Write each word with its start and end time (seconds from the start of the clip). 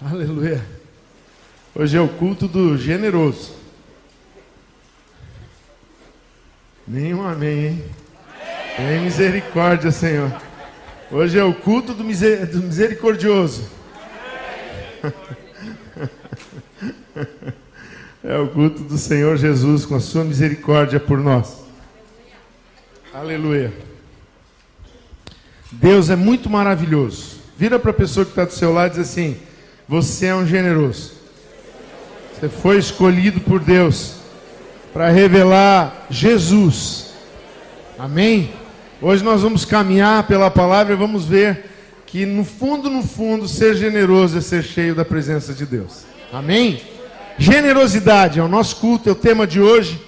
Aleluia. 0.00 0.64
Hoje 1.74 1.96
é 1.96 2.00
o 2.00 2.06
culto 2.06 2.46
do 2.46 2.78
generoso. 2.78 3.52
Nenhum 6.86 7.26
amém, 7.26 7.66
hein? 7.66 7.84
Tem 8.76 9.00
misericórdia, 9.00 9.90
Senhor. 9.90 10.32
Hoje 11.10 11.36
é 11.36 11.42
o 11.42 11.52
culto 11.52 11.94
do, 11.94 12.04
miser... 12.04 12.46
do 12.46 12.58
misericordioso. 12.58 13.68
É 18.22 18.38
o 18.38 18.48
culto 18.48 18.84
do 18.84 18.98
Senhor 18.98 19.36
Jesus 19.36 19.84
com 19.84 19.96
a 19.96 20.00
sua 20.00 20.22
misericórdia 20.22 21.00
por 21.00 21.18
nós. 21.18 21.64
Aleluia. 23.12 23.72
Deus 25.72 26.08
é 26.08 26.14
muito 26.14 26.48
maravilhoso. 26.48 27.40
Vira 27.56 27.80
para 27.80 27.90
a 27.90 27.94
pessoa 27.94 28.24
que 28.24 28.30
está 28.30 28.44
do 28.44 28.52
seu 28.52 28.72
lado 28.72 28.92
e 28.92 29.00
diz 29.00 29.10
assim: 29.10 29.47
Você 29.88 30.26
é 30.26 30.34
um 30.34 30.46
generoso. 30.46 31.12
Você 32.34 32.48
foi 32.48 32.76
escolhido 32.76 33.40
por 33.40 33.58
Deus 33.58 34.16
para 34.92 35.08
revelar 35.08 36.06
Jesus. 36.10 37.14
Amém? 37.98 38.52
Hoje 39.00 39.24
nós 39.24 39.40
vamos 39.40 39.64
caminhar 39.64 40.26
pela 40.26 40.50
palavra 40.50 40.92
e 40.92 40.96
vamos 40.96 41.24
ver 41.24 41.70
que 42.04 42.26
no 42.26 42.44
fundo, 42.44 42.90
no 42.90 43.02
fundo, 43.02 43.48
ser 43.48 43.76
generoso 43.76 44.36
é 44.36 44.40
ser 44.42 44.62
cheio 44.62 44.94
da 44.94 45.06
presença 45.06 45.54
de 45.54 45.64
Deus. 45.64 46.04
Amém? 46.30 46.82
Generosidade 47.38 48.38
é 48.38 48.42
o 48.42 48.48
nosso 48.48 48.76
culto, 48.76 49.08
é 49.08 49.12
o 49.12 49.14
tema 49.14 49.46
de 49.46 49.58
hoje. 49.58 49.98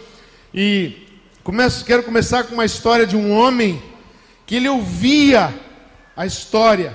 E 0.52 1.06
começo, 1.42 1.86
quero 1.86 2.02
começar 2.02 2.44
com 2.44 2.52
uma 2.52 2.66
história 2.66 3.06
de 3.06 3.16
um 3.16 3.32
homem 3.32 3.82
que 4.44 4.56
ele 4.56 4.68
ouvia 4.68 5.54
a 6.14 6.26
história. 6.26 6.94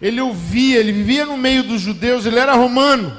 Ele 0.00 0.20
ouvia, 0.20 0.78
ele 0.78 0.92
vivia 0.92 1.24
no 1.24 1.36
meio 1.36 1.62
dos 1.62 1.80
judeus, 1.80 2.26
ele 2.26 2.38
era 2.38 2.54
romano. 2.54 3.16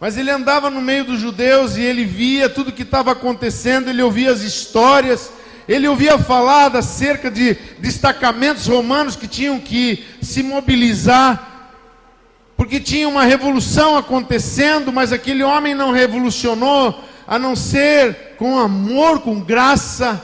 Mas 0.00 0.16
ele 0.16 0.30
andava 0.30 0.70
no 0.70 0.80
meio 0.80 1.04
dos 1.04 1.20
judeus 1.20 1.76
e 1.76 1.82
ele 1.82 2.04
via 2.04 2.48
tudo 2.48 2.72
que 2.72 2.82
estava 2.82 3.12
acontecendo, 3.12 3.88
ele 3.88 4.02
ouvia 4.02 4.30
as 4.30 4.42
histórias, 4.42 5.32
ele 5.68 5.88
ouvia 5.88 6.18
falar 6.18 6.74
acerca 6.76 7.30
de 7.30 7.54
destacamentos 7.78 8.66
romanos 8.66 9.16
que 9.16 9.28
tinham 9.28 9.58
que 9.58 10.04
se 10.20 10.42
mobilizar 10.42 11.54
porque 12.56 12.78
tinha 12.78 13.08
uma 13.08 13.24
revolução 13.24 13.96
acontecendo, 13.96 14.92
mas 14.92 15.12
aquele 15.12 15.42
homem 15.42 15.74
não 15.74 15.90
revolucionou, 15.90 17.02
a 17.26 17.38
não 17.38 17.56
ser 17.56 18.36
com 18.38 18.58
amor, 18.58 19.20
com 19.20 19.40
graça. 19.40 20.22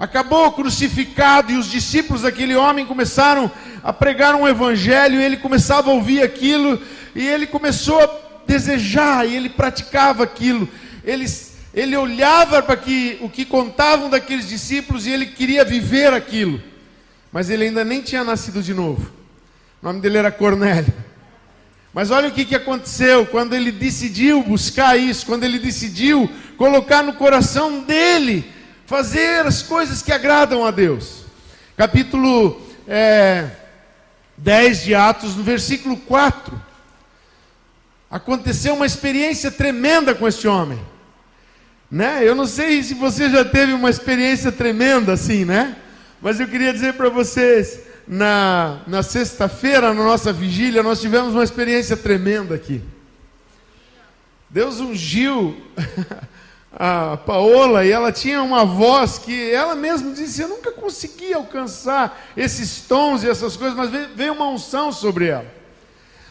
Acabou 0.00 0.50
crucificado 0.52 1.52
e 1.52 1.58
os 1.58 1.70
discípulos 1.70 2.22
daquele 2.22 2.56
homem 2.56 2.86
começaram 2.86 3.52
a 3.84 3.92
pregar 3.92 4.34
um 4.34 4.48
evangelho, 4.48 5.20
ele 5.20 5.36
começava 5.36 5.90
a 5.90 5.92
ouvir 5.92 6.22
aquilo, 6.22 6.80
e 7.14 7.28
ele 7.28 7.46
começou 7.46 8.02
a 8.02 8.10
desejar, 8.46 9.28
e 9.28 9.36
ele 9.36 9.50
praticava 9.50 10.24
aquilo. 10.24 10.66
Ele, 11.04 11.26
ele 11.74 11.94
olhava 11.98 12.62
para 12.62 12.78
que, 12.78 13.18
o 13.20 13.28
que 13.28 13.44
contavam 13.44 14.08
daqueles 14.08 14.48
discípulos 14.48 15.06
e 15.06 15.10
ele 15.10 15.26
queria 15.26 15.66
viver 15.66 16.14
aquilo. 16.14 16.62
Mas 17.30 17.50
ele 17.50 17.64
ainda 17.64 17.84
nem 17.84 18.00
tinha 18.00 18.24
nascido 18.24 18.62
de 18.62 18.72
novo. 18.72 19.12
O 19.82 19.86
nome 19.86 20.00
dele 20.00 20.16
era 20.16 20.32
Cornélio. 20.32 20.94
Mas 21.92 22.10
olha 22.10 22.30
o 22.30 22.32
que, 22.32 22.46
que 22.46 22.54
aconteceu 22.54 23.26
quando 23.26 23.54
ele 23.54 23.70
decidiu 23.70 24.42
buscar 24.42 24.96
isso, 24.98 25.26
quando 25.26 25.44
ele 25.44 25.58
decidiu 25.58 26.30
colocar 26.56 27.02
no 27.02 27.12
coração 27.12 27.80
dele 27.80 28.59
fazer 28.90 29.46
as 29.46 29.62
coisas 29.62 30.02
que 30.02 30.10
agradam 30.10 30.66
a 30.66 30.72
Deus. 30.72 31.22
Capítulo 31.76 32.60
é, 32.88 33.48
10 34.36 34.82
de 34.82 34.96
Atos, 34.96 35.36
no 35.36 35.44
versículo 35.44 35.96
4. 35.96 36.60
Aconteceu 38.10 38.74
uma 38.74 38.84
experiência 38.84 39.48
tremenda 39.48 40.12
com 40.12 40.26
este 40.26 40.48
homem. 40.48 40.80
Né? 41.88 42.26
Eu 42.26 42.34
não 42.34 42.46
sei 42.46 42.82
se 42.82 42.94
você 42.94 43.30
já 43.30 43.44
teve 43.44 43.72
uma 43.72 43.88
experiência 43.88 44.50
tremenda 44.50 45.12
assim, 45.12 45.44
né? 45.44 45.76
Mas 46.20 46.40
eu 46.40 46.48
queria 46.48 46.72
dizer 46.72 46.94
para 46.94 47.08
vocês, 47.08 47.78
na, 48.08 48.80
na 48.88 49.04
sexta-feira, 49.04 49.94
na 49.94 50.02
nossa 50.02 50.32
vigília, 50.32 50.82
nós 50.82 51.00
tivemos 51.00 51.32
uma 51.32 51.44
experiência 51.44 51.96
tremenda 51.96 52.56
aqui. 52.56 52.82
Deus 54.50 54.80
ungiu 54.80 55.56
a 56.72 57.16
Paola 57.16 57.84
e 57.84 57.90
ela 57.90 58.12
tinha 58.12 58.42
uma 58.42 58.64
voz 58.64 59.18
que 59.18 59.50
ela 59.50 59.74
mesma 59.74 60.12
disse: 60.12 60.42
Eu 60.42 60.48
nunca 60.48 60.70
consegui 60.70 61.32
alcançar 61.32 62.30
esses 62.36 62.82
tons 62.82 63.22
e 63.22 63.28
essas 63.28 63.56
coisas, 63.56 63.76
mas 63.76 63.90
veio 64.14 64.32
uma 64.32 64.48
unção 64.48 64.92
sobre 64.92 65.26
ela. 65.26 65.60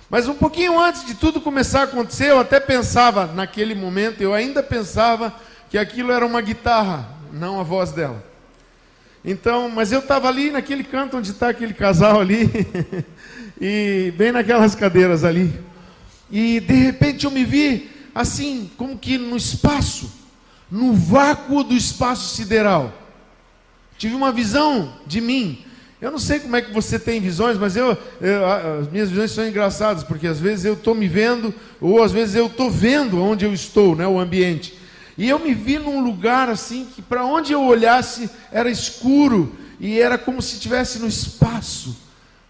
Mas 0.10 0.28
um 0.28 0.34
pouquinho 0.34 0.80
antes 0.80 1.06
de 1.06 1.14
tudo 1.14 1.40
começar 1.40 1.82
a 1.82 1.84
acontecer, 1.84 2.32
eu 2.32 2.40
até 2.40 2.60
pensava, 2.60 3.28
naquele 3.28 3.76
momento, 3.76 4.22
eu 4.22 4.34
ainda 4.34 4.64
pensava 4.64 5.34
que 5.70 5.78
aquilo 5.78 6.12
era 6.12 6.26
uma 6.26 6.42
guitarra, 6.42 7.08
não 7.32 7.60
a 7.60 7.64
voz 7.64 7.92
dela. 7.92 8.26
Então, 9.24 9.70
mas 9.70 9.92
eu 9.92 10.00
estava 10.00 10.28
ali 10.28 10.50
naquele 10.50 10.84
canto 10.84 11.18
onde 11.18 11.30
está 11.30 11.50
aquele 11.50 11.76
casal 11.76 12.20
ali, 12.20 12.50
e 13.62 14.12
bem 14.18 14.32
naquelas 14.32 14.74
cadeiras 14.74 15.24
ali. 15.24 15.54
E 16.32 16.60
de 16.60 16.74
repente 16.74 17.26
eu 17.26 17.32
me 17.32 17.44
vi 17.44 17.92
assim, 18.16 18.72
como 18.78 18.98
que 18.98 19.18
no 19.18 19.38
espaço, 19.38 20.19
no 20.72 20.94
vácuo 20.94 21.64
do 21.64 21.76
espaço 21.76 22.36
sideral. 22.36 22.94
Tive 23.98 24.16
uma 24.16 24.32
visão 24.32 24.94
de 25.06 25.20
mim. 25.20 25.66
Eu 26.02 26.12
não 26.12 26.20
sei 26.20 26.40
como 26.40 26.56
é 26.56 26.62
que 26.62 26.72
você 26.72 26.98
tem 26.98 27.20
visões, 27.20 27.58
mas 27.58 27.76
eu, 27.76 27.98
eu 28.22 28.46
as 28.80 28.90
minhas 28.90 29.10
visões 29.10 29.32
são 29.32 29.46
engraçadas, 29.46 30.04
porque 30.04 30.28
às 30.28 30.40
vezes 30.40 30.64
eu 30.64 30.76
estou 30.76 30.96
me 30.96 31.10
vendo, 31.10 31.54
ou 31.82 32.02
às 32.02 32.12
vezes 32.12 32.36
eu 32.36 32.46
estou 32.46 32.72
vendo 32.72 33.22
onde 33.22 33.44
eu 33.44 33.54
estou, 33.54 33.96
né, 33.96 34.08
o 34.08 34.20
ambiente. 34.20 34.80
E 35.18 35.28
eu 35.28 35.38
me 35.38 35.54
vi 35.54 35.78
num 35.78 36.02
lugar 36.02 36.48
assim 36.48 36.86
que 36.86 37.02
para 37.02 37.26
onde 37.26 37.52
eu 37.52 37.62
olhasse 37.62 38.30
era 38.50 38.72
escuro 38.72 39.54
e 39.78 40.00
era 40.00 40.18
como 40.18 40.42
se 40.42 40.54
estivesse 40.54 41.00
no 41.00 41.08
espaço. 41.08 41.98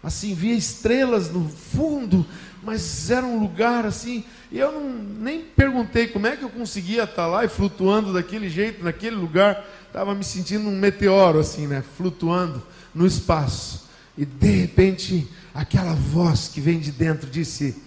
Assim, 0.02 0.32
via 0.34 0.54
estrelas 0.54 1.30
no 1.30 1.48
fundo, 1.48 2.24
mas 2.62 3.10
era 3.10 3.24
um 3.24 3.40
lugar 3.40 3.86
assim. 3.86 4.24
E 4.50 4.58
eu 4.58 4.72
não, 4.72 4.90
nem 4.90 5.42
perguntei 5.42 6.08
como 6.08 6.26
é 6.26 6.36
que 6.36 6.42
eu 6.42 6.50
conseguia 6.50 7.04
estar 7.04 7.26
lá 7.26 7.44
e 7.44 7.48
flutuando 7.48 8.12
daquele 8.12 8.48
jeito, 8.48 8.84
naquele 8.84 9.16
lugar. 9.16 9.64
Estava 9.86 10.14
me 10.14 10.24
sentindo 10.24 10.68
um 10.68 10.76
meteoro 10.76 11.38
assim, 11.38 11.66
né? 11.66 11.82
Flutuando 11.96 12.62
no 12.94 13.06
espaço. 13.06 13.88
E 14.16 14.24
de 14.24 14.50
repente, 14.50 15.28
aquela 15.54 15.94
voz 15.94 16.48
que 16.48 16.60
vem 16.60 16.78
de 16.78 16.92
dentro 16.92 17.30
disse: 17.30 17.82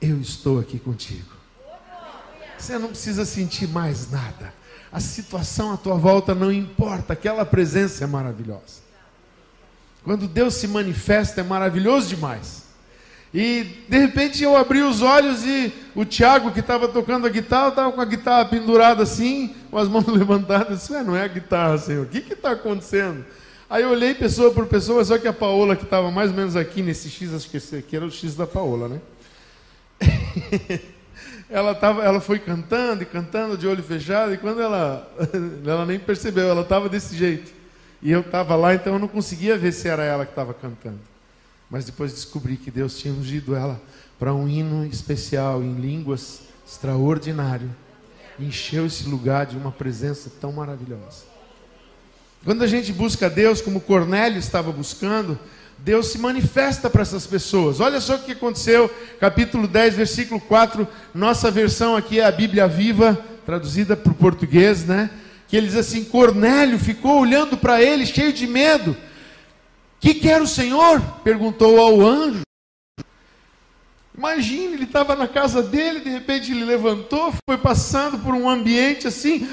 Eu 0.00 0.20
estou 0.20 0.58
aqui 0.58 0.78
contigo. 0.78 1.36
Você 2.58 2.78
não 2.78 2.88
precisa 2.88 3.24
sentir 3.24 3.68
mais 3.68 4.10
nada. 4.10 4.52
A 4.90 5.00
situação 5.00 5.72
à 5.72 5.76
tua 5.76 5.96
volta 5.96 6.34
não 6.34 6.50
importa, 6.50 7.12
aquela 7.12 7.44
presença 7.44 8.04
é 8.04 8.06
maravilhosa. 8.06 8.86
Quando 10.02 10.26
Deus 10.26 10.54
se 10.54 10.66
manifesta 10.66 11.40
é 11.40 11.44
maravilhoso 11.44 12.08
demais. 12.08 12.65
E 13.34 13.84
de 13.88 13.98
repente 13.98 14.42
eu 14.42 14.56
abri 14.56 14.80
os 14.82 15.02
olhos 15.02 15.44
e 15.44 15.72
o 15.94 16.04
Tiago 16.04 16.52
que 16.52 16.60
estava 16.60 16.88
tocando 16.88 17.26
a 17.26 17.30
guitarra, 17.30 17.68
estava 17.68 17.92
com 17.92 18.00
a 18.00 18.04
guitarra 18.04 18.44
pendurada 18.46 19.02
assim, 19.02 19.54
com 19.70 19.78
as 19.78 19.88
mãos 19.88 20.06
levantadas. 20.08 20.82
Isso 20.82 20.92
não 21.04 21.16
é 21.16 21.24
a 21.24 21.28
guitarra, 21.28 21.76
Senhor. 21.78 22.06
O 22.06 22.08
que 22.08 22.18
está 22.32 22.52
acontecendo? 22.52 23.24
Aí 23.68 23.82
eu 23.82 23.90
olhei 23.90 24.14
pessoa 24.14 24.52
por 24.52 24.66
pessoa, 24.66 25.04
só 25.04 25.18
que 25.18 25.26
a 25.26 25.32
Paola 25.32 25.74
que 25.74 25.82
estava 25.82 26.10
mais 26.10 26.30
ou 26.30 26.36
menos 26.36 26.54
aqui 26.54 26.82
nesse 26.82 27.10
X, 27.10 27.34
acho 27.34 27.50
que 27.50 27.56
esse 27.56 27.76
aqui 27.76 27.96
era 27.96 28.04
o 28.04 28.10
X 28.10 28.36
da 28.36 28.46
Paola, 28.46 28.88
né? 28.88 29.00
ela, 31.50 31.74
tava, 31.74 32.04
ela 32.04 32.20
foi 32.20 32.38
cantando 32.38 33.02
e 33.02 33.06
cantando 33.06 33.58
de 33.58 33.66
olho 33.66 33.82
fechado, 33.82 34.32
e 34.32 34.38
quando 34.38 34.62
ela, 34.62 35.12
ela 35.66 35.84
nem 35.84 35.98
percebeu, 35.98 36.48
ela 36.48 36.62
estava 36.62 36.88
desse 36.88 37.16
jeito. 37.16 37.52
E 38.00 38.12
eu 38.12 38.20
estava 38.20 38.54
lá, 38.54 38.72
então 38.72 38.92
eu 38.92 38.98
não 39.00 39.08
conseguia 39.08 39.58
ver 39.58 39.72
se 39.72 39.88
era 39.88 40.04
ela 40.04 40.24
que 40.24 40.32
estava 40.32 40.54
cantando. 40.54 41.00
Mas 41.70 41.84
depois 41.84 42.12
descobri 42.12 42.56
que 42.56 42.70
Deus 42.70 42.98
tinha 42.98 43.12
ungido 43.12 43.54
ela 43.54 43.80
para 44.18 44.32
um 44.32 44.48
hino 44.48 44.86
especial, 44.86 45.62
em 45.62 45.74
línguas 45.74 46.40
extraordinário. 46.66 47.70
Encheu 48.38 48.86
esse 48.86 49.08
lugar 49.08 49.46
de 49.46 49.56
uma 49.56 49.72
presença 49.72 50.30
tão 50.40 50.52
maravilhosa. 50.52 51.24
Quando 52.44 52.62
a 52.62 52.66
gente 52.66 52.92
busca 52.92 53.28
Deus, 53.28 53.60
como 53.60 53.80
Cornélio 53.80 54.38
estava 54.38 54.70
buscando, 54.70 55.38
Deus 55.78 56.08
se 56.08 56.18
manifesta 56.18 56.88
para 56.88 57.02
essas 57.02 57.26
pessoas. 57.26 57.80
Olha 57.80 58.00
só 58.00 58.16
o 58.16 58.18
que 58.20 58.32
aconteceu, 58.32 58.90
capítulo 59.18 59.66
10, 59.66 59.94
versículo 59.94 60.40
4. 60.40 60.86
Nossa 61.14 61.50
versão 61.50 61.96
aqui 61.96 62.20
é 62.20 62.24
a 62.24 62.30
Bíblia 62.30 62.68
Viva, 62.68 63.18
traduzida 63.44 63.96
para 63.96 64.12
o 64.12 64.14
português, 64.14 64.84
né? 64.84 65.10
Que 65.48 65.56
ele 65.56 65.66
diz 65.66 65.76
assim: 65.76 66.04
Cornélio 66.04 66.78
ficou 66.78 67.20
olhando 67.20 67.56
para 67.56 67.82
ele, 67.82 68.06
cheio 68.06 68.32
de 68.32 68.46
medo. 68.46 68.96
Que 70.00 70.14
quer 70.14 70.40
o 70.40 70.46
Senhor? 70.46 71.00
perguntou 71.24 71.80
ao 71.80 72.00
anjo. 72.00 72.42
Imagine, 74.16 74.74
ele 74.74 74.84
estava 74.84 75.14
na 75.14 75.28
casa 75.28 75.62
dele, 75.62 76.00
de 76.00 76.08
repente 76.08 76.50
ele 76.50 76.64
levantou, 76.64 77.34
foi 77.48 77.58
passando 77.58 78.18
por 78.18 78.34
um 78.34 78.48
ambiente 78.48 79.06
assim. 79.06 79.46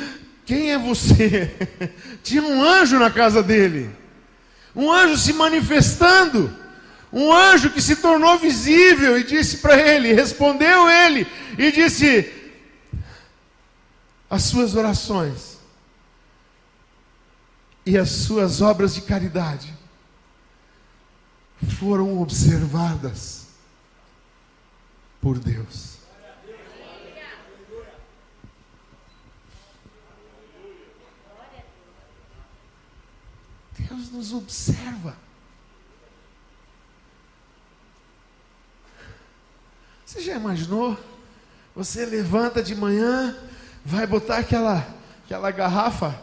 Quem 0.45 0.71
é 0.71 0.77
você? 0.77 1.51
Tinha 2.23 2.43
um 2.43 2.63
anjo 2.63 2.97
na 2.97 3.11
casa 3.11 3.43
dele 3.43 4.03
um 4.75 4.91
anjo 4.91 5.17
se 5.17 5.33
manifestando, 5.33 6.61
Um 7.11 7.31
anjo 7.31 7.69
que 7.69 7.79
se 7.79 7.97
tornou 7.97 8.39
visível 8.39 9.19
e 9.19 9.23
disse 9.23 9.57
para 9.57 9.77
ele, 9.77 10.13
respondeu 10.13 10.89
ele 10.89 11.27
e 11.59 11.71
disse: 11.71 12.27
As 14.27 14.41
suas 14.43 14.75
orações 14.75 15.59
e 17.85 17.95
as 17.99 18.09
suas 18.09 18.61
obras 18.61 18.95
de 18.95 19.01
caridade 19.01 19.71
foram 21.63 22.21
observadas 22.21 23.47
por 25.21 25.39
Deus. 25.39 25.97
Deus 33.77 34.11
nos 34.11 34.33
observa. 34.33 35.15
Você 40.05 40.21
já 40.21 40.35
imaginou? 40.35 40.97
Você 41.75 42.05
levanta 42.05 42.61
de 42.61 42.75
manhã, 42.75 43.35
vai 43.83 44.05
botar 44.05 44.37
aquela, 44.37 44.87
aquela 45.25 45.49
garrafa 45.49 46.21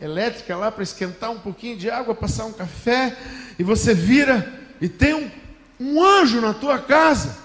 elétrica 0.00 0.56
lá 0.56 0.70
para 0.70 0.82
esquentar 0.82 1.30
um 1.30 1.40
pouquinho 1.40 1.76
de 1.76 1.90
água, 1.90 2.14
passar 2.14 2.44
um 2.44 2.52
café, 2.52 3.16
e 3.58 3.64
você 3.64 3.94
vira 3.94 4.61
e 4.82 4.88
tem 4.88 5.14
um, 5.14 5.30
um 5.78 6.02
anjo 6.02 6.40
na 6.40 6.52
tua 6.52 6.76
casa. 6.76 7.38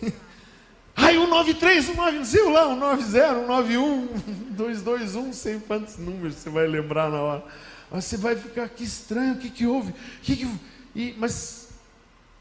Aí 0.94 1.18
o 1.18 1.26
93, 1.26 1.88
o 1.88 1.94
90 1.94 2.50
lá, 2.50 2.68
o 2.68 2.76
90, 2.76 3.32
o 3.38 3.46
91, 3.48 4.06
221, 4.50 5.32
sei 5.32 5.58
quantos 5.58 5.96
números 5.98 6.36
você 6.36 6.48
vai 6.48 6.68
lembrar 6.68 7.10
na 7.10 7.20
hora. 7.20 7.44
Você 7.90 8.16
vai 8.16 8.36
ficar, 8.36 8.68
que 8.68 8.84
estranho, 8.84 9.34
o 9.34 9.38
que, 9.38 9.50
que 9.50 9.66
houve? 9.66 9.92
Que 10.22 10.36
que... 10.36 10.48
E, 10.94 11.16
mas 11.18 11.70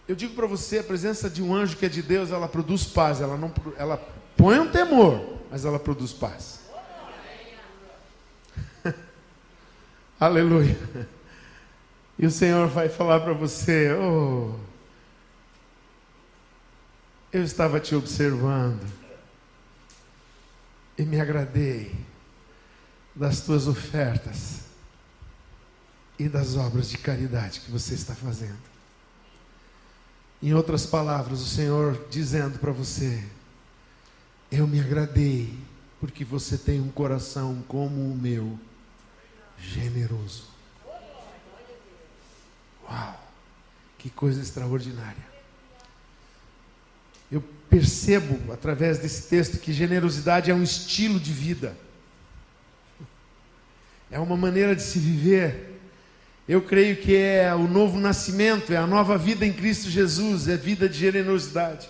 eu 0.08 0.16
digo 0.16 0.36
para 0.36 0.46
você, 0.46 0.78
a 0.78 0.84
presença 0.84 1.28
de 1.28 1.42
um 1.42 1.56
anjo 1.56 1.76
que 1.76 1.88
é 1.88 1.90
de 1.90 2.04
Deus, 2.04 2.30
ela 2.30 2.48
produz 2.48 2.86
paz, 2.86 3.20
ela, 3.20 3.36
não, 3.36 3.52
ela 3.80 3.98
põe 4.38 4.60
um 4.60 4.70
temor, 4.70 5.40
mas 5.50 5.66
ela 5.66 5.80
produz 5.80 6.14
paz. 6.14 6.59
Aleluia. 10.20 10.78
E 12.18 12.26
o 12.26 12.32
Senhor 12.32 12.68
vai 12.68 12.90
falar 12.90 13.22
para 13.22 13.32
você: 13.32 13.94
Oh, 13.94 14.54
eu 17.32 17.42
estava 17.42 17.80
te 17.80 17.96
observando 17.96 18.86
e 20.98 21.04
me 21.04 21.22
agradei 21.22 21.96
das 23.16 23.40
tuas 23.40 23.66
ofertas 23.66 24.66
e 26.20 26.28
das 26.28 26.58
obras 26.58 26.90
de 26.90 26.98
caridade 26.98 27.62
que 27.62 27.72
você 27.72 27.94
está 27.94 28.14
fazendo. 28.14 28.60
Em 30.44 30.54
outras 30.54 30.86
palavras, 30.86 31.40
o 31.40 31.48
Senhor 31.48 31.98
dizendo 32.10 32.60
para 32.60 32.74
você: 32.74 33.24
Eu 34.52 34.68
me 34.68 34.82
agradei 34.82 35.58
porque 36.02 36.26
você 36.26 36.58
tem 36.58 36.82
um 36.82 36.92
coração 36.92 37.64
como 37.70 38.12
o 38.12 38.18
meu 38.18 38.60
generoso. 39.62 40.48
Uau! 42.84 43.30
Que 43.98 44.10
coisa 44.10 44.42
extraordinária. 44.42 45.28
Eu 47.32 47.42
percebo 47.70 48.52
através 48.52 48.98
desse 48.98 49.30
texto 49.30 49.60
que 49.60 49.72
generosidade 49.72 50.50
é 50.50 50.54
um 50.54 50.64
estilo 50.64 51.20
de 51.20 51.32
vida. 51.32 51.78
É 54.10 54.20
uma 54.20 54.36
maneira 54.36 54.76
de 54.76 54.82
se 54.82 54.98
viver. 54.98 55.80
Eu 56.48 56.64
creio 56.64 56.98
que 56.98 57.16
é 57.16 57.54
o 57.54 57.68
novo 57.68 58.00
nascimento, 58.00 58.74
é 58.74 58.78
a 58.78 58.88
nova 58.88 59.18
vida 59.18 59.46
em 59.46 59.54
Cristo 59.54 59.90
Jesus, 59.90 60.48
é 60.48 60.58
vida 60.58 60.90
de 60.90 60.98
generosidade. 60.98 61.88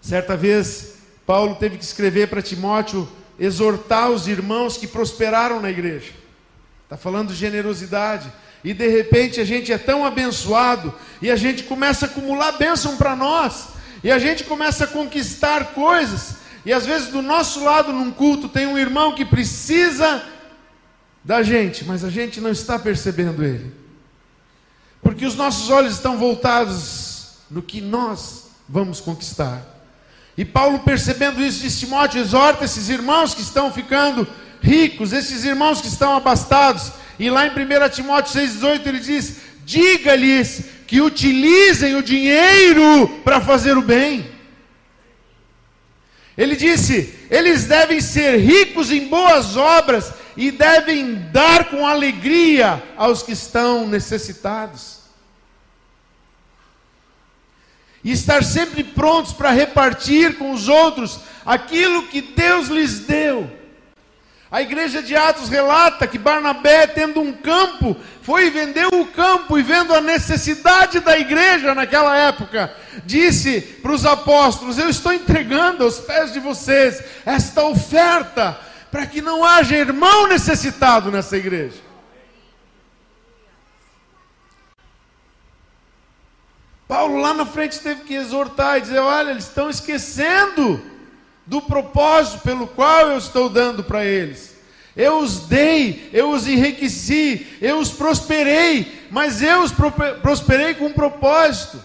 Certa 0.00 0.36
vez, 0.36 0.96
Paulo 1.24 1.54
teve 1.54 1.78
que 1.78 1.84
escrever 1.84 2.28
para 2.28 2.42
Timóteo 2.42 3.08
exortar 3.38 4.10
os 4.10 4.28
irmãos 4.28 4.76
que 4.76 4.86
prosperaram 4.86 5.60
na 5.60 5.70
igreja. 5.70 6.12
Está 6.84 6.96
falando 6.96 7.28
de 7.28 7.34
generosidade. 7.34 8.32
E 8.62 8.72
de 8.72 8.88
repente 8.88 9.40
a 9.40 9.44
gente 9.44 9.72
é 9.72 9.78
tão 9.78 10.06
abençoado 10.06 10.94
e 11.20 11.30
a 11.30 11.36
gente 11.36 11.64
começa 11.64 12.06
a 12.06 12.08
acumular 12.08 12.52
bênção 12.52 12.96
para 12.96 13.14
nós. 13.14 13.68
E 14.02 14.10
a 14.10 14.18
gente 14.18 14.44
começa 14.44 14.84
a 14.84 14.86
conquistar 14.86 15.72
coisas. 15.72 16.36
E 16.64 16.72
às 16.72 16.86
vezes 16.86 17.08
do 17.08 17.20
nosso 17.20 17.62
lado 17.62 17.92
num 17.92 18.10
culto 18.10 18.48
tem 18.48 18.66
um 18.66 18.78
irmão 18.78 19.14
que 19.14 19.24
precisa 19.24 20.22
da 21.22 21.42
gente, 21.42 21.84
mas 21.84 22.04
a 22.04 22.10
gente 22.10 22.40
não 22.40 22.50
está 22.50 22.78
percebendo 22.78 23.44
ele. 23.44 23.72
Porque 25.02 25.26
os 25.26 25.36
nossos 25.36 25.68
olhos 25.68 25.94
estão 25.94 26.16
voltados 26.16 27.36
no 27.50 27.60
que 27.60 27.80
nós 27.80 28.46
vamos 28.68 29.00
conquistar. 29.00 29.73
E 30.36 30.44
Paulo, 30.44 30.80
percebendo 30.80 31.44
isso, 31.44 31.62
diz: 31.62 31.78
Timóteo, 31.78 32.20
exorta 32.20 32.64
esses 32.64 32.88
irmãos 32.88 33.34
que 33.34 33.42
estão 33.42 33.72
ficando 33.72 34.26
ricos, 34.60 35.12
esses 35.12 35.44
irmãos 35.44 35.80
que 35.80 35.88
estão 35.88 36.16
abastados. 36.16 36.92
E 37.18 37.30
lá 37.30 37.46
em 37.46 37.50
1 37.50 37.88
Timóteo 37.90 38.40
6,18 38.40 38.86
ele 38.86 39.00
diz: 39.00 39.36
diga-lhes 39.64 40.64
que 40.86 41.00
utilizem 41.00 41.94
o 41.94 42.02
dinheiro 42.02 43.20
para 43.24 43.40
fazer 43.40 43.76
o 43.76 43.82
bem. 43.82 44.30
Ele 46.36 46.56
disse: 46.56 47.14
eles 47.30 47.66
devem 47.66 48.00
ser 48.00 48.38
ricos 48.38 48.90
em 48.90 49.06
boas 49.06 49.56
obras 49.56 50.12
e 50.36 50.50
devem 50.50 51.14
dar 51.32 51.70
com 51.70 51.86
alegria 51.86 52.82
aos 52.96 53.22
que 53.22 53.32
estão 53.32 53.86
necessitados. 53.86 55.03
E 58.04 58.12
estar 58.12 58.44
sempre 58.44 58.84
prontos 58.84 59.32
para 59.32 59.50
repartir 59.50 60.36
com 60.36 60.52
os 60.52 60.68
outros 60.68 61.20
aquilo 61.44 62.04
que 62.04 62.20
Deus 62.20 62.68
lhes 62.68 63.00
deu. 63.00 63.50
A 64.50 64.62
igreja 64.62 65.02
de 65.02 65.16
Atos 65.16 65.48
relata 65.48 66.06
que 66.06 66.16
Barnabé, 66.16 66.86
tendo 66.86 67.20
um 67.20 67.32
campo, 67.32 67.96
foi 68.22 68.46
e 68.46 68.50
vendeu 68.50 68.88
o 68.92 69.06
campo 69.06 69.58
e 69.58 69.62
vendo 69.62 69.92
a 69.92 70.00
necessidade 70.00 71.00
da 71.00 71.18
igreja 71.18 71.74
naquela 71.74 72.16
época, 72.16 72.72
disse 73.04 73.60
para 73.60 73.90
os 73.90 74.06
apóstolos: 74.06 74.78
Eu 74.78 74.88
estou 74.88 75.12
entregando 75.12 75.82
aos 75.82 75.98
pés 75.98 76.32
de 76.32 76.38
vocês 76.38 77.02
esta 77.26 77.64
oferta, 77.64 78.56
para 78.92 79.06
que 79.06 79.20
não 79.20 79.44
haja 79.44 79.76
irmão 79.76 80.28
necessitado 80.28 81.10
nessa 81.10 81.36
igreja. 81.36 81.93
Paulo 86.86 87.18
lá 87.18 87.32
na 87.32 87.46
frente 87.46 87.80
teve 87.80 88.02
que 88.02 88.14
exortar 88.14 88.78
e 88.78 88.82
dizer: 88.82 88.98
olha, 88.98 89.30
eles 89.30 89.44
estão 89.44 89.70
esquecendo 89.70 90.80
do 91.46 91.60
propósito 91.62 92.40
pelo 92.40 92.66
qual 92.66 93.08
eu 93.08 93.18
estou 93.18 93.48
dando 93.48 93.82
para 93.82 94.04
eles. 94.04 94.54
Eu 94.96 95.18
os 95.18 95.40
dei, 95.40 96.08
eu 96.12 96.30
os 96.30 96.46
enriqueci, 96.46 97.46
eu 97.60 97.78
os 97.78 97.90
prosperei, 97.90 99.06
mas 99.10 99.42
eu 99.42 99.62
os 99.62 99.72
prosperei 100.22 100.74
com 100.74 100.86
um 100.86 100.92
propósito. 100.92 101.80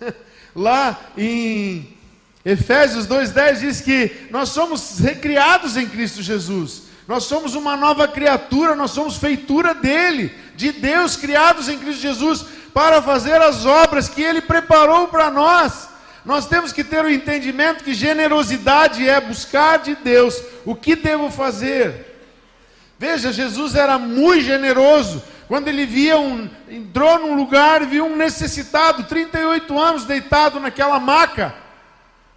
Lá 0.54 1.00
em 1.16 1.96
Efésios 2.44 3.06
2,10 3.06 3.60
diz 3.60 3.80
que 3.80 4.28
nós 4.30 4.50
somos 4.50 4.98
recriados 4.98 5.76
em 5.76 5.88
Cristo 5.88 6.22
Jesus, 6.22 6.82
nós 7.08 7.24
somos 7.24 7.54
uma 7.54 7.74
nova 7.74 8.06
criatura, 8.06 8.76
nós 8.76 8.90
somos 8.90 9.16
feitura 9.16 9.74
dele, 9.74 10.30
de 10.54 10.72
Deus, 10.72 11.16
criados 11.16 11.70
em 11.70 11.78
Cristo 11.78 12.02
Jesus 12.02 12.44
para 12.72 13.02
fazer 13.02 13.40
as 13.40 13.66
obras 13.66 14.08
que 14.08 14.22
Ele 14.22 14.40
preparou 14.40 15.08
para 15.08 15.30
nós. 15.30 15.88
Nós 16.24 16.46
temos 16.46 16.72
que 16.72 16.84
ter 16.84 17.04
o 17.04 17.10
entendimento 17.10 17.82
que 17.82 17.94
generosidade 17.94 19.08
é 19.08 19.20
buscar 19.20 19.78
de 19.80 19.94
Deus 19.96 20.40
o 20.64 20.74
que 20.74 20.94
devo 20.94 21.30
fazer. 21.30 22.12
Veja, 22.98 23.32
Jesus 23.32 23.74
era 23.74 23.98
muito 23.98 24.44
generoso. 24.44 25.22
Quando 25.48 25.66
ele 25.68 25.84
via 25.84 26.16
um, 26.16 26.48
entrou 26.70 27.18
num 27.18 27.34
lugar 27.34 27.84
viu 27.84 28.06
um 28.06 28.16
necessitado, 28.16 29.04
38 29.04 29.78
anos 29.78 30.04
deitado 30.04 30.60
naquela 30.60 31.00
maca. 31.00 31.54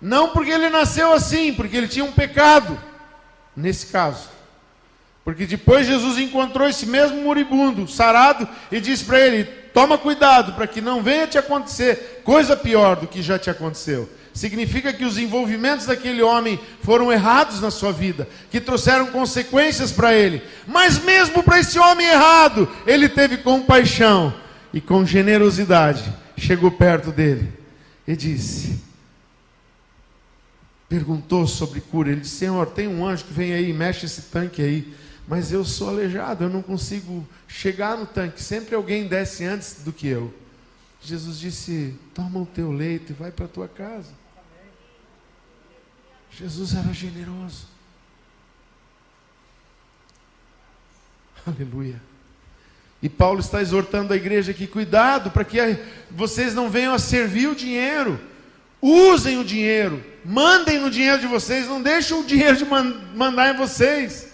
Não 0.02 0.30
porque 0.30 0.52
ele 0.52 0.70
nasceu 0.70 1.14
assim, 1.14 1.54
porque 1.54 1.78
ele 1.78 1.88
tinha 1.88 2.04
um 2.04 2.12
pecado. 2.12 2.78
Nesse 3.56 3.88
caso. 3.88 4.30
Porque 5.24 5.46
depois 5.46 5.88
Jesus 5.88 6.18
encontrou 6.18 6.68
esse 6.68 6.86
mesmo 6.86 7.22
moribundo, 7.22 7.88
sarado, 7.88 8.48
e 8.72 8.80
disse 8.80 9.06
para 9.06 9.20
ele: 9.20 9.50
Toma 9.76 9.98
cuidado 9.98 10.54
para 10.54 10.68
que 10.68 10.80
não 10.80 11.04
venha 11.04 11.28
te 11.28 11.38
acontecer 11.38 12.22
coisa 12.24 12.56
pior 12.56 12.96
do 12.96 13.08
que 13.08 13.22
já 13.22 13.38
te 13.38 13.50
aconteceu. 13.50 14.10
Significa 14.34 14.94
que 14.94 15.04
os 15.04 15.18
envolvimentos 15.18 15.86
daquele 15.86 16.22
homem 16.22 16.58
foram 16.82 17.12
errados 17.12 17.60
na 17.60 17.70
sua 17.70 17.92
vida, 17.92 18.26
que 18.50 18.62
trouxeram 18.62 19.08
consequências 19.08 19.92
para 19.92 20.14
ele. 20.14 20.42
Mas 20.66 21.04
mesmo 21.04 21.44
para 21.44 21.60
esse 21.60 21.78
homem 21.78 22.08
errado, 22.08 22.70
ele 22.88 23.10
teve 23.10 23.36
compaixão 23.36 24.34
e 24.74 24.80
com 24.80 25.06
generosidade 25.06 26.06
chegou 26.38 26.72
perto 26.72 27.12
dele 27.12 27.52
e 28.08 28.16
disse: 28.16 28.82
perguntou 30.88 31.46
sobre 31.48 31.82
cura. 31.82 32.12
Ele 32.12 32.22
disse: 32.22 32.38
Senhor, 32.38 32.68
tem 32.68 32.88
um 32.88 33.06
anjo 33.06 33.26
que 33.26 33.34
vem 33.34 33.54
aí 33.54 33.74
mexe 33.74 34.06
esse 34.06 34.22
tanque 34.22 34.62
aí. 34.62 34.94
Mas 35.28 35.52
eu 35.52 35.66
sou 35.66 35.90
aleijado, 35.90 36.44
eu 36.44 36.50
não 36.50 36.62
consigo 36.62 37.28
chegar 37.48 37.98
no 37.98 38.06
tanque. 38.06 38.42
Sempre 38.42 38.76
alguém 38.76 39.08
desce 39.08 39.44
antes 39.44 39.84
do 39.84 39.92
que 39.92 40.08
eu. 40.08 40.34
Jesus 41.02 41.40
disse: 41.40 41.96
Toma 42.14 42.40
o 42.40 42.46
teu 42.46 42.72
leito 42.72 43.12
e 43.12 43.16
vai 43.16 43.32
para 43.32 43.46
a 43.46 43.50
tua 43.50 43.68
casa. 43.68 44.12
Jesus 46.32 46.76
era 46.76 46.94
generoso. 46.94 47.68
Aleluia. 51.46 52.02
E 53.02 53.10
Paulo 53.10 53.40
está 53.40 53.62
exortando 53.62 54.14
a 54.14 54.16
igreja 54.16 54.52
aqui: 54.52 54.68
cuidado 54.68 55.32
para 55.32 55.44
que 55.44 55.60
vocês 56.12 56.54
não 56.54 56.70
venham 56.70 56.94
a 56.94 57.00
servir 57.00 57.48
o 57.48 57.56
dinheiro. 57.56 58.20
Usem 58.82 59.40
o 59.40 59.44
dinheiro, 59.44 60.04
mandem 60.24 60.80
no 60.80 60.92
dinheiro 60.92 61.20
de 61.20 61.26
vocês, 61.26 61.68
não 61.68 61.82
deixem 61.82 62.18
o 62.20 62.24
dinheiro 62.24 62.56
de 62.58 62.66
mandar 62.66 63.54
em 63.54 63.58
vocês. 63.58 64.25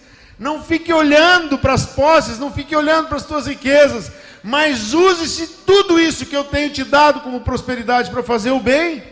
Não 0.42 0.60
fique 0.60 0.92
olhando 0.92 1.56
para 1.56 1.72
as 1.72 1.86
posses, 1.86 2.36
não 2.36 2.52
fique 2.52 2.74
olhando 2.74 3.06
para 3.06 3.16
as 3.16 3.24
tuas 3.24 3.46
riquezas, 3.46 4.10
mas 4.42 4.92
use-se 4.92 5.46
tudo 5.64 6.00
isso 6.00 6.26
que 6.26 6.36
eu 6.36 6.42
tenho 6.42 6.68
te 6.68 6.82
dado 6.82 7.20
como 7.20 7.42
prosperidade 7.42 8.10
para 8.10 8.24
fazer 8.24 8.50
o 8.50 8.58
bem. 8.58 9.04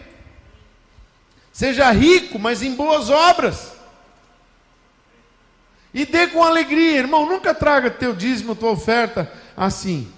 Seja 1.53 1.89
rico, 1.93 2.37
mas 2.37 2.65
em 2.65 2.75
boas 2.75 3.11
obras. 3.11 3.71
E 5.95 6.05
dê 6.05 6.27
com 6.27 6.43
alegria, 6.43 6.99
irmão. 6.99 7.25
Nunca 7.25 7.55
traga 7.55 7.93
teu 7.93 8.13
dízimo, 8.13 8.57
tua 8.57 8.73
oferta 8.73 9.33
assim. 9.57 10.13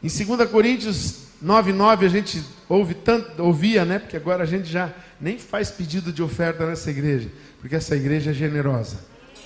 Em 0.00 0.06
2 0.08 0.48
Coríntios 0.48 1.25
9,9 1.44 2.04
a 2.04 2.08
gente 2.08 2.42
ouve 2.68 2.94
tanto, 2.94 3.42
ouvia, 3.42 3.84
né? 3.84 3.98
Porque 3.98 4.16
agora 4.16 4.42
a 4.42 4.46
gente 4.46 4.68
já 4.68 4.92
nem 5.20 5.38
faz 5.38 5.70
pedido 5.70 6.12
de 6.12 6.22
oferta 6.22 6.66
nessa 6.66 6.90
igreja, 6.90 7.30
porque 7.60 7.76
essa 7.76 7.94
igreja 7.94 8.30
é 8.30 8.34
generosa. 8.34 8.98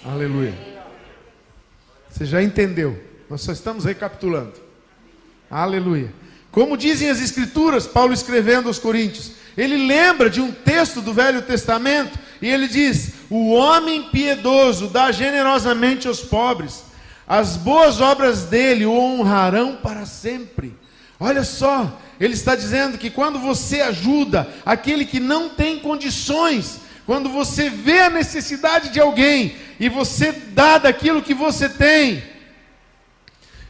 Aleluia. 0.05 0.55
Você 2.11 2.25
já 2.25 2.43
entendeu? 2.43 3.01
Nós 3.29 3.43
só 3.43 3.53
estamos 3.53 3.85
recapitulando. 3.85 4.55
Aleluia. 5.51 6.13
Como 6.51 6.77
dizem 6.77 7.09
as 7.09 7.21
Escrituras, 7.21 7.87
Paulo 7.87 8.13
escrevendo 8.13 8.67
aos 8.67 8.79
Coríntios, 8.79 9.33
ele 9.57 9.87
lembra 9.87 10.29
de 10.29 10.41
um 10.41 10.51
texto 10.51 11.01
do 11.01 11.13
Velho 11.13 11.43
Testamento 11.43 12.19
e 12.41 12.49
ele 12.49 12.67
diz: 12.67 13.13
O 13.29 13.53
homem 13.53 14.05
piedoso 14.11 14.89
dá 14.89 15.13
generosamente 15.13 16.09
aos 16.09 16.21
pobres, 16.21 16.85
as 17.27 17.57
boas 17.57 18.01
obras 18.01 18.45
dele 18.45 18.87
o 18.87 18.93
honrarão 18.93 19.77
para 19.77 20.07
sempre. 20.07 20.75
Olha 21.23 21.45
só, 21.45 22.01
ele 22.19 22.33
está 22.33 22.57
dizendo 22.57 22.97
que 22.97 23.11
quando 23.11 23.39
você 23.39 23.83
ajuda 23.83 24.49
aquele 24.65 25.05
que 25.05 25.21
não 25.21 25.51
tem 25.51 25.79
condições, 25.79 26.81
quando 27.05 27.29
você 27.29 27.69
vê 27.69 28.01
a 28.01 28.11
necessidade 28.11 28.89
de 28.89 28.99
alguém 28.99 29.55
e 29.79 29.91
você 29.91 30.33
dá 30.33 30.79
daquilo 30.79 31.21
que 31.21 31.35
você 31.35 31.69
tem, 31.69 32.23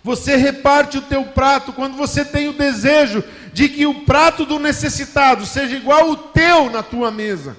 você 0.03 0.37
reparte 0.37 0.99
o 0.99 1.03
teu 1.03 1.25
prato 1.25 1.73
quando 1.73 1.97
você 1.97 2.25
tem 2.25 2.49
o 2.49 2.53
desejo 2.53 3.25
de 3.53 3.69
que 3.69 3.85
o 3.85 4.03
prato 4.03 4.47
do 4.47 4.59
necessitado 4.61 5.45
seja 5.45 5.77
igual 5.77 6.03
ao 6.03 6.17
teu 6.17 6.71
na 6.71 6.85
tua 6.85 7.11
mesa. 7.11 7.57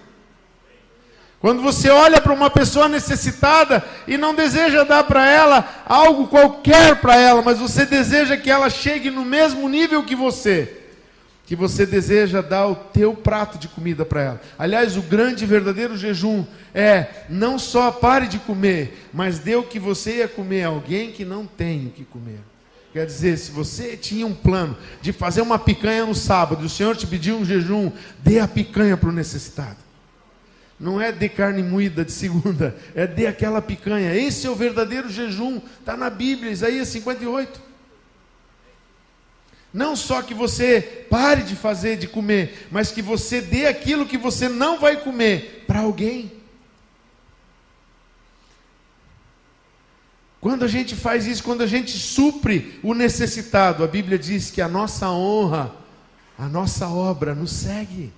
Quando 1.42 1.64
você 1.64 1.90
olha 1.90 2.22
para 2.22 2.34
uma 2.34 2.52
pessoa 2.52 2.88
necessitada 2.88 3.84
e 4.08 4.16
não 4.16 4.36
deseja 4.36 4.84
dar 4.84 5.04
para 5.06 5.28
ela 5.28 5.84
algo 5.88 6.28
qualquer 6.28 7.02
para 7.02 7.16
ela, 7.16 7.42
mas 7.42 7.58
você 7.58 7.84
deseja 7.84 8.38
que 8.38 8.52
ela 8.52 8.70
chegue 8.70 9.10
no 9.10 9.26
mesmo 9.26 9.68
nível 9.68 10.04
que 10.04 10.16
você, 10.16 10.82
que 11.48 11.56
você 11.56 11.84
deseja 11.84 12.42
dar 12.42 12.68
o 12.68 12.76
teu 12.76 13.16
prato 13.16 13.58
de 13.58 13.68
comida 13.68 14.06
para 14.06 14.22
ela. 14.22 14.42
Aliás, 14.58 14.96
o 14.96 15.02
grande 15.02 15.44
e 15.44 15.48
verdadeiro 15.48 15.98
jejum 15.98 16.46
é 16.76 17.08
não 17.28 17.58
só 17.58 17.90
pare 17.90 18.28
de 18.28 18.38
comer, 18.38 19.10
mas 19.12 19.40
dê 19.40 19.56
o 19.56 19.64
que 19.64 19.80
você 19.80 20.18
ia 20.18 20.28
comer 20.28 20.66
a 20.66 20.68
alguém 20.68 21.12
que 21.12 21.26
não 21.26 21.48
tem 21.48 21.88
o 21.88 21.90
que 21.90 22.06
comer. 22.06 22.40
Quer 22.94 23.08
dizer, 23.08 23.38
se 23.38 23.52
você 23.52 23.98
tinha 23.98 24.28
um 24.28 24.36
plano 24.36 24.78
de 25.02 25.12
fazer 25.12 25.42
uma 25.42 25.58
picanha 25.58 26.06
no 26.06 26.14
sábado, 26.14 26.62
e 26.62 26.68
o 26.68 26.70
Senhor 26.70 26.96
te 26.96 27.08
pediu 27.08 27.38
um 27.38 27.46
jejum, 27.46 27.92
dê 28.20 28.40
a 28.40 28.48
picanha 28.48 28.96
para 28.96 29.10
o 29.10 29.14
necessitado. 29.14 29.78
Não 30.82 31.00
é 31.00 31.12
de 31.12 31.30
carne 31.30 31.62
moída 31.62 32.04
de 32.04 32.12
segunda, 32.12 32.76
é 32.96 33.06
de 33.06 33.28
aquela 33.28 33.62
picanha. 33.62 34.16
Esse 34.16 34.48
é 34.48 34.50
o 34.50 34.56
verdadeiro 34.56 35.08
jejum, 35.08 35.62
está 35.80 35.96
na 35.96 36.10
Bíblia, 36.10 36.52
Isaías 36.52 36.88
58. 36.88 37.62
Não 39.72 39.96
só 39.96 40.24
que 40.24 40.34
você 40.34 41.06
pare 41.08 41.44
de 41.44 41.56
fazer, 41.56 41.98
de 41.98 42.08
comer, 42.08 42.68
mas 42.72 42.92
que 42.92 43.00
você 43.00 43.40
dê 43.40 43.68
aquilo 43.68 44.08
que 44.08 44.18
você 44.18 44.50
não 44.50 44.80
vai 44.80 44.98
comer 44.98 45.66
para 45.68 45.82
alguém. 45.82 46.32
Quando 50.42 50.66
a 50.66 50.68
gente 50.68 50.96
faz 50.96 51.28
isso, 51.28 51.44
quando 51.44 51.62
a 51.62 51.68
gente 51.68 51.92
supre 51.92 52.80
o 52.82 52.96
necessitado, 52.96 53.84
a 53.84 53.88
Bíblia 53.88 54.18
diz 54.18 54.50
que 54.50 54.64
a 54.64 54.68
nossa 54.68 55.12
honra, 55.12 55.76
a 56.40 56.48
nossa 56.48 56.90
obra 56.90 57.36
nos 57.36 57.52
segue. 57.52 58.12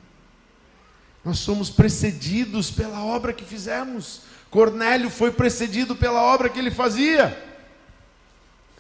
Nós 1.24 1.40
somos 1.40 1.70
precedidos 1.70 2.70
pela 2.70 3.04
obra 3.04 3.32
que 3.32 3.46
fizemos. 3.46 4.22
Cornélio 4.50 5.10
foi 5.10 5.32
precedido 5.32 5.96
pela 5.96 6.22
obra 6.22 6.50
que 6.50 6.60
ele 6.60 6.70
fazia. 6.70 7.38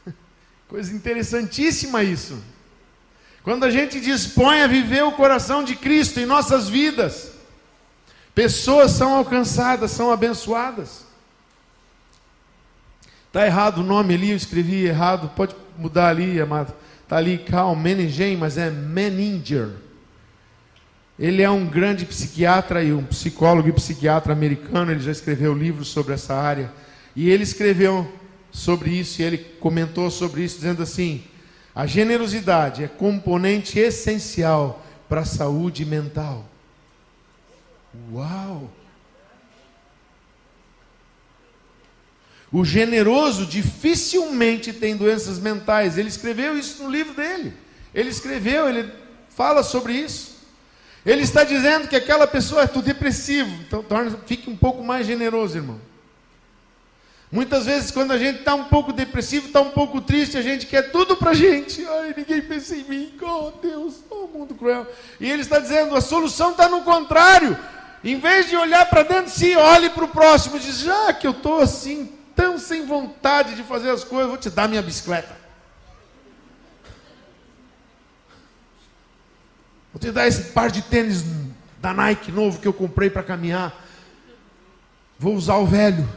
Coisa 0.68 0.94
interessantíssima 0.94 2.04
isso. 2.04 2.38
Quando 3.44 3.64
a 3.64 3.72
gente 3.72 4.00
dispõe 4.00 4.62
a 4.62 4.68
viver 4.68 5.04
o 5.04 5.14
coração 5.14 5.64
de 5.64 5.76
Cristo 5.76 6.20
em 6.20 6.26
nossas 6.26 6.70
vidas, 6.70 7.32
pessoas 8.36 8.92
são 8.92 9.16
alcançadas, 9.16 9.92
são 9.92 10.12
abençoadas. 10.12 11.06
Está 13.28 13.46
errado 13.46 13.80
o 13.80 13.84
nome 13.84 14.14
ali, 14.14 14.30
eu 14.30 14.38
escrevi 14.38 14.86
errado. 14.86 15.32
Pode 15.36 15.56
mudar 15.78 16.10
ali, 16.10 16.40
amado. 16.40 16.74
Está 17.04 17.18
ali 17.18 17.38
Carl 17.38 17.76
Meningen, 17.76 18.38
mas 18.38 18.58
é 18.58 18.70
Meninger. 18.70 19.72
Ele 21.18 21.42
é 21.42 21.50
um 21.50 21.66
grande 21.66 22.06
psiquiatra 22.06 22.84
e 22.84 22.92
um 22.92 23.04
psicólogo 23.04 23.70
e 23.70 23.74
psiquiatra 23.74 24.34
americano. 24.34 24.92
Ele 24.92 25.00
já 25.00 25.12
escreveu 25.12 25.54
livros 25.54 25.90
sobre 25.90 26.14
essa 26.14 26.34
área. 26.34 26.72
E 27.16 27.30
ele 27.30 27.44
escreveu 27.44 28.12
sobre 28.52 28.92
isso 28.92 29.22
e 29.22 29.26
ele 29.26 29.38
comentou 29.38 30.10
sobre 30.10 30.44
isso, 30.44 30.56
dizendo 30.56 30.82
assim: 30.82 31.24
a 31.76 31.86
generosidade 31.86 32.84
é 32.84 32.88
componente 32.88 33.80
essencial 33.80 34.84
para 35.08 35.22
a 35.22 35.26
saúde 35.26 35.86
mental. 35.86 36.50
Uau! 38.12 38.72
O 42.52 42.64
generoso 42.64 43.48
dificilmente 43.48 44.72
tem 44.72 44.96
doenças 44.96 45.40
mentais. 45.40 45.98
Ele 45.98 46.10
escreveu 46.10 46.56
isso 46.56 46.84
no 46.84 46.90
livro 46.92 47.16
dele. 47.16 47.54
Ele 47.94 48.10
escreveu, 48.10 48.70
ele 48.70 48.92
fala 49.30 49.64
sobre 49.64 49.94
isso. 49.94 50.33
Ele 51.06 51.22
está 51.22 51.44
dizendo 51.44 51.88
que 51.88 51.96
aquela 51.96 52.26
pessoa 52.26 52.64
é 52.64 52.68
tudo 52.68 52.86
depressivo. 52.86 53.52
Então, 53.68 53.84
torna, 53.84 54.18
fique 54.26 54.50
um 54.50 54.56
pouco 54.56 54.84
mais 54.84 55.06
generoso, 55.06 55.58
irmão. 55.58 55.80
Muitas 57.34 57.66
vezes, 57.66 57.90
quando 57.90 58.12
a 58.12 58.18
gente 58.18 58.40
está 58.40 58.54
um 58.54 58.66
pouco 58.66 58.94
depressivo, 58.94 59.48
está 59.48 59.60
um 59.60 59.72
pouco 59.72 60.00
triste, 60.00 60.38
a 60.38 60.42
gente 60.42 60.68
quer 60.68 60.92
tudo 60.92 61.18
para 61.18 61.32
a 61.32 61.34
gente. 61.34 61.84
Ai, 61.84 62.14
ninguém 62.16 62.42
pensa 62.42 62.76
em 62.76 62.84
mim. 62.84 63.14
Oh, 63.22 63.52
Deus, 63.62 63.96
oh, 64.10 64.28
mundo 64.28 64.54
cruel. 64.54 64.88
E 65.20 65.30
ele 65.30 65.42
está 65.42 65.58
dizendo: 65.58 65.96
a 65.96 66.02
solução 66.02 66.52
está 66.52 66.70
no 66.70 66.84
contrário. 66.84 67.58
Em 68.04 68.20
vez 68.20 68.50
de 68.50 68.56
olhar 68.56 68.86
para 68.88 69.02
dentro 69.02 69.26
de 69.26 69.32
si, 69.32 69.56
olhe 69.56 69.90
para 69.90 70.04
o 70.04 70.10
próximo 70.10 70.60
diz: 70.60 70.80
já 70.80 71.12
que 71.12 71.26
eu 71.26 71.32
estou 71.32 71.60
assim, 71.60 72.08
tão 72.36 72.60
sem 72.60 72.86
vontade 72.86 73.56
de 73.56 73.64
fazer 73.64 73.90
as 73.90 74.04
coisas, 74.04 74.30
vou 74.30 74.38
te 74.38 74.52
dar 74.52 74.70
minha 74.70 74.82
bicicleta. 74.84 75.43
Vou 79.94 80.00
te 80.00 80.12
dar 80.12 80.28
esse 80.28 80.52
par 80.52 80.72
de 80.72 80.82
tênis 80.82 81.24
da 81.80 81.94
Nike 81.94 82.32
novo 82.32 82.60
que 82.60 82.68
eu 82.68 82.74
comprei 82.74 83.12
para 83.12 83.22
caminhar. 83.22 83.86
Vou 85.20 85.36
usar 85.36 85.58
o 85.58 85.68
velho. 85.68 86.10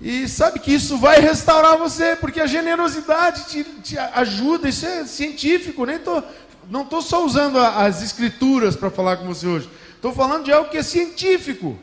E 0.00 0.26
sabe 0.26 0.58
que 0.58 0.72
isso 0.72 0.96
vai 0.96 1.20
restaurar 1.20 1.76
você, 1.76 2.16
porque 2.16 2.40
a 2.40 2.46
generosidade 2.46 3.44
te, 3.48 3.64
te 3.82 3.98
ajuda, 3.98 4.70
isso 4.70 4.86
é 4.86 5.04
científico, 5.04 5.84
nem 5.84 5.98
tô, 5.98 6.22
não 6.70 6.84
estou 6.84 7.02
só 7.02 7.22
usando 7.22 7.58
a, 7.58 7.84
as 7.84 8.02
escrituras 8.02 8.74
para 8.74 8.88
falar 8.90 9.18
com 9.18 9.26
você 9.26 9.46
hoje. 9.46 9.68
Estou 9.94 10.14
falando 10.14 10.46
de 10.46 10.52
algo 10.52 10.70
que 10.70 10.78
é 10.78 10.82
científico. 10.82 11.78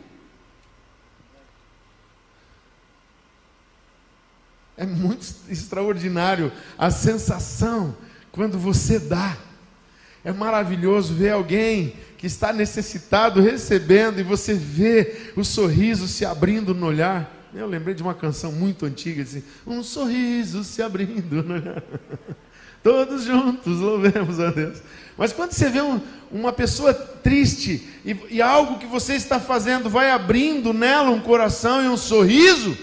É 4.75 4.85
muito 4.85 5.27
extraordinário 5.47 6.51
a 6.75 6.89
sensação 6.89 7.95
quando 8.31 8.57
você 8.57 8.97
dá. 8.97 9.37
É 10.27 10.34
maravilhoso 10.34 11.13
ver 11.13 11.29
alguém 11.29 11.93
que 12.17 12.27
está 12.27 12.51
necessitado 12.51 13.39
recebendo 13.39 14.19
e 14.19 14.24
você 14.24 14.53
vê 14.53 15.31
o 15.38 15.43
sorriso 15.46 16.05
se 16.05 16.25
abrindo 16.25 16.75
no 16.75 16.86
olhar. 16.86 17.48
Eu 17.55 17.65
lembrei 17.65 17.96
de 17.96 18.03
uma 18.03 18.13
canção 18.13 18.51
muito 18.51 18.86
antiga, 18.86 19.24
assim, 19.24 19.41
um 19.65 19.81
sorriso 19.81 20.65
se 20.65 20.81
abrindo 20.81 21.41
no 21.41 21.53
olhar. 21.53 21.81
Todos 22.84 23.24
juntos, 23.24 23.79
louvemos 23.79 24.38
a 24.41 24.51
Deus. 24.51 24.81
Mas 25.17 25.31
quando 25.31 25.53
você 25.53 25.69
vê 25.69 25.81
um, 25.81 26.01
uma 26.29 26.51
pessoa 26.51 26.93
triste 26.93 27.88
e, 28.03 28.17
e 28.29 28.41
algo 28.41 28.79
que 28.79 28.86
você 28.86 29.13
está 29.13 29.39
fazendo 29.39 29.89
vai 29.89 30.12
abrindo 30.12 30.74
nela 30.74 31.10
um 31.10 31.22
coração 31.22 31.81
e 31.81 31.88
um 31.88 31.96
sorriso, 31.96 32.77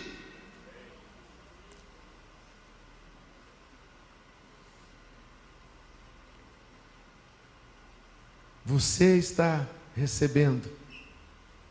você 8.75 9.17
está 9.17 9.65
recebendo 9.95 10.69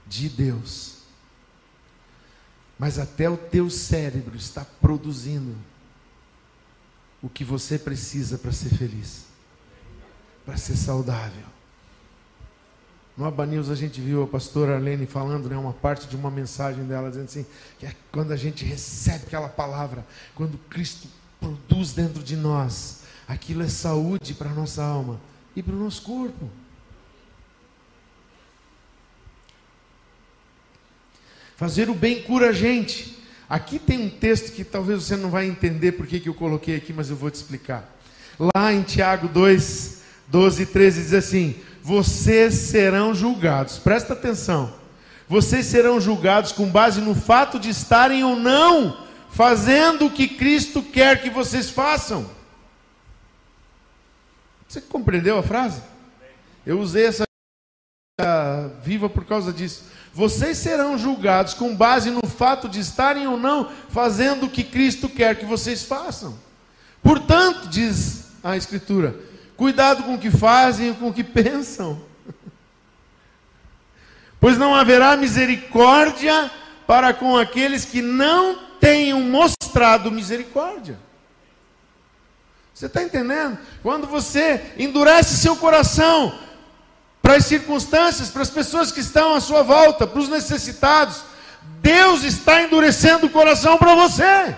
de 0.08 0.30
Deus. 0.30 1.00
Mas 2.80 2.98
até 2.98 3.30
o 3.30 3.36
teu 3.36 3.70
cérebro 3.70 4.38
está 4.38 4.66
produzindo 4.82 5.54
o 7.22 7.28
que 7.28 7.44
você 7.44 7.78
precisa 7.78 8.38
para 8.38 8.54
ser 8.54 8.70
feliz, 8.70 9.26
para 10.46 10.56
ser 10.56 10.78
saudável. 10.78 11.44
No 13.18 13.26
Aba 13.26 13.46
News 13.46 13.70
a 13.70 13.76
gente 13.76 14.00
viu 14.00 14.24
a 14.24 14.28
pastora 14.28 14.76
Arlene 14.76 15.06
falando, 15.06 15.50
né, 15.50 15.58
uma 15.58 15.74
parte 15.74 16.08
de 16.08 16.16
uma 16.16 16.32
mensagem 16.32 16.86
dela, 16.86 17.10
dizendo 17.10 17.26
assim, 17.26 17.46
que 17.80 17.86
é 17.86 17.94
quando 18.14 18.32
a 18.32 18.38
gente 18.38 18.64
recebe 18.64 19.26
aquela 19.26 19.50
palavra, 19.50 20.06
quando 20.34 20.58
Cristo 20.70 21.10
produz 21.38 21.92
dentro 21.92 22.24
de 22.24 22.38
nós, 22.38 23.02
aquilo 23.28 23.62
é 23.62 23.68
saúde 23.68 24.34
para 24.34 24.50
a 24.50 24.54
nossa 24.54 24.82
alma 24.82 25.20
e 25.54 25.62
para 25.62 25.76
o 25.76 25.80
nosso 25.80 26.02
corpo. 26.02 26.63
Fazer 31.56 31.90
o 31.90 31.94
bem 31.94 32.22
cura 32.22 32.50
a 32.50 32.54
gente. 32.54 33.18
Aqui 33.50 33.78
tem 33.78 34.06
um 34.06 34.10
texto 34.10 34.52
que 34.52 34.64
talvez 34.64 35.04
você 35.04 35.16
não 35.16 35.30
vai 35.30 35.46
entender 35.46 35.94
porque 35.94 36.20
que 36.20 36.30
eu 36.30 36.34
coloquei 36.34 36.76
aqui, 36.76 36.92
mas 36.92 37.10
eu 37.10 37.16
vou 37.16 37.30
te 37.30 37.36
explicar. 37.36 37.98
Lá 38.56 38.74
em 38.74 38.82
Tiago 38.82 39.28
2, 39.28 40.02
12 40.28 40.64
e 40.64 40.66
13 40.66 41.02
diz 41.02 41.14
assim: 41.14 41.56
Vocês 41.82 42.54
serão 42.56 43.14
julgados, 43.14 43.78
presta 43.78 44.14
atenção. 44.14 44.74
Vocês 45.28 45.66
serão 45.66 46.00
julgados 46.00 46.52
com 46.52 46.70
base 46.70 47.00
no 47.00 47.16
fato 47.16 47.60
de 47.60 47.70
estarem 47.70 48.24
ou 48.24 48.36
não 48.36 49.04
fazendo 49.34 50.06
o 50.06 50.12
que 50.12 50.28
Cristo 50.28 50.84
quer 50.84 51.22
que 51.22 51.30
vocês 51.30 51.70
façam. 51.70 52.30
Você 54.68 54.80
compreendeu 54.80 55.38
a 55.38 55.44
frase? 55.44 55.82
Eu 56.66 56.80
usei 56.80 57.06
essa 57.08 57.26
viva 58.84 59.10
por 59.10 59.26
causa 59.26 59.52
disso. 59.52 59.86
Vocês 60.14 60.60
serão 60.60 60.96
julgados 60.96 61.56
com 61.56 61.76
base 61.76 62.12
no 62.12 62.28
fato 62.28 62.70
de 62.70 62.80
estarem 62.80 63.26
ou 63.26 63.36
não 63.36 63.72
fazendo 63.90 64.46
o 64.46 64.50
que 64.50 64.64
Cristo 64.64 65.10
quer 65.10 65.40
que 65.40 65.46
vocês 65.46 65.84
façam. 65.84 66.38
Portanto, 67.02 67.68
diz 67.68 68.26
a 68.44 68.56
Escritura, 68.56 69.16
cuidado 69.58 70.04
com 70.04 70.14
o 70.14 70.20
que 70.20 70.30
fazem 70.30 70.92
e 70.92 70.94
com 70.94 71.08
o 71.08 71.14
que 71.14 71.24
pensam. 71.26 72.00
Pois 74.40 74.58
não 74.58 74.76
haverá 74.76 75.18
misericórdia 75.18 76.52
para 76.86 77.14
com 77.14 77.36
aqueles 77.36 77.84
que 77.84 78.02
não 78.02 78.60
tenham 78.80 79.20
mostrado 79.22 80.12
misericórdia. 80.12 81.00
Você 82.72 82.86
está 82.86 83.02
entendendo? 83.02 83.58
Quando 83.82 84.06
você 84.06 84.74
endurece 84.78 85.38
seu 85.38 85.56
coração 85.56 86.38
para 87.24 87.38
as 87.38 87.46
circunstâncias, 87.46 88.30
para 88.30 88.42
as 88.42 88.50
pessoas 88.50 88.92
que 88.92 89.00
estão 89.00 89.34
à 89.34 89.40
sua 89.40 89.64
volta, 89.64 90.06
para 90.06 90.20
os 90.20 90.28
necessitados. 90.28 91.24
Deus 91.82 92.24
está 92.24 92.62
endurecendo 92.62 93.28
o 93.28 93.30
coração 93.30 93.78
para 93.78 93.96
você. 93.96 94.54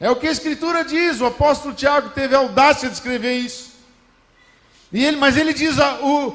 É 0.00 0.10
o 0.10 0.16
que 0.16 0.26
a 0.26 0.32
Escritura 0.32 0.82
diz. 0.82 1.20
O 1.20 1.26
apóstolo 1.26 1.74
Tiago 1.74 2.08
teve 2.08 2.34
a 2.34 2.38
audácia 2.38 2.88
de 2.88 2.94
escrever 2.94 3.34
isso. 3.34 3.72
E 4.90 5.04
ele, 5.04 5.18
mas 5.18 5.36
ele 5.36 5.52
diz, 5.52 5.76
o, 6.00 6.34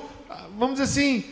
vamos 0.58 0.80
dizer 0.80 0.84
assim, 0.84 1.26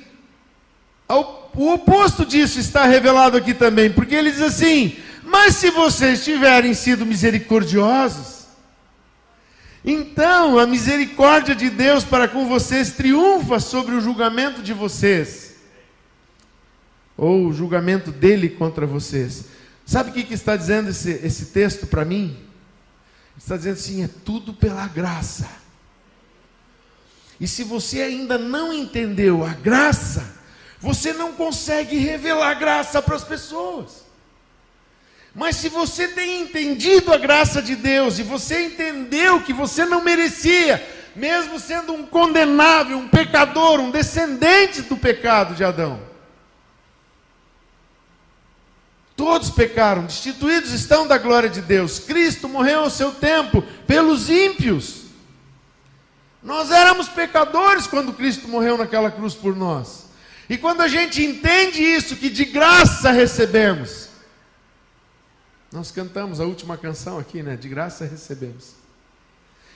o 1.08 1.72
oposto 1.72 2.26
disso 2.26 2.60
está 2.60 2.86
revelado 2.86 3.38
aqui 3.38 3.54
também, 3.54 3.92
porque 3.92 4.16
ele 4.16 4.32
diz 4.32 4.42
assim: 4.42 4.98
Mas 5.24 5.56
se 5.56 5.70
vocês 5.70 6.24
tiverem 6.24 6.74
sido 6.74 7.06
misericordiosos, 7.06 8.35
então, 9.86 10.58
a 10.58 10.66
misericórdia 10.66 11.56
de 11.56 11.70
Deus 11.70 12.04
para 12.04 12.28
com 12.28 12.48
vocês 12.48 12.94
triunfa 12.94 13.60
sobre 13.60 13.94
o 13.94 14.02
julgamento 14.02 14.64
de 14.64 14.74
vocês, 14.74 15.58
ou 17.16 17.46
o 17.48 17.54
julgamento 17.54 18.12
dele 18.12 18.50
contra 18.50 18.88
vocês. 18.88 19.46
Sabe 19.86 20.10
o 20.10 20.14
que, 20.14 20.24
que 20.24 20.34
está 20.34 20.58
dizendo 20.58 20.90
esse, 20.90 21.12
esse 21.12 21.48
texto 21.48 21.86
para 21.86 22.04
mim? 22.04 22.36
Está 23.38 23.56
dizendo 23.58 23.74
assim: 23.74 24.04
é 24.04 24.08
tudo 24.08 24.54
pela 24.56 24.88
graça. 24.88 25.48
E 27.40 27.48
se 27.48 27.64
você 27.64 28.02
ainda 28.02 28.40
não 28.40 28.74
entendeu 28.74 29.46
a 29.46 29.54
graça, 29.54 30.36
você 30.80 31.14
não 31.14 31.34
consegue 31.34 31.98
revelar 31.98 32.56
graça 32.56 33.02
para 33.02 33.16
as 33.16 33.24
pessoas. 33.24 34.05
Mas 35.36 35.58
se 35.58 35.68
você 35.68 36.08
tem 36.08 36.42
entendido 36.42 37.14
a 37.14 37.18
graça 37.18 37.62
de 37.62 37.76
Deus 37.76 38.18
e 38.18 38.24
você 38.24 38.68
entendeu 38.68 39.42
que 39.42 39.52
você 39.52 39.84
não 39.84 40.02
merecia, 40.02 40.82
mesmo 41.14 41.60
sendo 41.60 41.94
um 41.94 42.06
condenável, 42.06 42.98
um 42.98 43.10
pecador, 43.10 43.82
um 43.82 43.92
descendente 43.92 44.82
do 44.84 44.96
pecado 44.96 45.54
de 45.54 45.64
Adão. 45.64 46.00
Todos 49.14 49.50
pecaram, 49.50 50.06
destituídos 50.06 50.72
estão 50.72 51.06
da 51.06 51.18
glória 51.18 51.50
de 51.50 51.62
Deus. 51.62 52.00
Cristo 52.00 52.48
morreu 52.48 52.82
ao 52.82 52.90
seu 52.90 53.12
tempo 53.12 53.62
pelos 53.86 54.30
ímpios. 54.30 55.04
Nós 56.42 56.72
éramos 56.72 57.10
pecadores 57.10 57.88
quando 57.88 58.14
Cristo 58.14 58.48
morreu 58.48 58.78
naquela 58.78 59.12
cruz 59.12 59.34
por 59.34 59.56
nós. 59.56 60.06
E 60.50 60.58
quando 60.58 60.82
a 60.82 60.88
gente 60.88 61.24
entende 61.24 61.82
isso, 61.82 62.16
que 62.16 62.30
de 62.30 62.46
graça 62.46 63.12
recebemos, 63.12 64.10
nós 65.76 65.92
cantamos 65.92 66.40
a 66.40 66.46
última 66.46 66.78
canção 66.78 67.20
aqui, 67.20 67.44
né? 67.44 67.58
De 67.58 67.68
graça 67.68 68.06
recebemos. 68.06 68.76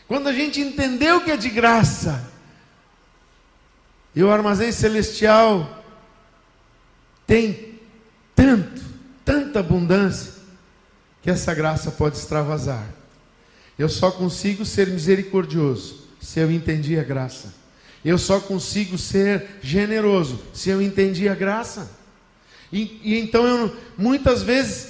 Quando 0.07 0.27
a 0.27 0.33
gente 0.33 0.59
entendeu 0.59 1.21
que 1.21 1.29
é 1.29 1.37
de 1.37 1.49
graça, 1.49 2.31
e 4.15 4.23
o 4.23 4.31
armazém 4.31 4.71
celestial 4.71 5.83
tem 7.27 7.79
tanto, 8.33 8.81
tanta 9.23 9.59
abundância, 9.59 10.33
que 11.21 11.29
essa 11.29 11.53
graça 11.53 11.91
pode 11.91 12.17
extravasar. 12.17 12.87
Eu 13.77 13.89
só 13.89 14.09
consigo 14.09 14.65
ser 14.65 14.87
misericordioso 14.87 16.07
se 16.19 16.39
eu 16.39 16.49
entendi 16.49 16.97
a 16.97 17.03
graça. 17.03 17.53
Eu 18.03 18.17
só 18.17 18.39
consigo 18.39 18.97
ser 18.97 19.47
generoso 19.61 20.41
se 20.53 20.69
eu 20.69 20.81
entendi 20.81 21.27
a 21.27 21.35
graça. 21.35 21.91
E, 22.71 22.99
e 23.03 23.19
então 23.19 23.45
eu 23.45 23.75
muitas 23.97 24.41
vezes 24.41 24.88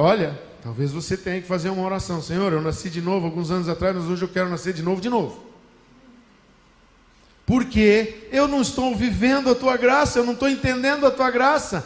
Olha, 0.00 0.40
talvez 0.62 0.92
você 0.92 1.16
tenha 1.16 1.40
que 1.40 1.48
fazer 1.48 1.70
uma 1.70 1.84
oração. 1.84 2.22
Senhor, 2.22 2.52
eu 2.52 2.62
nasci 2.62 2.88
de 2.88 3.02
novo 3.02 3.26
alguns 3.26 3.50
anos 3.50 3.68
atrás, 3.68 3.96
mas 3.96 4.04
hoje 4.04 4.22
eu 4.22 4.28
quero 4.28 4.48
nascer 4.48 4.72
de 4.72 4.80
novo, 4.80 5.00
de 5.00 5.10
novo. 5.10 5.42
Porque 7.44 8.28
eu 8.30 8.46
não 8.46 8.60
estou 8.60 8.94
vivendo 8.94 9.50
a 9.50 9.56
tua 9.56 9.76
graça, 9.76 10.20
eu 10.20 10.24
não 10.24 10.34
estou 10.34 10.48
entendendo 10.48 11.04
a 11.04 11.10
tua 11.10 11.32
graça. 11.32 11.84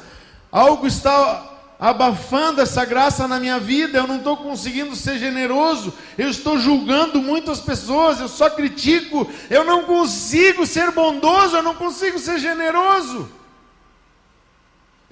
Algo 0.51 0.87
está 0.87 1.59
abafando 1.81 2.61
essa 2.61 2.85
graça 2.85 3.27
na 3.27 3.41
minha 3.41 3.59
vida, 3.59 3.97
eu 3.97 4.07
não 4.07 4.19
estou 4.19 4.37
conseguindo 4.37 4.95
ser 4.95 5.19
generoso, 5.19 5.95
eu 6.19 6.29
estou 6.29 6.59
julgando 6.59 7.23
muitas 7.23 7.61
pessoas, 7.61 8.21
eu 8.21 8.29
só 8.29 8.51
critico, 8.51 9.27
eu 9.49 9.65
não 9.65 9.85
consigo 9.85 10.67
ser 10.67 10.91
bondoso, 10.91 11.57
eu 11.57 11.63
não 11.63 11.75
consigo 11.75 12.19
ser 12.19 12.39
generoso. 12.39 13.27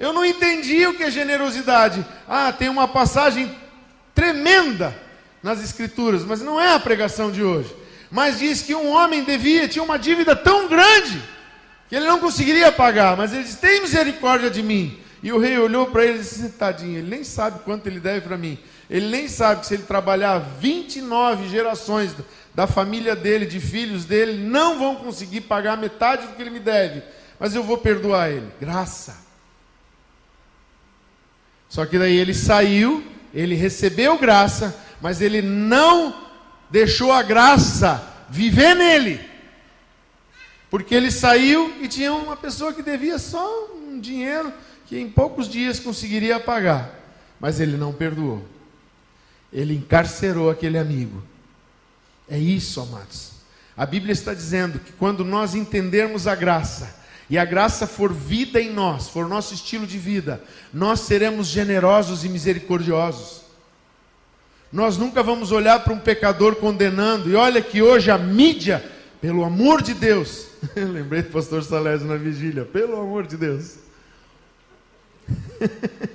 Eu 0.00 0.14
não 0.14 0.24
entendi 0.24 0.86
o 0.86 0.94
que 0.94 1.02
é 1.02 1.10
generosidade. 1.10 2.04
Ah, 2.26 2.50
tem 2.50 2.70
uma 2.70 2.88
passagem 2.88 3.54
tremenda 4.14 4.96
nas 5.42 5.62
Escrituras, 5.62 6.24
mas 6.24 6.40
não 6.40 6.58
é 6.58 6.72
a 6.72 6.80
pregação 6.80 7.30
de 7.30 7.44
hoje. 7.44 7.76
Mas 8.10 8.38
diz 8.38 8.62
que 8.62 8.74
um 8.74 8.90
homem 8.90 9.22
devia, 9.22 9.68
tinha 9.68 9.84
uma 9.84 9.98
dívida 9.98 10.34
tão 10.34 10.68
grande, 10.68 11.22
que 11.86 11.94
ele 11.94 12.06
não 12.06 12.18
conseguiria 12.18 12.72
pagar. 12.72 13.14
Mas 13.14 13.34
ele 13.34 13.44
disse: 13.44 13.58
Tem 13.58 13.82
misericórdia 13.82 14.48
de 14.48 14.62
mim. 14.62 14.98
E 15.22 15.30
o 15.32 15.38
rei 15.38 15.58
olhou 15.58 15.86
para 15.88 16.06
ele 16.06 16.16
e 16.16 16.20
disse: 16.20 16.48
Tadinho, 16.48 16.98
ele 16.98 17.10
nem 17.10 17.22
sabe 17.22 17.60
quanto 17.62 17.86
ele 17.86 18.00
deve 18.00 18.22
para 18.22 18.38
mim. 18.38 18.58
Ele 18.88 19.06
nem 19.06 19.28
sabe 19.28 19.60
que 19.60 19.66
se 19.66 19.74
ele 19.74 19.82
trabalhar 19.82 20.38
29 20.38 21.46
gerações 21.46 22.16
da 22.54 22.66
família 22.66 23.14
dele, 23.14 23.44
de 23.44 23.60
filhos 23.60 24.06
dele, 24.06 24.42
não 24.48 24.78
vão 24.78 24.96
conseguir 24.96 25.42
pagar 25.42 25.76
metade 25.76 26.26
do 26.26 26.32
que 26.32 26.40
ele 26.40 26.50
me 26.50 26.58
deve. 26.58 27.02
Mas 27.38 27.54
eu 27.54 27.62
vou 27.62 27.76
perdoar 27.76 28.30
ele. 28.30 28.48
Graça. 28.58 29.29
Só 31.70 31.86
que 31.86 31.96
daí 31.96 32.16
ele 32.16 32.34
saiu, 32.34 33.02
ele 33.32 33.54
recebeu 33.54 34.18
graça, 34.18 34.76
mas 35.00 35.20
ele 35.20 35.40
não 35.40 36.28
deixou 36.68 37.12
a 37.12 37.22
graça 37.22 38.04
viver 38.28 38.74
nele. 38.74 39.20
Porque 40.68 40.94
ele 40.94 41.12
saiu 41.12 41.72
e 41.80 41.86
tinha 41.86 42.12
uma 42.12 42.36
pessoa 42.36 42.72
que 42.72 42.82
devia 42.82 43.18
só 43.18 43.70
um 43.72 44.00
dinheiro 44.00 44.52
que 44.86 44.98
em 44.98 45.08
poucos 45.08 45.48
dias 45.48 45.78
conseguiria 45.78 46.40
pagar. 46.40 46.92
Mas 47.38 47.60
ele 47.60 47.76
não 47.76 47.92
perdoou. 47.92 48.44
Ele 49.52 49.74
encarcerou 49.74 50.50
aquele 50.50 50.76
amigo. 50.76 51.22
É 52.28 52.36
isso, 52.36 52.80
amados. 52.80 53.30
A 53.76 53.86
Bíblia 53.86 54.12
está 54.12 54.34
dizendo 54.34 54.80
que 54.80 54.92
quando 54.92 55.24
nós 55.24 55.54
entendermos 55.54 56.26
a 56.26 56.34
graça, 56.34 56.99
e 57.30 57.38
a 57.38 57.44
graça 57.44 57.86
for 57.86 58.12
vida 58.12 58.60
em 58.60 58.72
nós, 58.72 59.08
for 59.08 59.28
nosso 59.28 59.54
estilo 59.54 59.86
de 59.86 59.96
vida, 59.96 60.42
nós 60.74 61.00
seremos 61.00 61.46
generosos 61.46 62.24
e 62.24 62.28
misericordiosos. 62.28 63.42
Nós 64.72 64.98
nunca 64.98 65.22
vamos 65.22 65.52
olhar 65.52 65.78
para 65.84 65.92
um 65.92 65.98
pecador 65.98 66.56
condenando, 66.56 67.30
e 67.30 67.36
olha 67.36 67.62
que 67.62 67.80
hoje 67.80 68.10
a 68.10 68.18
mídia, 68.18 68.84
pelo 69.20 69.44
amor 69.44 69.80
de 69.80 69.94
Deus, 69.94 70.48
lembrei 70.74 71.22
do 71.22 71.30
pastor 71.30 71.62
Salésio 71.62 72.08
na 72.08 72.16
vigília, 72.16 72.64
pelo 72.64 73.00
amor 73.00 73.24
de 73.24 73.36
Deus. 73.36 73.76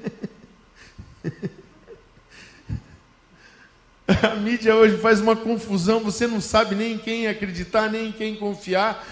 A 4.08 4.36
mídia 4.36 4.76
hoje 4.76 4.98
faz 4.98 5.20
uma 5.20 5.36
confusão, 5.36 6.00
você 6.00 6.28
não 6.28 6.40
sabe 6.40 6.76
nem 6.76 6.94
em 6.94 6.98
quem 6.98 7.28
acreditar, 7.28 7.90
nem 7.90 8.10
em 8.10 8.12
quem 8.12 8.36
confiar. 8.36 9.04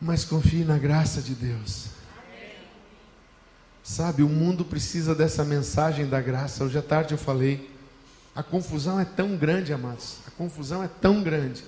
Mas 0.00 0.24
confie 0.24 0.64
na 0.64 0.78
graça 0.78 1.20
de 1.20 1.34
Deus. 1.34 1.86
Sabe, 3.82 4.22
o 4.22 4.28
mundo 4.28 4.64
precisa 4.64 5.14
dessa 5.14 5.44
mensagem 5.44 6.06
da 6.06 6.20
graça. 6.20 6.62
Hoje 6.62 6.78
à 6.78 6.82
tarde 6.82 7.14
eu 7.14 7.18
falei. 7.18 7.70
A 8.34 8.42
confusão 8.42 9.00
é 9.00 9.04
tão 9.04 9.36
grande, 9.36 9.72
amados. 9.72 10.18
A 10.26 10.30
confusão 10.30 10.84
é 10.84 10.88
tão 10.88 11.22
grande. 11.22 11.64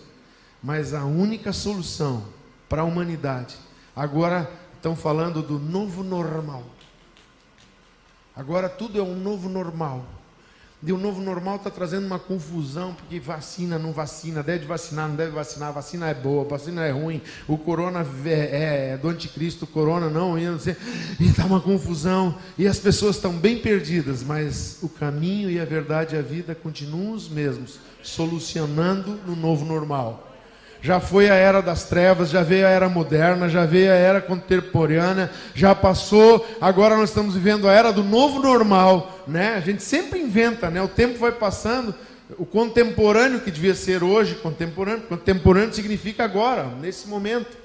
Mas 0.62 0.94
a 0.94 1.04
única 1.04 1.52
solução 1.52 2.24
para 2.68 2.82
a 2.82 2.84
humanidade. 2.84 3.56
Agora 3.96 4.50
estão 4.76 4.94
falando 4.94 5.42
do 5.42 5.58
novo 5.58 6.04
normal. 6.04 6.64
Agora 8.36 8.68
tudo 8.68 8.98
é 8.98 9.02
um 9.02 9.16
novo 9.16 9.48
normal. 9.48 10.06
E 10.82 10.92
o 10.92 10.96
novo 10.96 11.20
normal 11.20 11.56
está 11.56 11.68
trazendo 11.68 12.06
uma 12.06 12.18
confusão, 12.18 12.94
porque 12.94 13.20
vacina, 13.20 13.78
não 13.78 13.92
vacina, 13.92 14.42
deve 14.42 14.64
vacinar, 14.64 15.08
não 15.08 15.14
deve 15.14 15.30
vacinar, 15.30 15.74
vacina 15.74 16.08
é 16.08 16.14
boa, 16.14 16.42
vacina 16.44 16.86
é 16.86 16.90
ruim, 16.90 17.20
o 17.46 17.58
corona 17.58 18.06
é, 18.24 18.30
é, 18.30 18.90
é 18.92 18.96
do 18.96 19.10
anticristo, 19.10 19.66
corona 19.66 20.08
não, 20.08 20.38
e 20.38 20.44
está 21.20 21.44
uma 21.44 21.60
confusão, 21.60 22.34
e 22.56 22.66
as 22.66 22.78
pessoas 22.78 23.16
estão 23.16 23.34
bem 23.34 23.58
perdidas, 23.58 24.22
mas 24.22 24.78
o 24.80 24.88
caminho 24.88 25.50
e 25.50 25.60
a 25.60 25.66
verdade 25.66 26.16
e 26.16 26.18
a 26.18 26.22
vida 26.22 26.54
continuam 26.54 27.12
os 27.12 27.28
mesmos, 27.28 27.78
solucionando 28.02 29.20
no 29.26 29.36
novo 29.36 29.66
normal 29.66 30.29
já 30.82 30.98
foi 30.98 31.28
a 31.28 31.34
era 31.34 31.60
das 31.60 31.84
trevas, 31.84 32.30
já 32.30 32.42
veio 32.42 32.66
a 32.66 32.70
era 32.70 32.88
moderna, 32.88 33.48
já 33.48 33.66
veio 33.66 33.90
a 33.90 33.94
era 33.94 34.20
contemporânea, 34.20 35.30
já 35.54 35.74
passou, 35.74 36.46
agora 36.60 36.96
nós 36.96 37.10
estamos 37.10 37.34
vivendo 37.34 37.68
a 37.68 37.72
era 37.72 37.92
do 37.92 38.02
novo 38.02 38.40
normal, 38.40 39.20
né? 39.26 39.54
A 39.56 39.60
gente 39.60 39.82
sempre 39.82 40.18
inventa, 40.18 40.70
né? 40.70 40.82
O 40.82 40.88
tempo 40.88 41.18
vai 41.18 41.32
passando, 41.32 41.94
o 42.38 42.46
contemporâneo 42.46 43.40
que 43.40 43.50
devia 43.50 43.74
ser 43.74 44.02
hoje, 44.02 44.36
contemporâneo, 44.36 45.02
contemporâneo 45.02 45.74
significa 45.74 46.24
agora, 46.24 46.64
nesse 46.80 47.06
momento. 47.08 47.58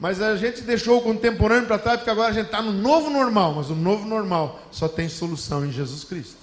Mas 0.00 0.20
a 0.20 0.36
gente 0.36 0.62
deixou 0.62 0.98
o 0.98 1.02
contemporâneo 1.02 1.66
para 1.66 1.78
trás, 1.78 1.98
porque 1.98 2.10
agora 2.10 2.30
a 2.30 2.34
gente 2.34 2.46
está 2.46 2.62
no 2.62 2.72
novo 2.72 3.10
normal, 3.10 3.54
mas 3.54 3.70
o 3.70 3.74
novo 3.74 4.06
normal 4.06 4.60
só 4.70 4.88
tem 4.88 5.08
solução 5.08 5.64
em 5.64 5.70
Jesus 5.70 6.02
Cristo. 6.02 6.36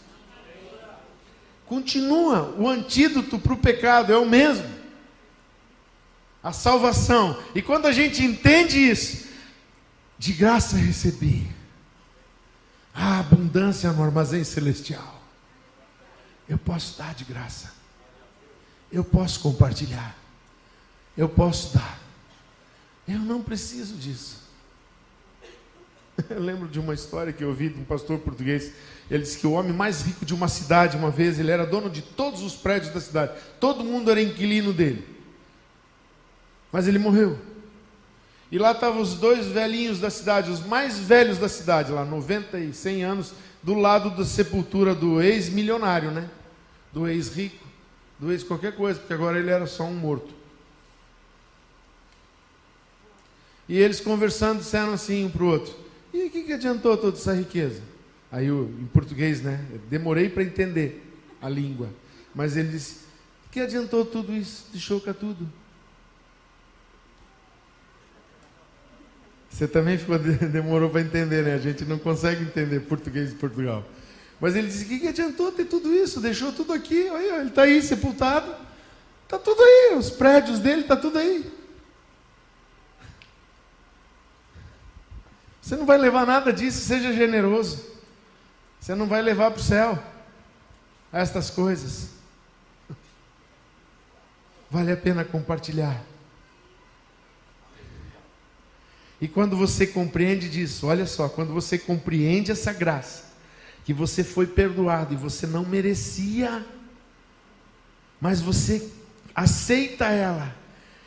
Continua, 1.66 2.54
o 2.58 2.68
antídoto 2.68 3.40
para 3.40 3.54
o 3.54 3.58
pecado 3.58 4.14
é 4.14 4.18
o 4.18 4.26
mesmo 4.26 4.81
a 6.44 6.52
salvação. 6.52 7.38
E 7.54 7.62
quando 7.62 7.86
a 7.86 7.92
gente 7.92 8.24
entende 8.24 8.78
isso, 8.78 9.28
de 10.18 10.34
graça 10.34 10.78
recebi 10.78 11.48
a 12.94 13.20
abundância 13.20 13.92
no 13.92 14.04
armazém 14.04 14.44
celestial. 14.44 15.22
Eu 16.48 16.58
posso 16.58 16.98
dar 16.98 17.14
de 17.14 17.24
graça. 17.24 17.72
Eu 18.92 19.04
posso 19.04 19.40
compartilhar. 19.40 20.16
Eu 21.18 21.30
posso 21.30 21.74
dar. 21.76 22.00
Eu 23.08 23.20
não 23.20 23.42
preciso 23.42 23.96
disso. 23.96 24.42
Eu 26.30 26.40
lembro 26.40 26.68
de 26.68 26.80
uma 26.80 26.94
história 26.94 27.32
que 27.32 27.44
eu 27.44 27.50
ouvi 27.50 27.70
de 27.70 27.80
um 27.80 27.86
pastor 27.86 28.20
português. 28.20 28.74
Ele 29.10 29.24
disse 29.24 29.38
que 29.38 29.48
o 29.48 29.54
homem 29.54 29.74
mais 29.74 30.02
rico 30.02 30.26
de 30.26 30.34
uma 30.34 30.48
cidade, 30.48 30.98
uma 30.98 31.10
vez, 31.10 31.40
ele 31.40 31.52
era 31.52 31.66
dono 31.66 31.90
de 31.90 32.02
todos 32.02 32.42
os 32.42 32.56
prédios 32.56 32.94
da 32.94 33.02
cidade. 33.02 33.40
Todo 33.60 33.84
mundo 33.84 34.12
era 34.12 34.22
inquilino 34.22 34.74
dele. 34.74 35.21
Mas 36.72 36.88
ele 36.88 37.00
morreu. 37.00 37.38
E 38.52 38.58
lá 38.58 38.72
estavam 38.72 39.02
os 39.02 39.16
dois 39.16 39.48
velhinhos 39.48 40.00
da 40.00 40.10
cidade, 40.10 40.52
os 40.52 40.66
mais 40.66 41.00
velhos 41.00 41.38
da 41.38 41.48
cidade, 41.48 41.92
lá, 41.92 42.04
90 42.04 42.60
e 42.60 42.74
100 42.74 43.04
anos, 43.04 43.34
do 43.64 43.74
lado 43.74 44.10
da 44.12 44.26
sepultura 44.26 44.94
do 44.94 45.22
ex-milionário, 45.22 46.12
né? 46.12 46.30
Do 46.92 47.08
ex-rico, 47.08 47.66
do 48.20 48.32
ex 48.32 48.44
qualquer 48.44 48.76
coisa, 48.76 49.00
porque 49.00 49.14
agora 49.14 49.40
ele 49.40 49.50
era 49.50 49.66
só 49.66 49.84
um 49.84 49.94
morto. 49.94 50.34
E 53.70 53.78
eles 53.78 54.02
conversando 54.02 54.60
disseram 54.60 54.94
assim 54.94 55.24
um 55.24 55.30
para 55.30 55.44
o 55.44 55.48
outro: 55.48 55.74
E 56.14 56.26
o 56.26 56.30
que, 56.30 56.44
que 56.44 56.54
adiantou 56.54 56.98
toda 56.98 57.16
essa 57.16 57.34
riqueza? 57.34 57.82
Aí, 58.30 58.48
em 58.48 58.90
português, 58.92 59.42
né? 59.42 59.66
demorei 59.90 60.30
para 60.30 60.44
entender 60.44 61.02
a 61.42 61.48
língua. 61.48 61.90
Mas 62.36 62.58
ele 62.58 62.68
disse: 62.68 62.98
Que 63.50 63.62
adiantou 63.62 64.04
tudo 64.04 64.34
isso? 64.34 64.66
Deixou 64.74 65.00
cá 65.00 65.14
tudo. 65.14 65.48
Você 69.52 69.68
também 69.68 69.98
ficou, 69.98 70.18
demorou 70.50 70.90
para 70.90 71.02
entender, 71.02 71.44
né? 71.44 71.54
A 71.54 71.60
gente 71.60 71.84
não 71.84 72.00
consegue 72.00 72.44
entender 72.44 72.80
português 72.80 73.30
de 73.30 73.36
Portugal. 73.36 73.86
Mas 74.40 74.56
ele 74.56 74.68
disse: 74.68 74.86
o 74.86 74.88
que, 74.88 75.00
que 75.00 75.08
adiantou 75.10 75.52
ter 75.52 75.66
tudo 75.66 75.94
isso? 75.94 76.22
Deixou 76.22 76.52
tudo 76.54 76.74
aqui, 76.74 77.10
olha, 77.12 77.42
ele 77.42 77.50
está 77.50 77.64
aí 77.64 77.82
sepultado. 77.82 78.56
Está 79.26 79.38
tudo 79.38 79.62
aí, 79.62 79.96
os 79.98 80.10
prédios 80.10 80.60
dele, 80.60 80.82
está 80.82 80.96
tudo 80.96 81.18
aí. 81.18 81.52
Você 85.62 85.76
não 85.76 85.86
vai 85.86 85.98
levar 85.98 86.26
nada 86.26 86.52
disso, 86.52 86.80
seja 86.80 87.14
generoso. 87.14 87.86
Você 88.80 88.96
não 88.96 89.06
vai 89.06 89.22
levar 89.22 89.52
para 89.52 89.60
o 89.60 89.64
céu 89.64 90.00
estas 91.14 91.50
coisas. 91.50 92.10
Vale 94.70 94.92
a 94.92 94.98
pena 94.98 95.24
compartilhar. 95.24 96.11
E 99.22 99.28
quando 99.28 99.56
você 99.56 99.86
compreende 99.86 100.50
disso, 100.50 100.88
olha 100.88 101.06
só, 101.06 101.30
quando 101.30 101.54
você 101.54 101.78
compreende 101.78 102.52
essa 102.52 102.74
graça, 102.74 103.26
que 103.86 103.94
você 103.94 104.24
foi 104.24 104.48
perdoado 104.48 105.14
e 105.14 105.18
você 105.18 105.46
não 105.46 105.64
merecia, 105.64 106.66
mas 108.20 108.42
você 108.42 108.90
aceita 109.36 110.06
ela, 110.06 110.56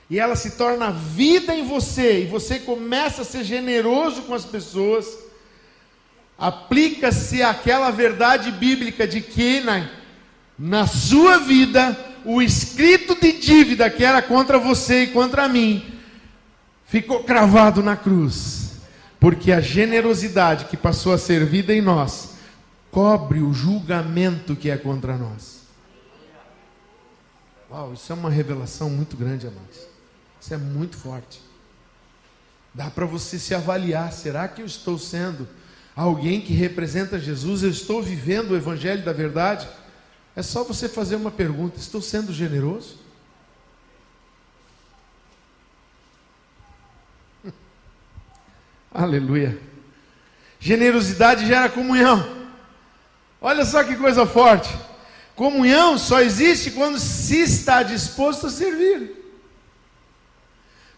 e 0.08 0.20
ela 0.20 0.36
se 0.36 0.52
torna 0.52 0.92
vida 0.92 1.56
em 1.56 1.66
você, 1.66 2.22
e 2.22 2.26
você 2.26 2.60
começa 2.60 3.22
a 3.22 3.24
ser 3.24 3.42
generoso 3.42 4.22
com 4.22 4.34
as 4.34 4.44
pessoas, 4.44 5.18
aplica-se 6.38 7.42
aquela 7.42 7.90
verdade 7.90 8.52
bíblica 8.52 9.08
de 9.08 9.20
que 9.20 9.58
na, 9.60 9.90
na 10.56 10.86
sua 10.86 11.38
vida, 11.38 11.98
o 12.24 12.40
escrito 12.40 13.16
de 13.20 13.32
dívida 13.32 13.90
que 13.90 14.04
era 14.04 14.22
contra 14.22 14.56
você 14.56 15.02
e 15.02 15.08
contra 15.08 15.48
mim, 15.48 15.93
ficou 16.86 17.24
cravado 17.24 17.82
na 17.82 17.96
cruz, 17.96 18.72
porque 19.18 19.52
a 19.52 19.60
generosidade 19.60 20.66
que 20.66 20.76
passou 20.76 21.12
a 21.12 21.18
ser 21.18 21.44
vida 21.44 21.74
em 21.74 21.80
nós 21.80 22.34
cobre 22.90 23.40
o 23.40 23.52
julgamento 23.52 24.54
que 24.54 24.70
é 24.70 24.76
contra 24.76 25.16
nós. 25.16 25.62
Uau, 27.70 27.92
isso 27.92 28.12
é 28.12 28.14
uma 28.14 28.30
revelação 28.30 28.88
muito 28.88 29.16
grande, 29.16 29.48
amados. 29.48 29.80
Isso 30.40 30.54
é 30.54 30.56
muito 30.56 30.96
forte. 30.96 31.40
Dá 32.72 32.90
para 32.90 33.06
você 33.06 33.38
se 33.38 33.54
avaliar: 33.54 34.12
será 34.12 34.46
que 34.46 34.62
eu 34.62 34.66
estou 34.66 34.98
sendo 34.98 35.48
alguém 35.96 36.40
que 36.40 36.52
representa 36.52 37.18
Jesus? 37.18 37.62
Eu 37.62 37.70
estou 37.70 38.02
vivendo 38.02 38.50
o 38.50 38.56
Evangelho 38.56 39.04
da 39.04 39.12
verdade? 39.12 39.66
É 40.36 40.42
só 40.42 40.62
você 40.62 40.88
fazer 40.88 41.16
uma 41.16 41.30
pergunta: 41.30 41.78
estou 41.78 42.02
sendo 42.02 42.32
generoso? 42.32 43.03
Aleluia. 48.94 49.58
Generosidade 50.60 51.46
gera 51.46 51.68
comunhão. 51.68 52.46
Olha 53.40 53.64
só 53.64 53.82
que 53.82 53.96
coisa 53.96 54.24
forte. 54.24 54.72
Comunhão 55.34 55.98
só 55.98 56.20
existe 56.20 56.70
quando 56.70 57.00
se 57.00 57.40
está 57.40 57.82
disposto 57.82 58.46
a 58.46 58.50
servir. 58.50 59.10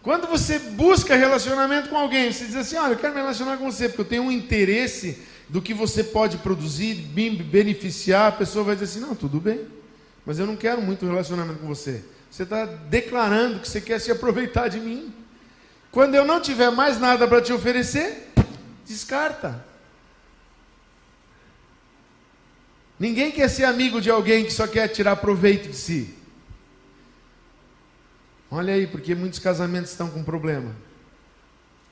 Quando 0.03 0.29
você 0.29 0.59
busca 0.59 1.17
relacionamento 1.17 1.89
com 1.89 1.97
alguém, 1.97 2.31
você 2.31 2.45
diz 2.45 2.55
assim: 2.55 2.77
Olha, 2.77 2.93
eu 2.93 2.99
quero 2.99 3.15
me 3.15 3.21
relacionar 3.21 3.57
com 3.57 3.69
você, 3.69 3.89
porque 3.89 4.03
eu 4.03 4.05
tenho 4.05 4.23
um 4.25 4.31
interesse 4.31 5.23
do 5.49 5.63
que 5.63 5.73
você 5.73 6.05
pode 6.05 6.37
produzir, 6.37 6.95
beneficiar. 6.95 8.29
A 8.29 8.37
pessoa 8.37 8.63
vai 8.63 8.77
dizer 8.77 8.85
assim: 8.85 9.01
Não, 9.01 9.17
tudo 9.17 9.41
bem, 9.41 9.67
mas 10.25 10.39
eu 10.39 10.47
não 10.47 10.55
quero 10.55 10.83
muito 10.83 11.07
relacionamento 11.07 11.61
com 11.61 11.67
você. 11.67 12.05
Você 12.31 12.43
está 12.43 12.67
declarando 12.67 13.59
que 13.59 13.69
você 13.69 13.81
quer 13.81 13.99
se 13.99 14.13
aproveitar 14.13 14.69
de 14.69 14.79
mim. 14.79 15.13
Quando 15.97 16.15
eu 16.15 16.27
não 16.27 16.43
tiver 16.43 16.71
mais 16.71 17.01
nada 17.01 17.27
para 17.27 17.41
te 17.41 17.55
oferecer, 17.55 18.29
descarta. 18.85 19.65
Ninguém 22.99 23.33
quer 23.33 23.49
ser 23.49 23.65
amigo 23.65 23.99
de 23.99 24.11
alguém 24.11 24.45
que 24.45 24.51
só 24.51 24.67
quer 24.67 24.89
tirar 24.89 25.17
proveito 25.17 25.71
de 25.71 25.75
si. 25.75 26.15
Olha 28.51 28.75
aí, 28.75 28.87
porque 28.87 29.15
muitos 29.15 29.39
casamentos 29.39 29.91
estão 29.91 30.11
com 30.11 30.23
problema. 30.23 30.77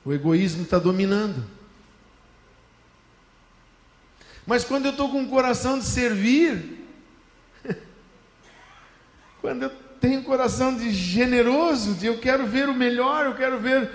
O 0.05 0.13
egoísmo 0.13 0.61
está 0.61 0.77
dominando. 0.77 1.43
Mas 4.45 4.63
quando 4.63 4.85
eu 4.85 4.91
estou 4.91 5.09
com 5.09 5.23
o 5.23 5.29
coração 5.29 5.79
de 5.79 5.85
servir, 5.85 6.85
quando 9.41 9.63
eu 9.63 9.84
tenho 9.99 10.19
um 10.19 10.23
coração 10.23 10.75
de 10.75 10.91
generoso, 10.91 11.93
de 11.93 12.07
eu 12.07 12.19
quero 12.19 12.45
ver 12.45 12.69
o 12.69 12.73
melhor, 12.73 13.25
eu 13.25 13.35
quero 13.35 13.59
ver 13.59 13.89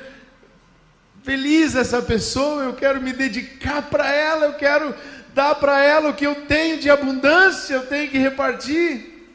feliz 1.23 1.75
essa 1.75 2.01
pessoa, 2.01 2.65
eu 2.65 2.75
quero 2.75 3.01
me 3.01 3.13
dedicar 3.13 3.83
para 3.91 4.11
ela, 4.11 4.47
eu 4.47 4.55
quero 4.55 4.95
dar 5.35 5.55
para 5.55 5.83
ela 5.83 6.11
o 6.11 6.15
que 6.15 6.27
eu 6.27 6.47
tenho 6.47 6.79
de 6.79 6.91
abundância, 6.91 7.75
eu 7.75 7.87
tenho 7.87 8.11
que 8.11 8.19
repartir. 8.19 9.29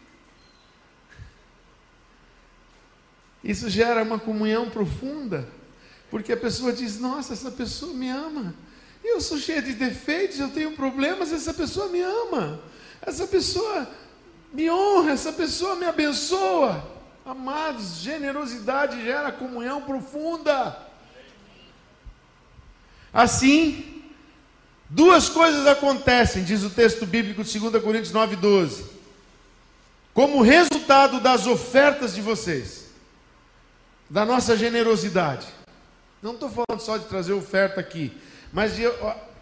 Isso 3.43 3.69
gera 3.69 4.01
uma 4.03 4.17
comunhão 4.17 4.69
profunda, 4.69 5.47
porque 6.09 6.33
a 6.33 6.37
pessoa 6.37 6.73
diz: 6.73 6.99
Nossa, 6.99 7.33
essa 7.33 7.51
pessoa 7.51 7.93
me 7.93 8.09
ama. 8.09 8.55
Eu 9.03 9.21
sou 9.21 9.37
cheia 9.37 9.61
de 9.61 9.73
defeitos, 9.73 10.39
eu 10.39 10.49
tenho 10.49 10.71
problemas, 10.71 11.31
essa 11.31 11.53
pessoa 11.53 11.89
me 11.89 12.01
ama. 12.01 12.59
Essa 13.03 13.27
pessoa 13.27 13.87
me 14.55 14.71
honra, 14.71 15.11
essa 15.11 15.33
pessoa 15.33 15.75
me 15.75 15.85
abençoa. 15.85 16.81
Amados, 17.25 17.97
generosidade 17.97 19.03
gera 19.03 19.31
comunhão 19.31 19.81
profunda. 19.81 20.77
Assim, 23.13 24.01
duas 24.89 25.27
coisas 25.27 25.67
acontecem, 25.67 26.45
diz 26.45 26.63
o 26.63 26.69
texto 26.69 27.05
bíblico 27.05 27.43
de 27.43 27.59
2 27.59 27.83
Coríntios 27.83 28.13
9,12. 28.13 28.85
Como 30.13 30.41
resultado 30.41 31.19
das 31.19 31.45
ofertas 31.45 32.15
de 32.15 32.21
vocês, 32.21 32.85
da 34.09 34.25
nossa 34.25 34.55
generosidade. 34.55 35.47
Não 36.21 36.35
estou 36.35 36.49
falando 36.49 36.79
só 36.79 36.95
de 36.95 37.05
trazer 37.05 37.33
oferta 37.33 37.81
aqui, 37.81 38.15
mas 38.53 38.77
de 38.77 38.83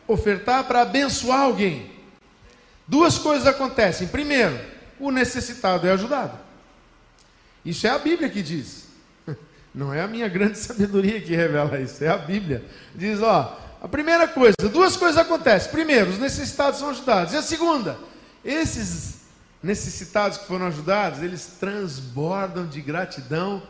ofertar 0.07 0.63
para 0.63 0.81
abençoar 0.81 1.41
alguém. 1.41 1.91
Duas 2.87 3.19
coisas 3.19 3.45
acontecem. 3.45 4.07
Primeiro, 4.07 4.72
o 4.99 5.11
necessitado 5.11 5.87
é 5.87 5.91
ajudado. 5.91 6.37
Isso 7.65 7.87
é 7.87 7.89
a 7.89 7.99
Bíblia 7.99 8.29
que 8.29 8.41
diz. 8.41 8.87
Não 9.73 9.93
é 9.93 10.01
a 10.01 10.07
minha 10.07 10.27
grande 10.27 10.57
sabedoria 10.57 11.21
que 11.21 11.35
revela 11.35 11.79
isso, 11.79 12.03
é 12.03 12.09
a 12.09 12.17
Bíblia. 12.17 12.65
Diz, 12.93 13.21
ó, 13.21 13.59
a 13.81 13.87
primeira 13.87 14.27
coisa, 14.27 14.55
duas 14.71 14.95
coisas 14.95 15.17
acontecem. 15.17 15.71
Primeiro, 15.71 16.09
os 16.09 16.17
necessitados 16.17 16.79
são 16.79 16.89
ajudados. 16.89 17.33
E 17.33 17.37
a 17.37 17.41
segunda, 17.41 17.97
esses 18.43 19.23
necessitados 19.61 20.37
que 20.37 20.45
foram 20.45 20.67
ajudados, 20.67 21.21
eles 21.21 21.57
transbordam 21.59 22.67
de 22.67 22.81
gratidão 22.81 23.63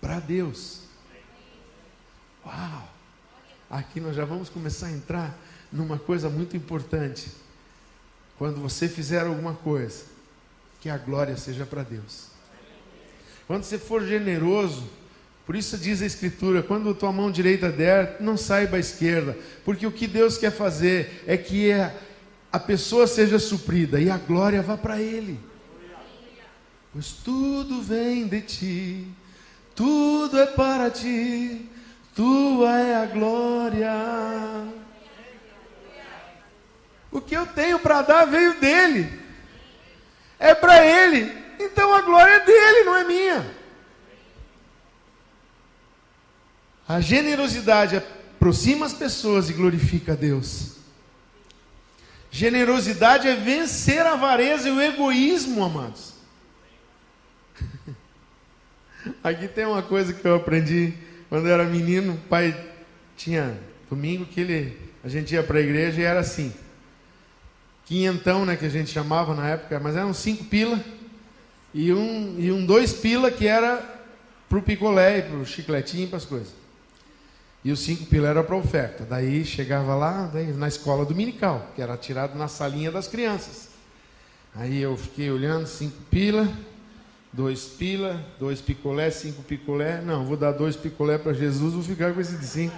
para 0.00 0.20
Deus. 0.20 0.80
Uau! 2.46 2.88
Aqui 3.68 4.00
nós 4.00 4.16
já 4.16 4.24
vamos 4.24 4.48
começar 4.48 4.86
a 4.86 4.92
entrar 4.92 5.36
numa 5.70 5.98
coisa 5.98 6.28
muito 6.28 6.56
importante. 6.56 7.30
Quando 8.36 8.60
você 8.60 8.88
fizer 8.88 9.26
alguma 9.26 9.54
coisa, 9.54 10.04
que 10.80 10.88
a 10.88 10.96
glória 10.96 11.36
seja 11.36 11.66
para 11.66 11.82
Deus. 11.82 12.28
Quando 13.46 13.64
você 13.64 13.78
for 13.78 14.06
generoso, 14.06 14.88
por 15.44 15.54
isso 15.54 15.76
diz 15.76 16.00
a 16.00 16.06
Escritura: 16.06 16.62
quando 16.62 16.94
tua 16.94 17.12
mão 17.12 17.30
direita 17.30 17.70
der, 17.70 18.16
não 18.20 18.36
saiba 18.36 18.76
a 18.76 18.80
esquerda, 18.80 19.36
porque 19.64 19.86
o 19.86 19.92
que 19.92 20.06
Deus 20.06 20.38
quer 20.38 20.50
fazer 20.50 21.22
é 21.26 21.36
que 21.36 21.70
a 22.52 22.58
pessoa 22.58 23.06
seja 23.06 23.38
suprida 23.38 24.00
e 24.00 24.08
a 24.08 24.16
glória 24.16 24.62
vá 24.62 24.76
para 24.76 25.00
Ele. 25.00 25.38
Pois 26.92 27.12
tudo 27.12 27.82
vem 27.82 28.26
de 28.26 28.40
ti, 28.40 29.06
tudo 29.74 30.38
é 30.38 30.46
para 30.46 30.90
ti, 30.90 31.68
tua 32.14 32.80
é 32.80 32.96
a 32.96 33.06
glória. 33.06 33.92
O 37.12 37.20
que 37.20 37.36
eu 37.36 37.46
tenho 37.46 37.78
para 37.78 38.02
dar 38.02 38.24
veio 38.24 38.58
dele 38.60 39.19
é 40.40 40.54
para 40.54 40.84
Ele. 40.84 41.30
Então 41.60 41.94
a 41.94 42.00
glória 42.00 42.32
é 42.32 42.44
dele, 42.44 42.84
não 42.84 42.96
é 42.96 43.04
minha. 43.04 43.54
A 46.88 47.00
generosidade 47.00 47.96
aproxima 47.96 48.86
as 48.86 48.94
pessoas 48.94 49.50
e 49.50 49.52
glorifica 49.52 50.14
a 50.14 50.16
Deus. 50.16 50.78
Generosidade 52.30 53.28
é 53.28 53.36
vencer 53.36 54.00
a 54.00 54.14
avareza 54.14 54.68
e 54.68 54.72
o 54.72 54.80
egoísmo, 54.80 55.62
amados. 55.62 56.14
Aqui 59.22 59.46
tem 59.46 59.66
uma 59.66 59.82
coisa 59.82 60.14
que 60.14 60.26
eu 60.26 60.36
aprendi 60.36 60.94
quando 61.28 61.46
eu 61.46 61.52
era 61.52 61.64
menino. 61.64 62.14
O 62.14 62.28
pai 62.28 62.58
tinha 63.16 63.56
domingo 63.88 64.24
que 64.24 64.40
ele, 64.40 64.90
a 65.04 65.08
gente 65.08 65.34
ia 65.34 65.42
para 65.42 65.58
a 65.58 65.62
igreja 65.62 66.00
e 66.00 66.04
era 66.04 66.20
assim 66.20 66.52
quinhentão, 67.90 68.46
né, 68.46 68.54
que 68.54 68.64
a 68.64 68.68
gente 68.68 68.88
chamava 68.88 69.34
na 69.34 69.48
época, 69.48 69.80
mas 69.80 69.96
eram 69.96 70.14
cinco 70.14 70.44
pila 70.44 70.78
e 71.74 71.92
um, 71.92 72.36
e 72.38 72.52
um 72.52 72.64
dois 72.64 72.92
pila 72.92 73.32
que 73.32 73.48
era 73.48 73.84
para 74.48 74.58
o 74.58 74.62
picolé, 74.62 75.22
para 75.22 75.36
o 75.36 75.44
chicletinho, 75.44 76.06
para 76.06 76.18
as 76.18 76.24
coisas. 76.24 76.54
E 77.64 77.72
os 77.72 77.80
cinco 77.80 78.06
pila 78.06 78.28
era 78.28 78.44
para 78.44 78.54
oferta. 78.54 79.04
Daí 79.04 79.44
chegava 79.44 79.96
lá 79.96 80.30
daí, 80.32 80.52
na 80.52 80.68
escola 80.68 81.04
dominical, 81.04 81.72
que 81.74 81.82
era 81.82 81.96
tirado 81.96 82.38
na 82.38 82.46
salinha 82.46 82.92
das 82.92 83.08
crianças. 83.08 83.70
Aí 84.54 84.80
eu 84.80 84.96
fiquei 84.96 85.28
olhando, 85.28 85.66
cinco 85.66 85.96
pila, 86.08 86.48
dois 87.32 87.64
pila, 87.64 88.24
dois 88.38 88.60
picolé, 88.60 89.10
cinco 89.10 89.42
picolé. 89.42 90.00
Não, 90.00 90.24
vou 90.24 90.36
dar 90.36 90.52
dois 90.52 90.76
picolé 90.76 91.18
para 91.18 91.32
Jesus, 91.32 91.74
vou 91.74 91.82
ficar 91.82 92.14
com 92.14 92.20
esse 92.20 92.36
de 92.36 92.46
cinco. 92.46 92.76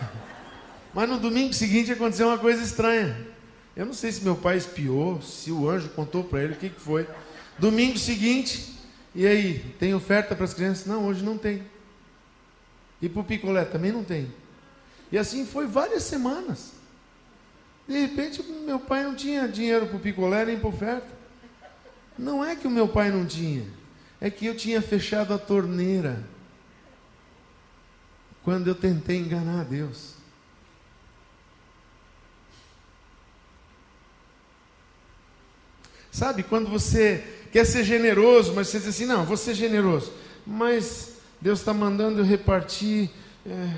Mas 0.94 1.06
no 1.06 1.18
domingo 1.18 1.52
seguinte 1.52 1.92
aconteceu 1.92 2.28
uma 2.28 2.38
coisa 2.38 2.62
estranha. 2.62 3.35
Eu 3.76 3.84
não 3.84 3.92
sei 3.92 4.10
se 4.10 4.24
meu 4.24 4.34
pai 4.34 4.56
espiou, 4.56 5.20
se 5.20 5.52
o 5.52 5.68
anjo 5.68 5.90
contou 5.90 6.24
para 6.24 6.42
ele 6.42 6.54
o 6.54 6.56
que, 6.56 6.70
que 6.70 6.80
foi. 6.80 7.06
Domingo 7.58 7.98
seguinte, 7.98 8.74
e 9.14 9.26
aí, 9.26 9.74
tem 9.78 9.94
oferta 9.94 10.34
para 10.34 10.44
as 10.44 10.54
crianças? 10.54 10.86
Não, 10.86 11.06
hoje 11.06 11.22
não 11.22 11.36
tem. 11.36 11.62
E 13.00 13.08
para 13.08 13.20
o 13.20 13.24
picolé 13.24 13.64
também 13.64 13.92
não 13.92 14.02
tem. 14.02 14.32
E 15.12 15.18
assim 15.18 15.46
foi 15.46 15.66
várias 15.66 16.02
semanas. 16.02 16.72
De 17.86 17.98
repente, 17.98 18.42
meu 18.42 18.80
pai 18.80 19.04
não 19.04 19.14
tinha 19.14 19.46
dinheiro 19.46 19.86
para 19.86 19.96
o 19.96 20.00
picolé 20.00 20.44
nem 20.44 20.58
para 20.58 20.68
oferta. 20.68 21.08
Não 22.18 22.44
é 22.44 22.56
que 22.56 22.66
o 22.66 22.70
meu 22.70 22.88
pai 22.88 23.10
não 23.10 23.26
tinha, 23.26 23.64
é 24.20 24.30
que 24.30 24.46
eu 24.46 24.56
tinha 24.56 24.80
fechado 24.80 25.34
a 25.34 25.38
torneira 25.38 26.24
quando 28.42 28.68
eu 28.68 28.74
tentei 28.74 29.18
enganar 29.18 29.64
Deus. 29.64 30.15
Sabe, 36.16 36.42
quando 36.42 36.70
você 36.70 37.22
quer 37.52 37.66
ser 37.66 37.84
generoso, 37.84 38.54
mas 38.54 38.68
você 38.68 38.78
diz 38.78 38.88
assim: 38.88 39.04
não, 39.04 39.26
vou 39.26 39.36
ser 39.36 39.52
generoso, 39.52 40.10
mas 40.46 41.10
Deus 41.38 41.58
está 41.58 41.74
mandando 41.74 42.20
eu 42.20 42.24
repartir 42.24 43.10
é, 43.44 43.70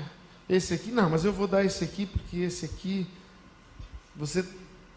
esse 0.47 0.73
aqui. 0.73 0.89
Não, 0.89 1.09
mas 1.09 1.25
eu 1.25 1.33
vou 1.33 1.49
dar 1.49 1.65
esse 1.65 1.83
aqui, 1.83 2.05
porque 2.05 2.37
esse 2.37 2.63
aqui. 2.63 3.05
Você 4.15 4.45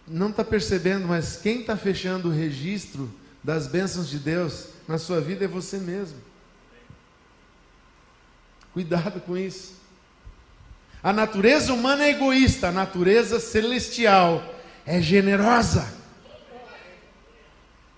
não 0.07 0.29
está 0.31 0.45
percebendo, 0.45 1.09
mas 1.09 1.37
quem 1.37 1.63
está 1.63 1.77
fechando 1.77 2.29
o 2.29 2.33
registro 2.33 3.13
das 3.43 3.67
bênçãos 3.67 4.09
de 4.09 4.21
Deus 4.21 4.69
na 4.87 4.97
sua 4.97 5.21
vida 5.21 5.45
é 5.45 5.49
você 5.49 5.79
mesmo. 5.79 6.19
Cuidado 8.73 9.21
com 9.21 9.37
isso. 9.37 9.73
A 11.03 11.13
natureza 11.13 11.75
humana 11.75 12.05
é 12.05 12.11
egoísta, 12.11 12.69
a 12.69 12.73
natureza 12.73 13.41
celestial 13.41 14.55
é 14.87 15.03
generosa. 15.03 16.02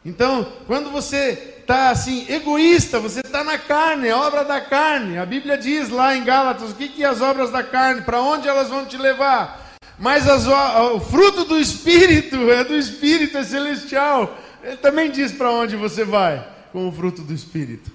Então, 0.04 0.46
quando 0.66 0.90
você 0.90 1.56
está 1.60 1.90
assim, 1.90 2.26
egoísta, 2.28 3.00
você 3.00 3.20
está 3.20 3.42
na 3.42 3.56
carne, 3.56 4.08
é 4.08 4.14
obra 4.14 4.44
da 4.44 4.60
carne. 4.60 5.16
A 5.16 5.24
Bíblia 5.24 5.56
diz 5.56 5.88
lá 5.88 6.14
em 6.14 6.24
Gálatas: 6.24 6.70
o 6.70 6.74
que, 6.74 6.88
que 6.88 7.02
é 7.02 7.06
as 7.06 7.22
obras 7.22 7.50
da 7.50 7.62
carne? 7.62 8.02
Para 8.02 8.20
onde 8.20 8.46
elas 8.46 8.68
vão 8.68 8.84
te 8.84 8.98
levar? 8.98 9.76
Mas 9.98 10.28
as, 10.28 10.46
o 10.46 11.00
fruto 11.00 11.44
do 11.44 11.58
Espírito 11.58 12.36
é 12.50 12.64
do 12.64 12.76
Espírito, 12.76 13.38
é 13.38 13.44
celestial. 13.44 14.38
Ele 14.62 14.76
também 14.76 15.10
diz 15.10 15.32
para 15.32 15.50
onde 15.50 15.76
você 15.76 16.04
vai 16.04 16.46
com 16.72 16.88
o 16.88 16.92
fruto 16.92 17.22
do 17.22 17.32
Espírito, 17.32 17.90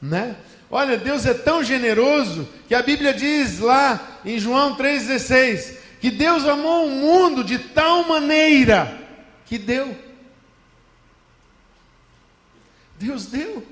né? 0.00 0.36
Olha, 0.70 0.98
Deus 0.98 1.24
é 1.24 1.32
tão 1.32 1.64
generoso 1.64 2.46
que 2.66 2.74
a 2.74 2.82
Bíblia 2.82 3.14
diz 3.14 3.58
lá 3.58 4.18
em 4.24 4.38
João 4.38 4.76
3,16 4.76 5.76
que 6.00 6.10
Deus 6.10 6.46
amou 6.46 6.86
o 6.86 6.90
mundo 6.90 7.42
de 7.42 7.58
tal 7.58 8.06
maneira 8.06 8.98
que 9.46 9.56
deu. 9.58 9.96
Deus 12.98 13.26
deu. 13.26 13.66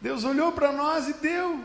Deus 0.00 0.24
olhou 0.24 0.52
para 0.52 0.72
nós 0.72 1.08
e 1.08 1.14
deu. 1.14 1.64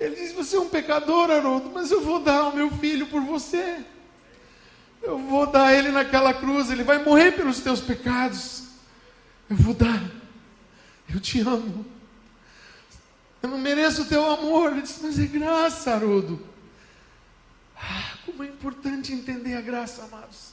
Ele 0.00 0.16
disse: 0.16 0.34
Você 0.34 0.56
é 0.56 0.60
um 0.60 0.68
pecador, 0.68 1.30
Haroldo, 1.30 1.70
mas 1.70 1.90
eu 1.90 2.00
vou 2.00 2.20
dar 2.20 2.44
o 2.44 2.54
meu 2.54 2.70
filho 2.70 3.06
por 3.06 3.20
você. 3.20 3.84
Eu 5.02 5.18
vou 5.18 5.46
dar 5.46 5.74
ele 5.74 5.90
naquela 5.90 6.34
cruz, 6.34 6.70
ele 6.70 6.82
vai 6.82 7.02
morrer 7.02 7.32
pelos 7.32 7.60
teus 7.60 7.80
pecados. 7.80 8.64
Eu 9.48 9.56
vou 9.56 9.74
dar. 9.74 10.02
Eu 11.12 11.20
te 11.20 11.40
amo. 11.40 11.86
Eu 13.42 13.48
não 13.48 13.58
mereço 13.58 14.02
o 14.02 14.06
teu 14.06 14.24
amor. 14.30 14.72
Ele 14.72 14.82
disse, 14.82 15.00
mas 15.02 15.18
é 15.18 15.26
graça, 15.26 15.94
Haroldo. 15.94 16.44
Ah, 17.76 18.14
como 18.26 18.42
é 18.42 18.48
importante 18.48 19.12
entender 19.12 19.54
a 19.54 19.60
graça, 19.60 20.02
amados. 20.04 20.52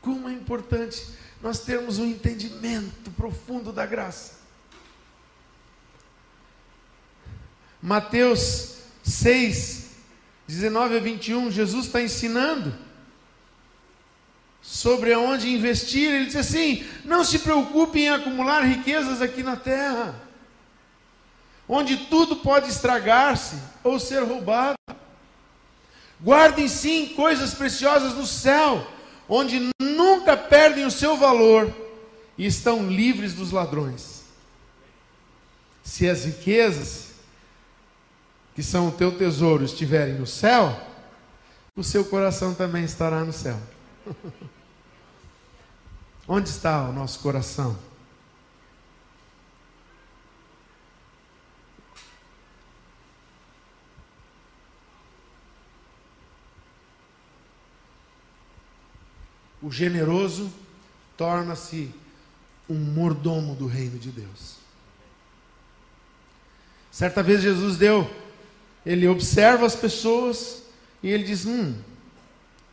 Como 0.00 0.28
é 0.28 0.32
importante 0.32 1.02
nós 1.42 1.58
termos 1.60 1.98
um 1.98 2.06
entendimento 2.06 3.10
profundo 3.10 3.72
da 3.72 3.84
graça. 3.84 4.40
Mateus 7.80 8.76
6, 9.02 9.90
19 10.46 10.96
a 10.96 11.00
21, 11.00 11.50
Jesus 11.50 11.86
está 11.86 12.00
ensinando 12.00 12.72
sobre 14.62 15.12
aonde 15.12 15.52
investir. 15.52 16.08
Ele 16.08 16.26
diz 16.26 16.36
assim: 16.36 16.86
não 17.04 17.24
se 17.24 17.40
preocupe 17.40 17.98
em 17.98 18.08
acumular 18.08 18.60
riquezas 18.60 19.20
aqui 19.20 19.42
na 19.42 19.56
terra, 19.56 20.14
onde 21.68 21.96
tudo 22.06 22.36
pode 22.36 22.70
estragar-se 22.70 23.56
ou 23.82 23.98
ser 23.98 24.22
roubado. 24.22 24.76
Guardem 26.20 26.68
sim 26.68 27.08
coisas 27.08 27.52
preciosas 27.52 28.14
no 28.14 28.26
céu, 28.28 28.86
onde 29.28 29.70
nunca 29.80 30.36
perdem 30.36 30.84
o 30.84 30.90
seu 30.90 31.16
valor 31.16 31.72
e 32.36 32.46
estão 32.46 32.88
livres 32.88 33.34
dos 33.34 33.50
ladrões. 33.50 34.22
Se 35.82 36.08
as 36.08 36.24
riquezas 36.24 37.12
que 38.54 38.62
são 38.62 38.88
o 38.88 38.92
teu 38.92 39.16
tesouro 39.16 39.64
estiverem 39.64 40.14
no 40.14 40.26
céu, 40.26 40.78
o 41.74 41.82
seu 41.82 42.04
coração 42.04 42.54
também 42.54 42.84
estará 42.84 43.24
no 43.24 43.32
céu. 43.32 43.58
Onde 46.28 46.48
está 46.48 46.88
o 46.88 46.92
nosso 46.92 47.20
coração? 47.20 47.76
O 59.62 59.70
generoso 59.70 60.52
torna-se 61.16 61.94
um 62.68 62.74
mordomo 62.74 63.54
do 63.54 63.66
reino 63.66 63.98
de 63.98 64.10
Deus. 64.10 64.56
Certa 66.90 67.22
vez 67.22 67.40
Jesus 67.40 67.76
deu, 67.76 68.10
ele 68.84 69.06
observa 69.06 69.64
as 69.64 69.76
pessoas 69.76 70.64
e 71.02 71.08
ele 71.08 71.24
diz: 71.24 71.46
Hum, 71.46 71.74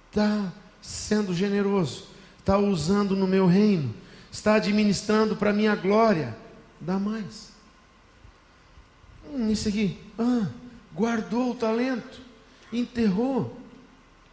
está 0.10 0.52
sendo 0.82 1.34
generoso, 1.34 2.08
está 2.40 2.58
usando 2.58 3.16
no 3.16 3.28
meu 3.28 3.46
reino, 3.46 3.94
está 4.32 4.56
administrando 4.56 5.36
para 5.36 5.54
minha 5.54 5.76
glória, 5.76 6.36
dá 6.82 6.98
mais. 6.98 7.50
Hum, 9.32 9.52
isso 9.52 9.70
aqui, 9.70 10.00
ah, 10.18 10.48
guardou 10.94 11.52
o 11.52 11.56
talento, 11.56 12.20
enterrou, 12.74 13.56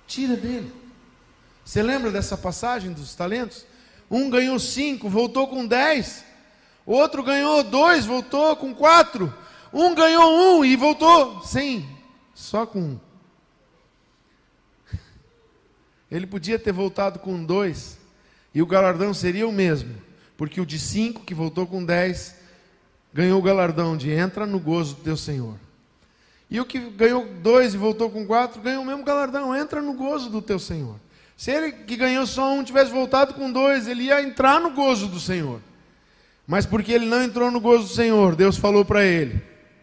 tira 0.06 0.36
dele. 0.36 0.72
Você 1.66 1.82
lembra 1.82 2.12
dessa 2.12 2.36
passagem 2.36 2.92
dos 2.92 3.16
talentos? 3.16 3.66
Um 4.08 4.30
ganhou 4.30 4.56
cinco, 4.56 5.08
voltou 5.08 5.48
com 5.48 5.66
dez. 5.66 6.24
O 6.86 6.92
outro 6.92 7.24
ganhou 7.24 7.64
dois, 7.64 8.06
voltou 8.06 8.54
com 8.54 8.72
quatro. 8.72 9.34
Um 9.72 9.92
ganhou 9.92 10.30
um 10.30 10.64
e 10.64 10.76
voltou 10.76 11.42
sem, 11.42 11.84
só 12.32 12.64
com 12.64 12.78
um. 12.78 13.00
Ele 16.08 16.24
podia 16.24 16.56
ter 16.56 16.70
voltado 16.70 17.18
com 17.18 17.44
dois, 17.44 17.98
e 18.54 18.62
o 18.62 18.66
galardão 18.66 19.12
seria 19.12 19.48
o 19.48 19.52
mesmo, 19.52 19.92
porque 20.36 20.60
o 20.60 20.66
de 20.66 20.78
cinco, 20.78 21.24
que 21.24 21.34
voltou 21.34 21.66
com 21.66 21.84
dez, 21.84 22.36
ganhou 23.12 23.40
o 23.40 23.42
galardão 23.42 23.96
de 23.96 24.12
entra 24.12 24.46
no 24.46 24.60
gozo 24.60 24.94
do 24.94 25.02
teu 25.02 25.16
Senhor. 25.16 25.56
E 26.48 26.60
o 26.60 26.64
que 26.64 26.78
ganhou 26.78 27.26
dois 27.26 27.74
e 27.74 27.76
voltou 27.76 28.08
com 28.08 28.24
quatro, 28.24 28.62
ganhou 28.62 28.84
o 28.84 28.86
mesmo 28.86 29.02
galardão, 29.02 29.52
entra 29.52 29.82
no 29.82 29.94
gozo 29.94 30.30
do 30.30 30.40
teu 30.40 30.60
Senhor. 30.60 30.94
Se 31.36 31.50
ele 31.50 31.70
que 31.70 31.96
ganhou 31.96 32.26
só 32.26 32.52
um 32.54 32.64
tivesse 32.64 32.90
voltado 32.90 33.34
com 33.34 33.52
dois, 33.52 33.86
ele 33.86 34.04
ia 34.04 34.22
entrar 34.22 34.58
no 34.60 34.70
gozo 34.70 35.06
do 35.06 35.20
Senhor. 35.20 35.60
Mas 36.46 36.64
porque 36.64 36.92
ele 36.92 37.04
não 37.04 37.22
entrou 37.22 37.50
no 37.50 37.60
gozo 37.60 37.88
do 37.88 37.94
Senhor, 37.94 38.34
Deus 38.34 38.56
falou 38.56 38.84
para 38.84 39.04
ele, 39.04 39.42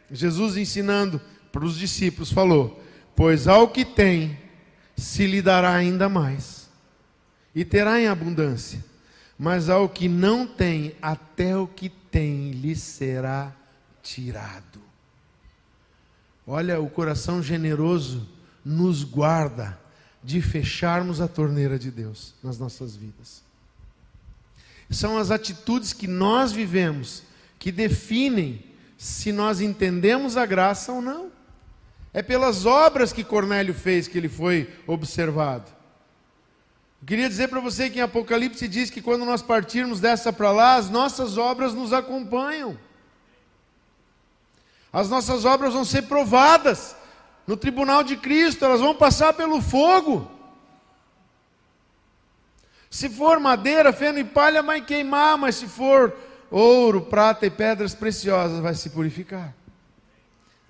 Jesus 0.09 0.57
ensinando 0.57 1.21
para 1.51 1.63
os 1.63 1.77
discípulos, 1.77 2.31
falou: 2.31 2.81
Pois 3.15 3.47
ao 3.47 3.67
que 3.67 3.85
tem, 3.85 4.39
se 4.95 5.27
lhe 5.27 5.41
dará 5.41 5.73
ainda 5.73 6.09
mais, 6.09 6.69
e 7.53 7.63
terá 7.63 7.99
em 7.99 8.07
abundância. 8.07 8.83
Mas 9.37 9.69
ao 9.69 9.89
que 9.89 10.07
não 10.07 10.47
tem, 10.47 10.95
até 11.01 11.57
o 11.57 11.67
que 11.67 11.89
tem 11.89 12.51
lhe 12.51 12.75
será 12.75 13.51
tirado. 14.01 14.79
Olha, 16.45 16.79
o 16.79 16.89
coração 16.89 17.41
generoso 17.41 18.27
nos 18.63 19.03
guarda 19.03 19.77
de 20.23 20.41
fecharmos 20.41 21.19
a 21.19 21.27
torneira 21.27 21.77
de 21.77 21.91
Deus 21.91 22.33
nas 22.41 22.57
nossas 22.57 22.95
vidas. 22.95 23.43
São 24.89 25.17
as 25.17 25.31
atitudes 25.31 25.91
que 25.91 26.07
nós 26.07 26.51
vivemos 26.51 27.23
que 27.59 27.71
definem 27.71 28.63
se 28.97 29.31
nós 29.31 29.59
entendemos 29.59 30.37
a 30.37 30.45
graça 30.45 30.91
ou 30.91 31.01
não. 31.01 31.31
É 32.13 32.21
pelas 32.21 32.65
obras 32.65 33.11
que 33.11 33.23
Cornélio 33.23 33.73
fez 33.73 34.07
que 34.07 34.17
ele 34.17 34.29
foi 34.29 34.71
observado. 34.85 35.71
Eu 37.01 37.07
queria 37.07 37.27
dizer 37.27 37.49
para 37.49 37.59
você 37.59 37.89
que 37.89 37.99
em 37.99 38.01
Apocalipse 38.01 38.67
diz 38.67 38.89
que 38.89 39.01
quando 39.01 39.25
nós 39.25 39.41
partirmos 39.41 39.99
dessa 39.99 40.31
para 40.31 40.51
lá, 40.51 40.75
as 40.75 40.89
nossas 40.89 41.37
obras 41.37 41.73
nos 41.73 41.91
acompanham. 41.91 42.77
As 44.91 45.09
nossas 45.09 45.43
obras 45.43 45.73
vão 45.73 45.83
ser 45.83 46.03
provadas 46.03 46.95
no 47.45 47.57
tribunal 47.57 48.03
de 48.03 48.15
Cristo, 48.15 48.65
elas 48.65 48.79
vão 48.79 48.95
passar 48.95 49.33
pelo 49.33 49.61
fogo. 49.61 50.29
Se 52.89 53.09
for 53.09 53.39
madeira, 53.39 53.91
feno 53.91 54.19
e 54.19 54.23
palha, 54.23 54.61
vai 54.61 54.81
queimar, 54.81 55.37
mas 55.37 55.55
se 55.55 55.67
for 55.67 56.15
ouro, 56.49 57.01
prata 57.01 57.45
e 57.45 57.49
pedras 57.49 57.95
preciosas, 57.95 58.59
vai 58.59 58.75
se 58.75 58.89
purificar 58.91 59.53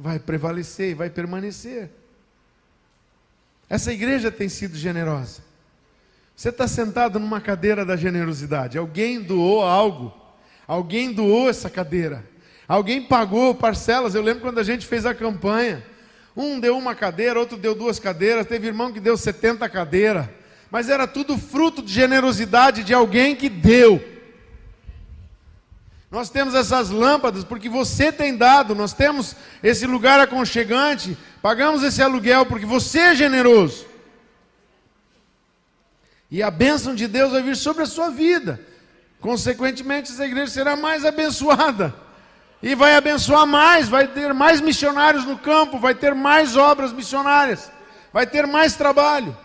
vai 0.04 0.20
prevalecer 0.20 0.92
e 0.92 0.94
vai 0.94 1.10
permanecer. 1.10 1.90
Essa 3.70 3.94
igreja 3.94 4.30
tem 4.30 4.50
sido 4.50 4.76
generosa. 4.76 5.42
Você 6.36 6.50
está 6.50 6.68
sentado 6.68 7.20
numa 7.20 7.40
cadeira 7.40 7.86
da 7.86 7.96
generosidade. 7.96 8.78
Alguém 8.78 9.22
doou 9.22 9.64
algo. 9.64 10.14
Alguém 10.68 11.14
doou 11.14 11.50
essa 11.50 11.70
cadeira. 11.70 12.24
Alguém 12.68 13.02
pagou 13.02 13.56
parcelas. 13.56 14.14
Eu 14.14 14.22
lembro 14.22 14.42
quando 14.42 14.60
a 14.60 14.64
gente 14.64 14.86
fez 14.86 15.06
a 15.06 15.16
campanha. 15.16 15.84
Um 16.36 16.60
deu 16.60 16.78
uma 16.78 16.96
cadeira, 16.96 17.40
outro 17.40 17.58
deu 17.58 17.76
duas 17.76 18.00
cadeiras. 18.00 18.48
Teve 18.48 18.68
irmão 18.68 18.92
que 18.92 19.00
deu 19.00 19.16
70 19.16 19.68
cadeiras. 19.70 20.28
Mas 20.72 20.90
era 20.90 21.06
tudo 21.06 21.38
fruto 21.38 21.82
de 21.82 21.94
generosidade 21.94 22.84
de 22.84 22.94
alguém 22.94 23.36
que 23.36 23.50
deu. 23.50 24.04
Nós 26.10 26.30
temos 26.30 26.54
essas 26.54 26.90
lâmpadas 26.90 27.44
porque 27.44 27.68
você 27.68 28.12
tem 28.12 28.38
dado, 28.38 28.76
nós 28.76 28.94
temos 28.94 29.36
esse 29.64 29.88
lugar 29.88 30.20
aconchegante, 30.20 31.18
pagamos 31.42 31.82
esse 31.82 32.04
aluguel 32.04 32.46
porque 32.46 32.68
você 32.68 33.00
é 33.00 33.16
generoso. 33.16 33.88
E 36.30 36.42
a 36.42 36.52
bênção 36.52 36.94
de 36.94 37.08
Deus 37.08 37.32
vai 37.32 37.42
vir 37.42 37.56
sobre 37.56 37.84
a 37.84 37.88
sua 37.88 38.10
vida. 38.10 38.60
Consequentemente, 39.20 40.12
essa 40.12 40.26
igreja 40.26 40.52
será 40.52 40.76
mais 40.76 41.06
abençoada. 41.06 41.96
E 42.64 42.76
vai 42.76 42.96
abençoar 42.96 43.46
mais, 43.46 43.90
vai 43.90 44.08
ter 44.08 44.34
mais 44.34 44.62
missionários 44.62 45.26
no 45.26 45.38
campo, 45.38 45.78
vai 45.78 45.94
ter 45.94 46.16
mais 46.16 46.56
obras 46.56 46.94
missionárias, 46.94 47.70
vai 48.14 48.26
ter 48.26 48.48
mais 48.48 48.78
trabalho. 48.78 49.38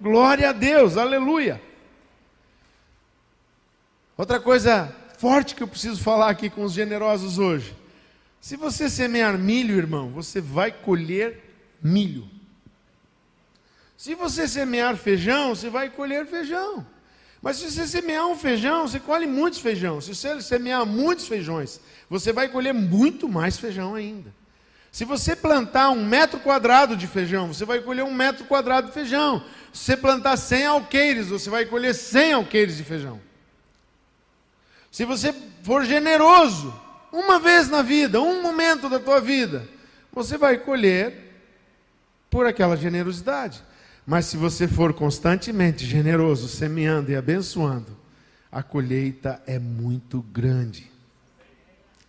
Glória 0.00 0.50
a 0.50 0.52
Deus, 0.52 0.96
aleluia. 0.96 1.60
Outra 4.16 4.38
coisa 4.38 4.94
forte 5.18 5.56
que 5.56 5.62
eu 5.64 5.66
preciso 5.66 6.00
falar 6.00 6.30
aqui 6.30 6.48
com 6.48 6.62
os 6.62 6.72
generosos 6.72 7.36
hoje. 7.36 7.76
Se 8.40 8.56
você 8.56 8.88
semear 8.88 9.36
milho, 9.36 9.76
irmão, 9.76 10.10
você 10.10 10.40
vai 10.40 10.70
colher 10.70 11.52
milho. 11.82 12.30
Se 13.96 14.14
você 14.14 14.46
semear 14.46 14.96
feijão, 14.96 15.52
você 15.52 15.68
vai 15.68 15.90
colher 15.90 16.24
feijão. 16.26 16.86
Mas 17.46 17.58
se 17.58 17.70
você 17.70 17.86
semear 17.86 18.26
um 18.26 18.34
feijão, 18.34 18.88
você 18.88 18.98
colhe 18.98 19.24
muitos 19.24 19.60
feijões. 19.60 20.04
Se 20.04 20.16
você 20.16 20.42
semear 20.42 20.84
muitos 20.84 21.28
feijões, 21.28 21.80
você 22.10 22.32
vai 22.32 22.48
colher 22.48 22.74
muito 22.74 23.28
mais 23.28 23.56
feijão 23.56 23.94
ainda. 23.94 24.34
Se 24.90 25.04
você 25.04 25.36
plantar 25.36 25.90
um 25.90 26.04
metro 26.04 26.40
quadrado 26.40 26.96
de 26.96 27.06
feijão, 27.06 27.54
você 27.54 27.64
vai 27.64 27.78
colher 27.78 28.04
um 28.04 28.12
metro 28.12 28.46
quadrado 28.46 28.88
de 28.88 28.92
feijão. 28.92 29.44
Se 29.72 29.84
você 29.84 29.96
plantar 29.96 30.36
100 30.36 30.66
alqueires, 30.66 31.28
você 31.28 31.48
vai 31.48 31.64
colher 31.66 31.94
100 31.94 32.32
alqueires 32.32 32.78
de 32.78 32.82
feijão. 32.82 33.20
Se 34.90 35.04
você 35.04 35.32
for 35.62 35.84
generoso, 35.84 36.74
uma 37.12 37.38
vez 37.38 37.68
na 37.68 37.80
vida, 37.80 38.20
um 38.20 38.42
momento 38.42 38.88
da 38.88 38.98
tua 38.98 39.20
vida, 39.20 39.68
você 40.12 40.36
vai 40.36 40.58
colher 40.58 41.32
por 42.28 42.44
aquela 42.44 42.76
generosidade. 42.76 43.62
Mas 44.06 44.26
se 44.26 44.36
você 44.36 44.68
for 44.68 44.94
constantemente 44.94 45.84
generoso, 45.84 46.46
semeando 46.46 47.10
e 47.10 47.16
abençoando, 47.16 47.96
a 48.52 48.62
colheita 48.62 49.42
é 49.46 49.58
muito 49.58 50.22
grande. 50.32 50.90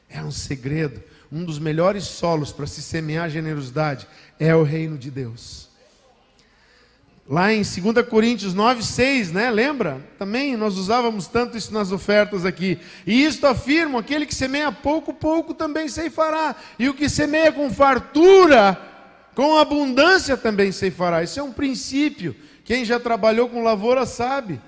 É 0.08 0.22
um 0.22 0.32
segredo. 0.32 1.02
Um 1.32 1.44
dos 1.44 1.58
melhores 1.58 2.04
solos 2.04 2.52
para 2.52 2.68
se 2.68 2.82
semear 2.82 3.30
generosidade 3.30 4.08
é 4.40 4.56
o 4.56 4.64
reino 4.64 4.98
de 4.98 5.10
Deus. 5.10 5.68
Lá 7.30 7.52
em 7.52 7.62
2 7.62 8.08
Coríntios 8.08 8.54
9, 8.54 8.82
6, 8.82 9.34
né? 9.34 9.52
Lembra? 9.52 10.00
Também 10.18 10.56
nós 10.56 10.78
usávamos 10.78 11.28
tanto 11.28 11.58
isso 11.58 11.74
nas 11.74 11.92
ofertas 11.92 12.46
aqui. 12.46 12.80
E 13.06 13.26
isto 13.26 13.46
afirma: 13.46 14.00
aquele 14.00 14.26
que 14.26 14.34
semeia 14.34 14.72
pouco, 14.72 15.14
pouco 15.14 15.54
também 15.54 15.90
ceifará. 15.90 16.56
E 16.80 16.88
o 16.88 16.94
que 16.94 17.10
semeia 17.10 17.52
com 17.52 17.70
fartura, 17.70 18.80
com 19.38 19.56
abundância 19.56 20.36
também 20.36 20.72
ceifará. 20.72 21.22
Isso 21.22 21.40
é 21.40 21.44
um 21.44 21.54
princípio. 21.54 22.36
Quem 22.66 22.84
já 22.84 23.00
trabalhou 23.00 23.48
com 23.48 23.62
lavoura 23.62 24.04
sabe. 24.04 24.60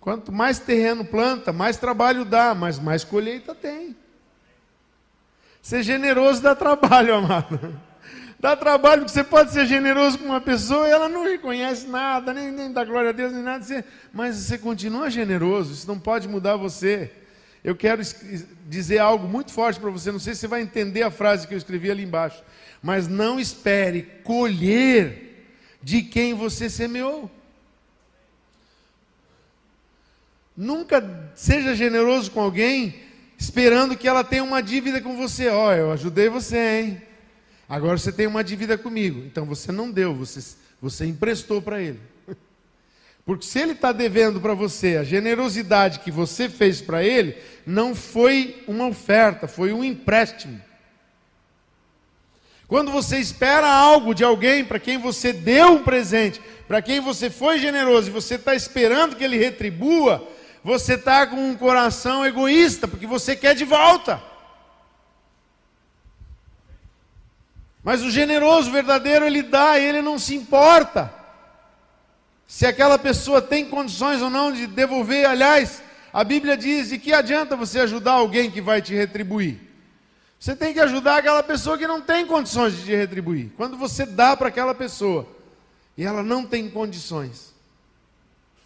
Quanto 0.00 0.32
mais 0.32 0.58
terreno 0.58 1.04
planta, 1.04 1.52
mais 1.52 1.76
trabalho 1.76 2.24
dá, 2.24 2.56
mas 2.56 2.80
mais 2.80 3.04
colheita 3.04 3.54
tem. 3.54 3.94
Ser 5.62 5.84
generoso 5.84 6.42
dá 6.42 6.56
trabalho, 6.56 7.14
amado. 7.22 7.80
Dá 8.40 8.56
trabalho 8.56 9.02
porque 9.02 9.12
você 9.12 9.22
pode 9.22 9.52
ser 9.52 9.64
generoso 9.64 10.18
com 10.18 10.24
uma 10.24 10.40
pessoa 10.40 10.88
e 10.88 10.90
ela 10.90 11.08
não 11.08 11.22
reconhece 11.22 11.86
nada, 11.86 12.34
nem, 12.34 12.50
nem 12.50 12.72
dá 12.72 12.84
glória 12.84 13.10
a 13.10 13.12
Deus, 13.12 13.32
nem 13.32 13.44
nada. 13.44 13.64
Mas 14.12 14.34
você 14.34 14.58
continua 14.58 15.08
generoso, 15.08 15.72
isso 15.72 15.86
não 15.86 16.00
pode 16.00 16.26
mudar 16.26 16.56
você. 16.56 17.12
Eu 17.62 17.76
quero 17.76 18.02
dizer 18.66 18.98
algo 18.98 19.28
muito 19.28 19.52
forte 19.52 19.78
para 19.78 19.90
você, 19.90 20.10
não 20.10 20.18
sei 20.18 20.34
se 20.34 20.40
você 20.40 20.48
vai 20.48 20.62
entender 20.62 21.04
a 21.04 21.12
frase 21.12 21.46
que 21.46 21.54
eu 21.54 21.58
escrevi 21.58 21.92
ali 21.92 22.02
embaixo. 22.02 22.42
Mas 22.82 23.08
não 23.08 23.40
espere 23.40 24.02
colher 24.22 25.28
de 25.82 26.02
quem 26.02 26.34
você 26.34 26.68
semeou. 26.68 27.30
Nunca 30.56 31.32
seja 31.34 31.74
generoso 31.74 32.30
com 32.30 32.40
alguém 32.40 32.94
esperando 33.38 33.96
que 33.96 34.08
ela 34.08 34.24
tenha 34.24 34.42
uma 34.42 34.60
dívida 34.60 35.00
com 35.00 35.16
você. 35.16 35.48
Ó, 35.48 35.68
oh, 35.68 35.72
eu 35.72 35.92
ajudei 35.92 36.28
você, 36.28 36.80
hein? 36.80 37.02
Agora 37.68 37.96
você 37.96 38.10
tem 38.10 38.26
uma 38.26 38.42
dívida 38.42 38.76
comigo. 38.76 39.20
Então 39.20 39.44
você 39.44 39.70
não 39.70 39.90
deu, 39.90 40.14
você, 40.14 40.56
você 40.82 41.06
emprestou 41.06 41.62
para 41.62 41.80
ele. 41.80 42.00
Porque 43.24 43.46
se 43.46 43.60
ele 43.60 43.72
está 43.72 43.92
devendo 43.92 44.40
para 44.40 44.54
você 44.54 44.96
a 44.96 45.04
generosidade 45.04 46.00
que 46.00 46.10
você 46.10 46.48
fez 46.48 46.80
para 46.80 47.04
ele, 47.04 47.36
não 47.64 47.94
foi 47.94 48.64
uma 48.66 48.88
oferta, 48.88 49.46
foi 49.46 49.72
um 49.72 49.84
empréstimo. 49.84 50.60
Quando 52.68 52.92
você 52.92 53.18
espera 53.18 53.66
algo 53.66 54.14
de 54.14 54.22
alguém 54.22 54.62
para 54.62 54.78
quem 54.78 54.98
você 54.98 55.32
deu 55.32 55.72
um 55.72 55.82
presente, 55.82 56.38
para 56.68 56.82
quem 56.82 57.00
você 57.00 57.30
foi 57.30 57.58
generoso 57.58 58.08
e 58.08 58.12
você 58.12 58.34
está 58.34 58.54
esperando 58.54 59.16
que 59.16 59.24
ele 59.24 59.38
retribua, 59.38 60.28
você 60.62 60.94
está 60.94 61.26
com 61.26 61.48
um 61.48 61.56
coração 61.56 62.26
egoísta, 62.26 62.86
porque 62.86 63.06
você 63.06 63.34
quer 63.34 63.54
de 63.54 63.64
volta. 63.64 64.22
Mas 67.82 68.02
o 68.02 68.10
generoso 68.10 68.70
verdadeiro, 68.70 69.24
ele 69.24 69.42
dá, 69.42 69.78
ele 69.78 70.02
não 70.02 70.18
se 70.18 70.34
importa. 70.34 71.10
Se 72.46 72.66
aquela 72.66 72.98
pessoa 72.98 73.40
tem 73.40 73.64
condições 73.64 74.20
ou 74.20 74.28
não 74.28 74.52
de 74.52 74.66
devolver, 74.66 75.24
aliás, 75.24 75.82
a 76.12 76.22
Bíblia 76.22 76.54
diz: 76.54 76.92
e 76.92 76.98
que 76.98 77.14
adianta 77.14 77.56
você 77.56 77.80
ajudar 77.80 78.12
alguém 78.12 78.50
que 78.50 78.60
vai 78.60 78.82
te 78.82 78.94
retribuir? 78.94 79.67
Você 80.38 80.54
tem 80.54 80.72
que 80.72 80.80
ajudar 80.80 81.18
aquela 81.18 81.42
pessoa 81.42 81.76
que 81.76 81.86
não 81.86 82.00
tem 82.00 82.24
condições 82.26 82.76
de 82.76 82.84
te 82.84 82.94
retribuir. 82.94 83.52
Quando 83.56 83.76
você 83.76 84.06
dá 84.06 84.36
para 84.36 84.48
aquela 84.48 84.74
pessoa 84.74 85.28
e 85.96 86.04
ela 86.04 86.22
não 86.22 86.46
tem 86.46 86.70
condições, 86.70 87.52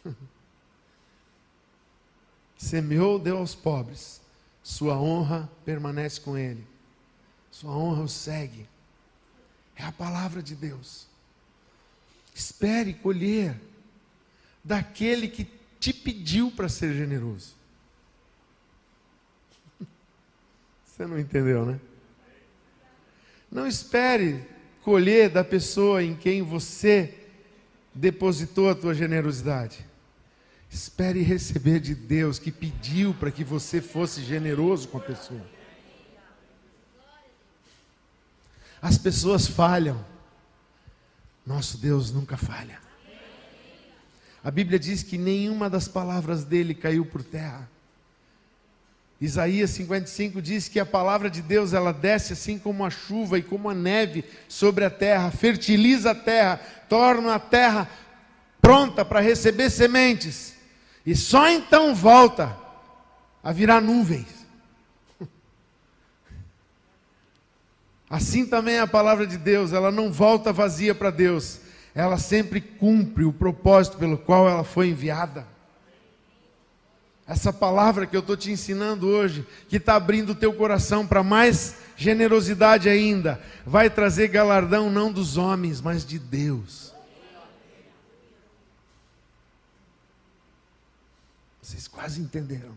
semeou, 2.58 3.18
deu 3.18 3.38
aos 3.38 3.54
pobres, 3.54 4.20
sua 4.62 5.00
honra 5.00 5.50
permanece 5.64 6.20
com 6.20 6.36
ele, 6.36 6.66
sua 7.50 7.74
honra 7.74 8.02
o 8.02 8.08
segue. 8.08 8.68
É 9.74 9.82
a 9.82 9.92
palavra 9.92 10.42
de 10.42 10.54
Deus. 10.54 11.06
Espere 12.34 12.92
colher 12.92 13.58
daquele 14.62 15.26
que 15.26 15.48
te 15.80 15.92
pediu 15.92 16.50
para 16.50 16.68
ser 16.68 16.94
generoso. 16.94 17.54
Você 21.02 21.08
não 21.08 21.18
entendeu, 21.18 21.66
né? 21.66 21.80
Não 23.50 23.66
espere 23.66 24.46
colher 24.82 25.28
da 25.28 25.42
pessoa 25.42 26.00
em 26.00 26.14
quem 26.14 26.42
você 26.42 27.26
depositou 27.92 28.70
a 28.70 28.74
tua 28.76 28.94
generosidade. 28.94 29.84
Espere 30.70 31.20
receber 31.20 31.80
de 31.80 31.92
Deus 31.92 32.38
que 32.38 32.52
pediu 32.52 33.12
para 33.14 33.32
que 33.32 33.42
você 33.42 33.80
fosse 33.80 34.22
generoso 34.22 34.86
com 34.86 34.98
a 34.98 35.00
pessoa. 35.00 35.44
As 38.80 38.96
pessoas 38.96 39.48
falham. 39.48 40.04
Nosso 41.44 41.78
Deus 41.78 42.12
nunca 42.12 42.36
falha. 42.36 42.78
A 44.44 44.52
Bíblia 44.52 44.78
diz 44.78 45.02
que 45.02 45.18
nenhuma 45.18 45.68
das 45.68 45.88
palavras 45.88 46.44
dele 46.44 46.74
caiu 46.74 47.04
por 47.04 47.24
terra. 47.24 47.68
Isaías 49.22 49.70
55 49.70 50.42
diz 50.42 50.66
que 50.66 50.80
a 50.80 50.84
palavra 50.84 51.30
de 51.30 51.40
Deus 51.40 51.72
ela 51.72 51.92
desce 51.92 52.32
assim 52.32 52.58
como 52.58 52.84
a 52.84 52.90
chuva 52.90 53.38
e 53.38 53.42
como 53.42 53.70
a 53.70 53.74
neve 53.74 54.24
sobre 54.48 54.84
a 54.84 54.90
terra, 54.90 55.30
fertiliza 55.30 56.10
a 56.10 56.14
terra, 56.14 56.60
torna 56.88 57.36
a 57.36 57.38
terra 57.38 57.88
pronta 58.60 59.04
para 59.04 59.20
receber 59.20 59.70
sementes, 59.70 60.56
e 61.06 61.14
só 61.14 61.48
então 61.48 61.94
volta 61.94 62.56
a 63.44 63.52
virar 63.52 63.80
nuvens. 63.80 64.26
Assim 68.10 68.44
também 68.44 68.80
a 68.80 68.88
palavra 68.88 69.24
de 69.24 69.38
Deus, 69.38 69.72
ela 69.72 69.92
não 69.92 70.12
volta 70.12 70.52
vazia 70.52 70.96
para 70.96 71.10
Deus, 71.10 71.60
ela 71.94 72.18
sempre 72.18 72.60
cumpre 72.60 73.24
o 73.24 73.32
propósito 73.32 73.98
pelo 73.98 74.18
qual 74.18 74.48
ela 74.48 74.64
foi 74.64 74.88
enviada. 74.88 75.51
Essa 77.26 77.52
palavra 77.52 78.06
que 78.06 78.16
eu 78.16 78.20
estou 78.20 78.36
te 78.36 78.50
ensinando 78.50 79.06
hoje, 79.06 79.46
que 79.68 79.76
está 79.76 79.94
abrindo 79.94 80.30
o 80.30 80.34
teu 80.34 80.52
coração 80.52 81.06
para 81.06 81.22
mais 81.22 81.76
generosidade 81.96 82.88
ainda, 82.88 83.40
vai 83.64 83.88
trazer 83.88 84.28
galardão 84.28 84.90
não 84.90 85.12
dos 85.12 85.36
homens, 85.36 85.80
mas 85.80 86.04
de 86.04 86.18
Deus. 86.18 86.92
Vocês 91.60 91.86
quase 91.86 92.20
entenderam. 92.20 92.76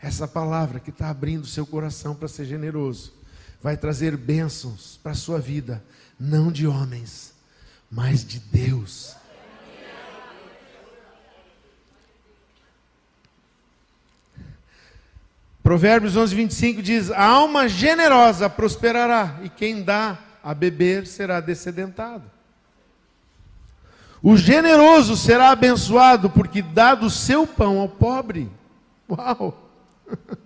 Essa 0.00 0.26
palavra 0.26 0.80
que 0.80 0.88
está 0.88 1.10
abrindo 1.10 1.46
seu 1.46 1.66
coração 1.66 2.14
para 2.14 2.26
ser 2.26 2.46
generoso 2.46 3.12
vai 3.62 3.76
trazer 3.76 4.16
bênçãos 4.16 4.98
para 5.02 5.12
a 5.12 5.14
sua 5.14 5.38
vida, 5.38 5.84
não 6.18 6.50
de 6.50 6.66
homens, 6.66 7.29
mas 7.90 8.24
de 8.24 8.38
Deus. 8.38 9.16
Provérbios 15.62 16.16
11, 16.16 16.34
25 16.34 16.82
diz: 16.82 17.10
A 17.10 17.24
alma 17.24 17.68
generosa 17.68 18.48
prosperará, 18.48 19.40
e 19.42 19.48
quem 19.48 19.82
dá 19.82 20.18
a 20.42 20.54
beber 20.54 21.06
será 21.06 21.40
descedentado. 21.40 22.30
O 24.22 24.36
generoso 24.36 25.16
será 25.16 25.50
abençoado, 25.50 26.28
porque 26.30 26.60
dá 26.62 26.94
do 26.94 27.08
seu 27.10 27.46
pão 27.46 27.78
ao 27.78 27.88
pobre. 27.88 28.50
Uau! 29.08 29.70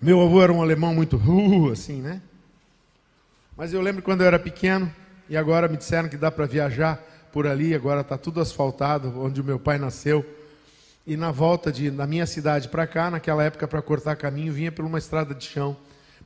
Meu 0.00 0.20
avô 0.20 0.42
era 0.42 0.52
um 0.52 0.60
alemão 0.60 0.94
muito 0.94 1.16
uh, 1.16 1.70
assim, 1.72 2.02
né? 2.02 2.20
Mas 3.56 3.72
eu 3.72 3.80
lembro 3.80 4.02
quando 4.02 4.22
eu 4.22 4.26
era 4.26 4.38
pequeno 4.38 4.92
e 5.28 5.36
agora 5.36 5.68
me 5.68 5.76
disseram 5.76 6.08
que 6.08 6.16
dá 6.16 6.28
para 6.28 6.44
viajar 6.44 7.00
por 7.32 7.46
ali, 7.46 7.72
agora 7.72 8.00
está 8.00 8.18
tudo 8.18 8.40
asfaltado, 8.40 9.14
onde 9.20 9.40
o 9.40 9.44
meu 9.44 9.60
pai 9.60 9.78
nasceu. 9.78 10.26
E 11.06 11.16
na 11.16 11.30
volta 11.30 11.70
de, 11.70 11.88
da 11.88 12.04
minha 12.04 12.26
cidade 12.26 12.68
para 12.68 12.84
cá, 12.84 13.12
naquela 13.12 13.44
época 13.44 13.68
para 13.68 13.80
cortar 13.80 14.16
caminho, 14.16 14.52
vinha 14.52 14.72
por 14.72 14.84
uma 14.84 14.98
estrada 14.98 15.32
de 15.32 15.44
chão. 15.44 15.76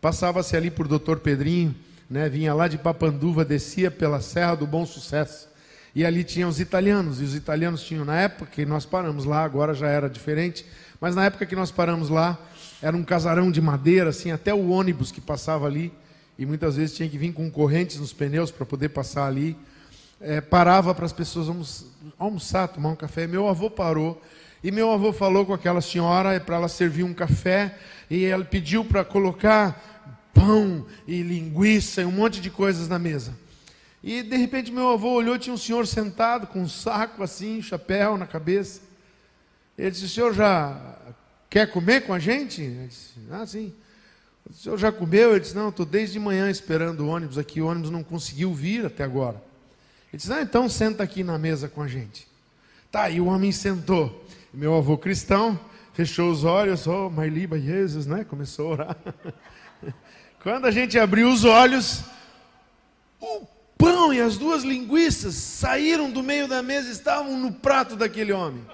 Passava-se 0.01 0.57
ali 0.57 0.70
por 0.70 0.89
Doutor 0.89 1.18
Pedrinho, 1.20 1.74
né? 2.09 2.31
vinha 2.31 2.55
lá 2.55 2.66
de 2.66 2.79
Papanduva, 2.79 3.45
descia 3.45 3.91
pela 3.91 4.22
Serra 4.22 4.55
do 4.55 4.66
Bom 4.66 4.87
Sucesso. 4.87 5.51
E 5.95 6.07
ali 6.07 6.24
tinha 6.24 6.49
os 6.49 6.59
italianos, 6.59 7.20
e 7.20 7.24
os 7.24 7.35
italianos 7.35 7.83
tinham, 7.83 8.07
na 8.07 8.18
época 8.18 8.51
que 8.51 8.64
nós 8.64 8.87
paramos 8.87 9.26
lá, 9.26 9.45
agora 9.45 9.74
já 9.74 9.89
era 9.89 10.09
diferente, 10.09 10.64
mas 10.99 11.14
na 11.14 11.26
época 11.26 11.45
que 11.45 11.57
nós 11.57 11.70
paramos 11.70 12.09
lá, 12.09 12.39
era 12.81 12.97
um 12.97 13.05
casarão 13.05 13.51
de 13.51 13.61
madeira, 13.61 14.09
assim, 14.09 14.31
até 14.31 14.55
o 14.55 14.70
ônibus 14.70 15.12
que 15.12 15.20
passava 15.20 15.66
ali, 15.66 15.93
e 16.39 16.47
muitas 16.47 16.76
vezes 16.76 16.97
tinha 16.97 17.09
que 17.09 17.18
vir 17.18 17.32
com 17.32 17.51
correntes 17.51 17.99
nos 17.99 18.12
pneus 18.12 18.51
para 18.51 18.64
poder 18.64 18.91
passar 18.91 19.26
ali. 19.26 19.57
É, 20.20 20.41
parava 20.41 20.95
para 20.95 21.05
as 21.05 21.12
pessoas 21.12 21.84
almoçar, 22.16 22.68
tomar 22.68 22.91
um 22.91 22.97
café. 22.97 23.26
Meu 23.26 23.49
avô 23.49 23.68
parou, 23.68 24.22
e 24.62 24.70
meu 24.70 24.93
avô 24.93 25.12
falou 25.12 25.45
com 25.45 25.53
aquela 25.53 25.80
senhora 25.80 26.39
para 26.39 26.57
ela 26.57 26.68
servir 26.68 27.03
um 27.03 27.12
café, 27.12 27.76
e 28.09 28.24
ela 28.24 28.45
pediu 28.45 28.84
para 28.84 29.05
colocar 29.05 30.30
pão 30.32 30.86
e 31.07 31.22
linguiça 31.22 32.03
e 32.03 32.05
um 32.05 32.12
monte 32.12 32.41
de 32.41 32.51
coisas 32.51 32.89
na 32.89 32.99
mesa. 32.99 33.34
E 34.03 34.22
de 34.22 34.36
repente 34.36 34.70
meu 34.70 34.91
avô 34.91 35.11
olhou, 35.11 35.39
tinha 35.39 35.53
um 35.53 35.59
senhor 35.59 35.86
sentado 35.86 36.47
com 36.47 36.62
um 36.62 36.68
saco 36.68 37.22
assim, 37.22 37.61
chapéu 37.61 38.16
na 38.16 38.26
cabeça. 38.26 38.80
Ele 39.76 39.91
disse: 39.91 40.05
O 40.05 40.09
senhor 40.09 40.32
já 40.32 40.97
quer 41.51 41.70
comer 41.70 42.03
com 42.03 42.14
a 42.14 42.18
gente? 42.18 42.62
Ele 42.62 42.86
disse: 42.86 43.14
Ah, 43.30 43.45
sim. 43.45 43.72
O 44.51 44.53
senhor 44.55 44.78
já 44.78 44.90
comeu? 44.90 45.32
Ele 45.32 45.40
disse: 45.40 45.55
Não, 45.55 45.68
estou 45.68 45.84
desde 45.84 46.18
manhã 46.18 46.51
esperando 46.51 47.01
o 47.01 47.09
ônibus 47.09 47.36
aqui, 47.36 47.61
o 47.61 47.66
ônibus 47.66 47.90
não 47.90 48.03
conseguiu 48.03 48.53
vir 48.55 48.86
até 48.86 49.05
agora. 49.05 49.42
Ele 50.11 50.18
disse: 50.18 50.32
Ah, 50.32 50.42
então 50.42 50.68
senta 50.68 51.03
aqui 51.03 51.22
na 51.22 51.38
mesa 51.38 51.68
com 51.68 51.82
a 51.82 51.88
gente. 51.88 52.26
Tá, 52.90 53.11
e 53.11 53.20
o 53.20 53.26
homem 53.26 53.53
sentou. 53.53 54.24
Meu 54.53 54.74
avô 54.74 54.96
cristão 54.96 55.61
fechou 55.92 56.30
os 56.30 56.44
olhos, 56.44 56.86
oh, 56.86 57.11
my 57.11 57.28
liba 57.28 57.59
Jesus, 57.59 58.07
né? 58.07 58.24
Começou 58.24 58.68
a 58.68 58.70
orar. 58.70 58.96
Quando 60.42 60.66
a 60.66 60.70
gente 60.70 60.99
abriu 60.99 61.28
os 61.28 61.44
olhos, 61.44 62.05
o 63.20 63.46
pão 63.76 64.14
e 64.14 64.20
as 64.20 64.38
duas 64.38 64.62
linguiças 64.62 65.34
saíram 65.34 66.11
do 66.11 66.22
meio 66.22 66.49
da 66.49 66.62
mesa 66.62 66.88
e 66.88 66.92
estavam 66.92 67.36
no 67.36 67.53
prato 67.53 67.96
daquele 67.96 68.32
homem. 68.32 68.64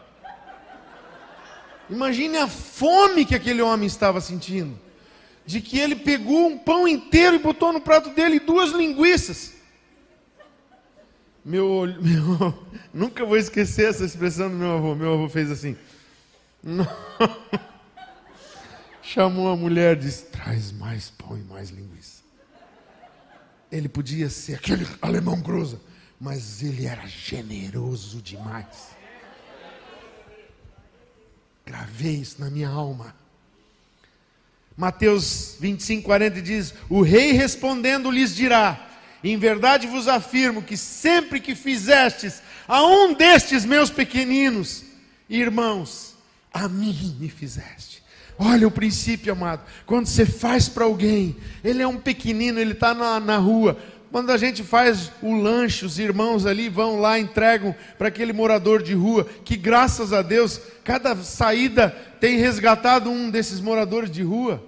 Imagine 1.91 2.39
a 2.39 2.47
fome 2.47 3.25
que 3.25 3.35
aquele 3.35 3.61
homem 3.61 3.87
estava 3.87 4.21
sentindo. 4.21 4.84
De 5.47 5.61
que 5.61 5.79
ele 5.79 5.97
pegou 5.97 6.47
um 6.47 6.59
pão 6.59 6.89
inteiro 6.89 7.37
e 7.37 7.39
botou 7.39 7.73
no 7.73 7.81
prato 7.81 8.11
dele 8.11 8.41
duas 8.41 8.71
linguiças. 8.71 9.53
Meu, 11.45 11.83
meu, 12.01 12.67
nunca 12.93 13.25
vou 13.25 13.37
esquecer 13.37 13.91
essa 13.91 14.05
expressão 14.05 14.49
do 14.49 14.57
meu 14.57 14.73
avô. 14.73 14.95
Meu 14.95 15.15
avô 15.15 15.29
fez 15.29 15.51
assim. 15.51 15.77
Chamou 19.03 19.49
a 19.49 19.57
mulher 19.57 19.97
e 19.99 20.01
disse: 20.01 20.25
traz 20.27 20.73
mais 20.73 21.11
pão 21.11 21.37
e 21.37 21.43
mais 21.43 21.69
linguiça. 21.69 22.23
Ele 23.71 23.89
podia 23.89 24.31
ser 24.31 24.55
aquele 24.55 24.87
alemão 25.03 25.41
grosso, 25.41 25.81
mas 26.19 26.63
ele 26.63 26.87
era 26.87 27.07
generoso 27.07 28.23
demais. 28.23 28.95
Gravei 31.67 32.15
isso 32.17 32.41
na 32.41 32.51
minha 32.51 32.69
alma. 32.69 33.15
Mateus 34.77 35.57
25, 35.61 36.03
40 36.03 36.43
diz: 36.43 36.75
O 36.89 37.03
rei 37.03 37.33
respondendo 37.33 38.11
lhes 38.11 38.35
dirá: 38.35 38.89
Em 39.23 39.37
verdade 39.37 39.87
vos 39.87 40.09
afirmo 40.09 40.63
que 40.63 40.77
sempre 40.77 41.41
que 41.41 41.55
fizestes 41.55 42.43
a 42.67 42.85
um 42.85 43.15
destes 43.15 43.65
meus 43.65 43.91
pequeninos 43.91 44.85
irmãos, 45.29 46.15
a 46.53 46.69
mim 46.69 47.17
me 47.21 47.29
fizeste. 47.29 48.03
Olha 48.37 48.67
o 48.67 48.71
princípio, 48.71 49.33
amado. 49.33 49.63
Quando 49.87 50.07
você 50.07 50.27
faz 50.27 50.69
para 50.69 50.85
alguém, 50.85 51.37
ele 51.63 51.83
é 51.83 51.87
um 51.87 51.99
pequenino, 51.99 52.59
ele 52.59 52.73
está 52.73 52.93
na, 52.93 53.21
na 53.21 53.37
rua, 53.37 53.79
quando 54.15 54.31
a 54.31 54.37
gente 54.37 54.63
faz 54.63 55.11
o 55.21 55.35
lanche, 55.35 55.85
os 55.85 55.99
irmãos 55.99 56.47
ali 56.47 56.69
vão 56.69 57.01
lá, 57.01 57.19
entregam 57.19 57.75
para 57.99 58.07
aquele 58.07 58.33
morador 58.33 58.81
de 58.81 58.95
rua, 58.95 59.25
que 59.45 59.57
graças 59.57 60.13
a 60.13 60.23
Deus, 60.23 60.61
cada 60.85 61.17
saída 61.17 61.91
tem 62.21 62.39
resgatado 62.39 63.11
um 63.11 63.29
desses 63.29 63.59
moradores 63.59 64.09
de 64.09 64.23
rua, 64.23 64.65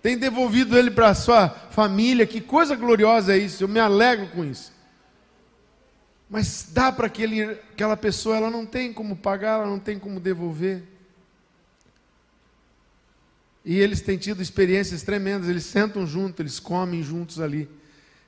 tem 0.00 0.16
devolvido 0.16 0.78
ele 0.78 0.92
para 0.92 1.08
a 1.08 1.14
sua 1.16 1.48
família, 1.48 2.24
que 2.24 2.40
coisa 2.40 2.76
gloriosa 2.76 3.34
é 3.34 3.38
isso, 3.38 3.64
eu 3.64 3.66
me 3.66 3.80
alegro 3.80 4.28
com 4.28 4.44
isso. 4.44 4.72
Mas 6.30 6.68
dá 6.72 6.92
para 6.92 7.08
aquela 7.08 7.96
pessoa, 7.96 8.36
ela 8.36 8.52
não 8.52 8.64
tem 8.64 8.92
como 8.92 9.16
pagar, 9.16 9.54
ela 9.54 9.66
não 9.66 9.80
tem 9.80 9.98
como 9.98 10.20
devolver. 10.20 10.84
E 13.64 13.80
eles 13.80 14.00
têm 14.00 14.16
tido 14.16 14.40
experiências 14.40 15.02
tremendas, 15.02 15.48
eles 15.48 15.64
sentam 15.64 16.06
juntos, 16.06 16.38
eles 16.38 16.60
comem 16.60 17.02
juntos 17.02 17.40
ali. 17.40 17.68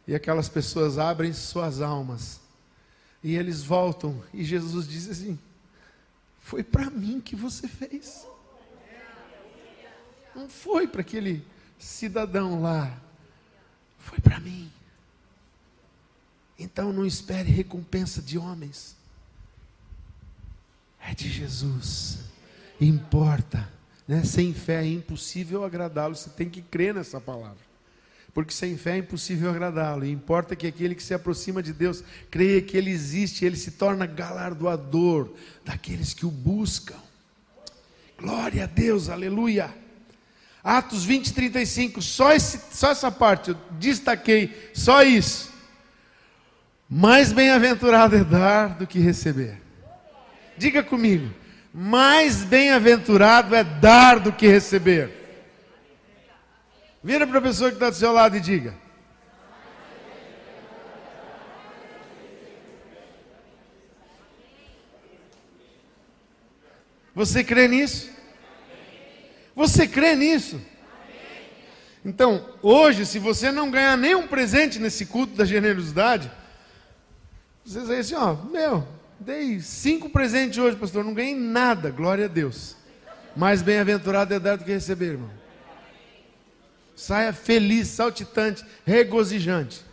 E 0.06 0.14
aquelas 0.14 0.48
pessoas 0.48 0.98
abrem 0.98 1.32
suas 1.32 1.80
almas. 1.80 2.40
E 3.22 3.36
eles 3.36 3.62
voltam. 3.62 4.22
E 4.34 4.44
Jesus 4.44 4.88
diz 4.88 5.08
assim: 5.08 5.38
Foi 6.40 6.62
para 6.62 6.90
mim 6.90 7.20
que 7.20 7.36
você 7.36 7.68
fez. 7.68 8.26
Não 10.34 10.48
foi 10.48 10.88
para 10.88 11.02
aquele 11.02 11.44
cidadão 11.78 12.60
lá. 12.60 12.98
Foi 13.98 14.18
para 14.18 14.40
mim. 14.40 14.70
Então 16.58 16.92
não 16.92 17.06
espere 17.06 17.50
recompensa 17.50 18.20
de 18.20 18.38
homens. 18.38 18.96
É 21.00 21.14
de 21.14 21.28
Jesus. 21.28 22.20
Importa. 22.80 23.70
Né? 24.08 24.24
Sem 24.24 24.52
fé 24.52 24.82
é 24.82 24.88
impossível 24.88 25.64
agradá-lo. 25.64 26.16
Você 26.16 26.30
tem 26.30 26.50
que 26.50 26.60
crer 26.60 26.94
nessa 26.94 27.20
palavra 27.20 27.71
porque 28.34 28.52
sem 28.52 28.76
fé 28.76 28.92
é 28.92 28.98
impossível 28.98 29.50
agradá-lo. 29.50 30.04
E 30.04 30.10
importa 30.10 30.56
que 30.56 30.66
aquele 30.66 30.94
que 30.94 31.02
se 31.02 31.12
aproxima 31.12 31.62
de 31.62 31.72
Deus 31.72 32.02
creia 32.30 32.62
que 32.62 32.76
Ele 32.76 32.90
existe, 32.90 33.44
Ele 33.44 33.56
se 33.56 33.72
torna 33.72 34.06
galardoador 34.06 35.28
daqueles 35.64 36.14
que 36.14 36.24
o 36.24 36.30
buscam. 36.30 36.96
Glória 38.18 38.64
a 38.64 38.66
Deus, 38.66 39.08
aleluia. 39.08 39.74
Atos 40.64 41.04
20, 41.04 41.34
35, 41.34 42.00
só, 42.00 42.32
esse, 42.32 42.60
só 42.70 42.92
essa 42.92 43.10
parte, 43.10 43.50
eu 43.50 43.56
destaquei, 43.72 44.70
só 44.72 45.02
isso. 45.02 45.50
Mais 46.88 47.32
bem-aventurado 47.32 48.16
é 48.16 48.22
dar 48.22 48.68
do 48.78 48.86
que 48.86 48.98
receber. 49.00 49.60
Diga 50.56 50.82
comigo, 50.82 51.28
mais 51.74 52.44
bem-aventurado 52.44 53.54
é 53.54 53.64
dar 53.64 54.20
do 54.20 54.32
que 54.32 54.46
receber. 54.46 55.21
Vira 57.02 57.26
para 57.26 57.38
a 57.38 57.42
pessoa 57.42 57.70
que 57.70 57.76
está 57.76 57.90
do 57.90 57.96
seu 57.96 58.12
lado 58.12 58.36
e 58.36 58.40
diga: 58.40 58.74
Você 67.14 67.44
crê 67.44 67.68
nisso? 67.68 68.10
Você 69.54 69.86
crê 69.86 70.14
nisso? 70.14 70.60
Então, 72.04 72.48
hoje, 72.62 73.04
se 73.06 73.18
você 73.18 73.52
não 73.52 73.70
ganhar 73.70 73.96
nenhum 73.96 74.26
presente 74.26 74.78
nesse 74.78 75.06
culto 75.06 75.34
da 75.34 75.44
generosidade, 75.44 76.30
você 77.64 77.80
diz 77.80 77.90
assim: 77.90 78.14
ó, 78.14 78.34
meu, 78.34 78.86
dei 79.20 79.60
cinco 79.60 80.08
presentes 80.08 80.58
hoje, 80.58 80.76
pastor, 80.76 81.04
não 81.04 81.14
ganhei 81.14 81.34
nada, 81.34 81.90
glória 81.90 82.24
a 82.24 82.28
Deus. 82.28 82.76
Mais 83.36 83.62
bem-aventurado 83.62 84.34
é 84.34 84.40
dar 84.40 84.56
do 84.56 84.64
que 84.64 84.72
receber, 84.72 85.12
irmão. 85.12 85.41
Saia 87.02 87.32
feliz, 87.32 87.88
saltitante, 87.88 88.64
regozijante. 88.86 89.84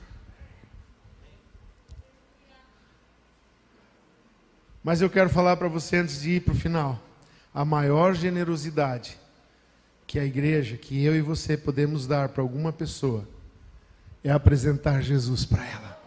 Mas 4.83 5.01
eu 5.01 5.09
quero 5.09 5.27
falar 5.27 5.57
para 5.57 5.67
você 5.67 5.97
antes 5.97 6.21
de 6.21 6.33
ir 6.33 6.41
para 6.41 6.53
o 6.53 6.55
final. 6.55 7.01
A 7.51 7.65
maior 7.65 8.13
generosidade 8.13 9.17
que 10.05 10.19
a 10.19 10.23
igreja, 10.23 10.77
que 10.77 11.03
eu 11.03 11.15
e 11.15 11.21
você 11.21 11.57
podemos 11.57 12.05
dar 12.05 12.29
para 12.29 12.43
alguma 12.43 12.71
pessoa, 12.71 13.27
é 14.23 14.29
apresentar 14.29 15.01
Jesus 15.01 15.45
para 15.45 15.65
ela. 15.65 15.99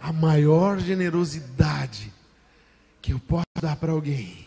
A 0.00 0.14
maior 0.14 0.78
generosidade 0.78 2.10
que 3.02 3.12
eu 3.12 3.18
posso 3.18 3.44
dar 3.60 3.76
para 3.76 3.92
alguém 3.92 4.46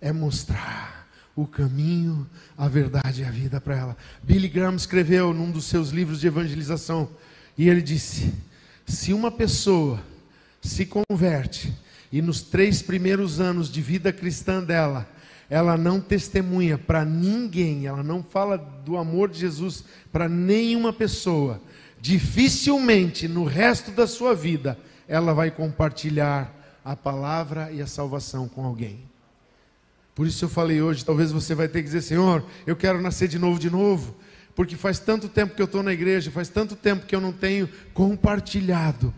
é 0.00 0.12
mostrar 0.12 1.03
o 1.36 1.46
caminho, 1.46 2.26
a 2.56 2.68
verdade 2.68 3.22
e 3.22 3.24
a 3.24 3.30
vida 3.30 3.60
para 3.60 3.76
ela. 3.76 3.96
Billy 4.22 4.48
Graham 4.48 4.76
escreveu 4.76 5.32
num 5.34 5.50
dos 5.50 5.64
seus 5.64 5.90
livros 5.90 6.20
de 6.20 6.26
evangelização 6.26 7.08
e 7.58 7.68
ele 7.68 7.82
disse: 7.82 8.32
se 8.86 9.12
uma 9.12 9.30
pessoa 9.30 10.00
se 10.60 10.86
converte 10.86 11.72
e 12.12 12.22
nos 12.22 12.42
três 12.42 12.82
primeiros 12.82 13.40
anos 13.40 13.70
de 13.70 13.82
vida 13.82 14.12
cristã 14.12 14.62
dela, 14.62 15.08
ela 15.50 15.76
não 15.76 16.00
testemunha 16.00 16.78
para 16.78 17.04
ninguém, 17.04 17.86
ela 17.86 18.02
não 18.02 18.22
fala 18.22 18.56
do 18.56 18.96
amor 18.96 19.28
de 19.28 19.40
Jesus 19.40 19.84
para 20.12 20.28
nenhuma 20.28 20.92
pessoa, 20.92 21.60
dificilmente 22.00 23.28
no 23.28 23.44
resto 23.44 23.90
da 23.90 24.06
sua 24.06 24.34
vida 24.34 24.78
ela 25.06 25.34
vai 25.34 25.50
compartilhar 25.50 26.52
a 26.84 26.96
palavra 26.96 27.70
e 27.72 27.80
a 27.80 27.86
salvação 27.86 28.48
com 28.48 28.64
alguém. 28.64 29.13
Por 30.14 30.26
isso 30.26 30.44
eu 30.44 30.48
falei 30.48 30.80
hoje, 30.80 31.04
talvez 31.04 31.32
você 31.32 31.54
vai 31.54 31.66
ter 31.66 31.78
que 31.78 31.86
dizer, 31.86 32.02
Senhor, 32.02 32.44
eu 32.66 32.76
quero 32.76 33.00
nascer 33.00 33.28
de 33.28 33.38
novo, 33.38 33.58
de 33.58 33.68
novo, 33.68 34.14
porque 34.54 34.76
faz 34.76 34.98
tanto 34.98 35.28
tempo 35.28 35.54
que 35.54 35.62
eu 35.62 35.66
estou 35.66 35.82
na 35.82 35.92
igreja, 35.92 36.30
faz 36.30 36.48
tanto 36.48 36.76
tempo 36.76 37.06
que 37.06 37.14
eu 37.14 37.20
não 37.20 37.32
tenho 37.32 37.68
compartilhado 37.92 39.12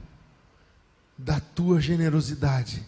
da 1.18 1.38
tua 1.38 1.80
generosidade 1.80 2.82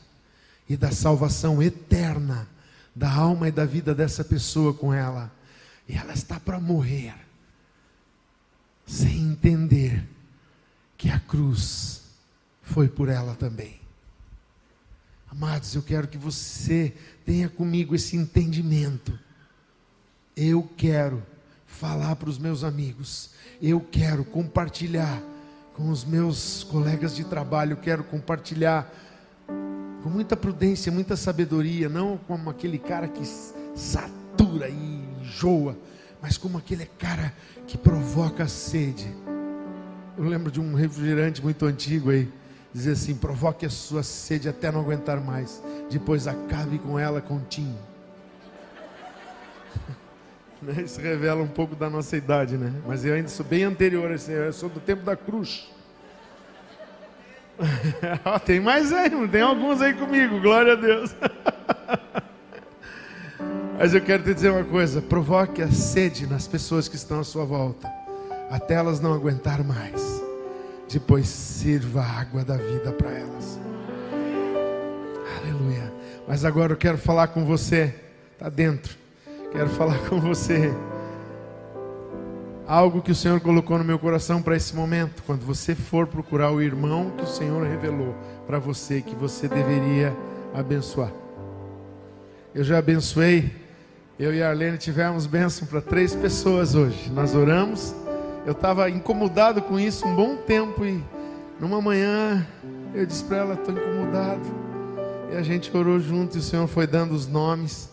e 0.68 0.76
da 0.76 0.90
salvação 0.90 1.62
eterna 1.62 2.48
da 2.98 3.12
alma 3.12 3.46
e 3.46 3.52
da 3.52 3.64
vida 3.64 3.94
dessa 3.94 4.24
pessoa 4.24 4.74
com 4.74 4.92
ela. 4.92 5.30
E 5.88 5.94
ela 5.94 6.12
está 6.12 6.40
para 6.40 6.58
morrer, 6.58 7.14
sem 8.84 9.20
entender 9.20 10.04
que 10.96 11.08
a 11.08 11.20
cruz 11.20 12.02
foi 12.60 12.88
por 12.88 13.08
ela 13.08 13.36
também. 13.36 13.80
Amados, 15.30 15.76
eu 15.76 15.82
quero 15.82 16.08
que 16.08 16.18
você 16.18 16.92
tenha 17.28 17.46
comigo 17.46 17.94
esse 17.94 18.16
entendimento. 18.16 19.12
Eu 20.34 20.66
quero 20.78 21.22
falar 21.66 22.16
para 22.16 22.30
os 22.30 22.38
meus 22.38 22.64
amigos, 22.64 23.32
eu 23.60 23.82
quero 23.82 24.24
compartilhar 24.24 25.22
com 25.74 25.90
os 25.90 26.06
meus 26.06 26.64
colegas 26.64 27.14
de 27.14 27.24
trabalho, 27.24 27.76
quero 27.76 28.02
compartilhar 28.02 28.90
com 30.02 30.08
muita 30.08 30.38
prudência, 30.38 30.90
muita 30.90 31.16
sabedoria, 31.16 31.86
não 31.86 32.16
como 32.16 32.48
aquele 32.48 32.78
cara 32.78 33.06
que 33.06 33.22
satura 33.76 34.70
e 34.70 35.04
enjoa, 35.20 35.76
mas 36.22 36.38
como 36.38 36.56
aquele 36.56 36.86
cara 36.86 37.34
que 37.66 37.76
provoca 37.76 38.48
sede. 38.48 39.14
Eu 40.16 40.24
lembro 40.24 40.50
de 40.50 40.62
um 40.62 40.72
refrigerante 40.72 41.42
muito 41.42 41.66
antigo 41.66 42.08
aí, 42.08 42.26
dizer 42.72 42.92
assim: 42.92 43.14
provoque 43.14 43.66
a 43.66 43.70
sua 43.70 44.02
sede 44.02 44.48
até 44.48 44.72
não 44.72 44.80
aguentar 44.80 45.20
mais, 45.20 45.62
depois 45.90 46.26
acabe 46.26 46.78
com 46.78 46.98
ela 46.98 47.20
com 47.20 47.40
tinho. 47.40 47.78
Né? 50.60 50.82
Isso 50.82 51.00
revela 51.00 51.40
um 51.40 51.46
pouco 51.46 51.76
da 51.76 51.88
nossa 51.88 52.16
idade, 52.16 52.56
né? 52.56 52.72
Mas 52.84 53.04
eu 53.04 53.14
ainda 53.14 53.28
sou 53.28 53.46
bem 53.46 53.62
anterior, 53.62 54.10
eu 54.10 54.52
sou 54.52 54.68
do 54.68 54.80
tempo 54.80 55.04
da 55.04 55.14
cruz. 55.14 55.70
tem 58.44 58.60
mais 58.60 58.92
aí, 58.92 59.10
tem 59.28 59.40
alguns 59.40 59.80
aí 59.80 59.94
comigo, 59.94 60.40
glória 60.40 60.72
a 60.72 60.76
Deus. 60.76 61.14
Mas 63.78 63.94
eu 63.94 64.00
quero 64.00 64.24
te 64.24 64.34
dizer 64.34 64.50
uma 64.50 64.64
coisa: 64.64 65.00
provoque 65.00 65.62
a 65.62 65.70
sede 65.70 66.26
nas 66.26 66.48
pessoas 66.48 66.88
que 66.88 66.96
estão 66.96 67.20
à 67.20 67.24
sua 67.24 67.44
volta, 67.44 67.88
até 68.50 68.74
elas 68.74 69.00
não 69.00 69.14
aguentar 69.14 69.62
mais. 69.62 70.20
Depois 70.90 71.28
sirva 71.28 72.00
a 72.00 72.20
água 72.20 72.44
da 72.44 72.56
vida 72.56 72.92
para 72.92 73.10
elas. 73.10 73.67
Mas 76.28 76.44
agora 76.44 76.74
eu 76.74 76.76
quero 76.76 76.98
falar 76.98 77.28
com 77.28 77.46
você, 77.46 77.94
está 78.32 78.50
dentro. 78.50 78.94
Quero 79.50 79.70
falar 79.70 79.98
com 80.08 80.20
você. 80.20 80.70
Algo 82.66 83.00
que 83.00 83.10
o 83.10 83.14
Senhor 83.14 83.40
colocou 83.40 83.78
no 83.78 83.84
meu 83.84 83.98
coração 83.98 84.42
para 84.42 84.54
esse 84.54 84.76
momento. 84.76 85.22
Quando 85.24 85.40
você 85.46 85.74
for 85.74 86.06
procurar 86.06 86.52
o 86.52 86.60
irmão 86.60 87.10
que 87.16 87.24
o 87.24 87.26
Senhor 87.26 87.66
revelou 87.66 88.14
para 88.46 88.58
você 88.58 89.00
que 89.00 89.14
você 89.14 89.48
deveria 89.48 90.14
abençoar. 90.54 91.10
Eu 92.54 92.62
já 92.62 92.76
abençoei 92.76 93.50
eu 94.18 94.34
e 94.34 94.42
a 94.42 94.50
Arlene 94.50 94.76
tivemos 94.76 95.26
bênção 95.26 95.64
para 95.64 95.80
três 95.80 96.12
pessoas 96.12 96.74
hoje. 96.74 97.08
Nós 97.10 97.36
oramos. 97.36 97.94
Eu 98.44 98.50
estava 98.50 98.90
incomodado 98.90 99.62
com 99.62 99.78
isso 99.78 100.04
um 100.06 100.14
bom 100.14 100.36
tempo 100.36 100.84
e 100.84 101.02
numa 101.60 101.80
manhã 101.80 102.44
eu 102.92 103.06
disse 103.06 103.22
para 103.22 103.36
ela: 103.36 103.54
estou 103.54 103.72
incomodado. 103.72 104.67
E 105.30 105.36
a 105.36 105.42
gente 105.42 105.74
orou 105.76 106.00
junto 106.00 106.36
e 106.36 106.40
o 106.40 106.42
Senhor 106.42 106.66
foi 106.66 106.86
dando 106.86 107.12
os 107.12 107.26
nomes. 107.26 107.90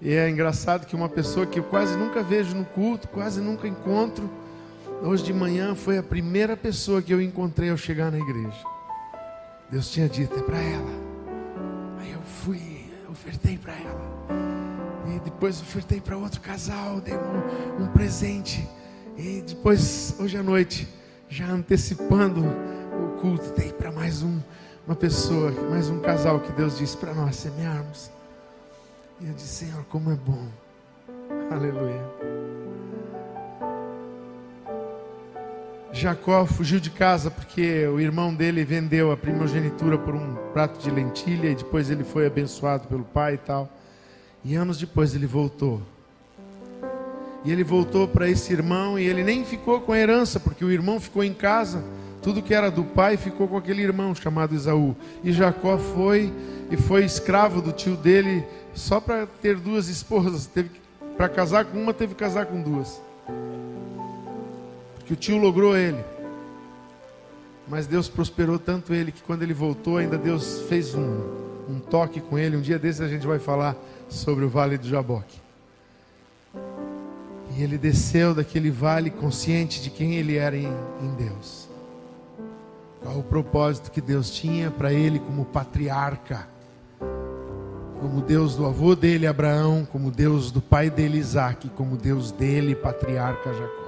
E 0.00 0.12
é 0.12 0.28
engraçado 0.28 0.86
que 0.86 0.94
uma 0.94 1.08
pessoa 1.08 1.46
que 1.46 1.58
eu 1.58 1.64
quase 1.64 1.96
nunca 1.96 2.22
vejo 2.22 2.54
no 2.54 2.64
culto, 2.64 3.08
quase 3.08 3.40
nunca 3.40 3.66
encontro, 3.66 4.28
hoje 5.02 5.24
de 5.24 5.32
manhã 5.32 5.74
foi 5.74 5.96
a 5.96 6.02
primeira 6.02 6.56
pessoa 6.56 7.00
que 7.00 7.12
eu 7.14 7.20
encontrei 7.20 7.70
ao 7.70 7.76
chegar 7.78 8.12
na 8.12 8.18
igreja. 8.18 8.62
Deus 9.70 9.90
tinha 9.90 10.08
dito: 10.08 10.38
é 10.38 10.42
para 10.42 10.60
ela. 10.60 10.90
Aí 11.98 12.12
eu 12.12 12.20
fui, 12.20 12.90
ofertei 13.10 13.56
para 13.56 13.72
ela. 13.72 14.16
E 15.14 15.20
depois 15.20 15.60
ofertei 15.60 16.00
para 16.00 16.16
outro 16.16 16.40
casal, 16.42 17.00
dei 17.00 17.14
um, 17.14 17.84
um 17.84 17.88
presente. 17.88 18.68
E 19.16 19.42
depois, 19.46 20.14
hoje 20.18 20.36
à 20.36 20.42
noite, 20.42 20.86
já 21.26 21.46
antecipando 21.46 22.44
o 22.44 23.18
culto, 23.20 23.50
dei 23.56 23.72
para 23.72 23.90
mais 23.90 24.22
um, 24.22 24.38
uma 24.86 24.94
pessoa, 24.94 25.50
mais 25.68 25.88
um 25.90 25.98
casal 25.98 26.38
que 26.38 26.52
Deus 26.52 26.78
disse 26.78 26.96
para 26.96 27.12
nós 27.12 27.34
semearmos. 27.34 28.08
E 29.20 29.26
eu 29.26 29.34
disse, 29.34 29.64
Senhor, 29.64 29.84
como 29.86 30.12
é 30.12 30.14
bom. 30.14 30.46
Aleluia. 31.50 32.04
Jacó 35.92 36.46
fugiu 36.46 36.78
de 36.78 36.90
casa 36.90 37.30
porque 37.30 37.84
o 37.88 37.98
irmão 37.98 38.32
dele 38.32 38.64
vendeu 38.64 39.10
a 39.10 39.16
primogenitura 39.16 39.98
por 39.98 40.14
um 40.14 40.36
prato 40.52 40.78
de 40.78 40.90
lentilha 40.90 41.48
e 41.48 41.56
depois 41.56 41.90
ele 41.90 42.04
foi 42.04 42.26
abençoado 42.26 42.86
pelo 42.86 43.02
pai 43.02 43.34
e 43.34 43.38
tal. 43.38 43.68
E 44.44 44.54
anos 44.54 44.78
depois 44.78 45.16
ele 45.16 45.26
voltou. 45.26 45.82
E 47.44 47.50
ele 47.50 47.64
voltou 47.64 48.06
para 48.06 48.28
esse 48.28 48.52
irmão 48.52 48.96
e 48.96 49.04
ele 49.04 49.24
nem 49.24 49.44
ficou 49.44 49.80
com 49.80 49.92
a 49.92 49.98
herança, 49.98 50.38
porque 50.38 50.64
o 50.64 50.70
irmão 50.70 51.00
ficou 51.00 51.24
em 51.24 51.34
casa. 51.34 51.82
Tudo 52.26 52.42
que 52.42 52.52
era 52.52 52.72
do 52.72 52.82
pai 52.82 53.16
ficou 53.16 53.46
com 53.46 53.56
aquele 53.56 53.82
irmão 53.82 54.12
chamado 54.12 54.52
Esaú. 54.52 54.96
E 55.22 55.30
Jacó 55.30 55.78
foi 55.78 56.32
e 56.68 56.76
foi 56.76 57.04
escravo 57.04 57.62
do 57.62 57.70
tio 57.70 57.94
dele 57.94 58.44
só 58.74 59.00
para 59.00 59.28
ter 59.28 59.54
duas 59.54 59.86
esposas. 59.86 60.44
Teve 60.44 60.68
para 61.16 61.28
casar 61.28 61.66
com 61.66 61.80
uma, 61.80 61.94
teve 61.94 62.14
que 62.14 62.18
casar 62.18 62.46
com 62.46 62.60
duas. 62.60 63.00
Porque 64.96 65.12
o 65.12 65.16
tio 65.16 65.38
logrou 65.38 65.76
ele. 65.76 66.04
Mas 67.68 67.86
Deus 67.86 68.08
prosperou 68.08 68.58
tanto 68.58 68.92
ele 68.92 69.12
que 69.12 69.22
quando 69.22 69.44
ele 69.44 69.54
voltou, 69.54 69.98
ainda 69.98 70.18
Deus 70.18 70.62
fez 70.62 70.96
um, 70.96 71.20
um 71.68 71.78
toque 71.78 72.20
com 72.20 72.36
ele. 72.36 72.56
Um 72.56 72.60
dia 72.60 72.76
desses 72.76 73.02
a 73.02 73.08
gente 73.08 73.24
vai 73.24 73.38
falar 73.38 73.76
sobre 74.08 74.44
o 74.44 74.48
vale 74.48 74.76
do 74.76 74.88
Jaboque. 74.88 75.38
E 77.56 77.62
ele 77.62 77.78
desceu 77.78 78.34
daquele 78.34 78.72
vale 78.72 79.10
consciente 79.10 79.80
de 79.80 79.90
quem 79.90 80.16
ele 80.16 80.36
era 80.36 80.56
em, 80.56 80.72
em 81.00 81.14
Deus. 81.16 81.65
Qual 83.02 83.18
o 83.18 83.22
propósito 83.22 83.90
que 83.90 84.00
Deus 84.00 84.30
tinha 84.30 84.70
para 84.70 84.92
ele 84.92 85.18
como 85.18 85.44
patriarca, 85.44 86.48
como 88.00 88.20
Deus 88.20 88.54
do 88.56 88.66
avô 88.66 88.94
dele, 88.94 89.26
Abraão, 89.26 89.86
como 89.90 90.10
Deus 90.10 90.50
do 90.50 90.60
pai 90.60 90.90
dele, 90.90 91.18
Isaac, 91.18 91.68
como 91.70 91.96
Deus 91.96 92.30
dele, 92.30 92.74
patriarca 92.74 93.52
Jacó. 93.52 93.86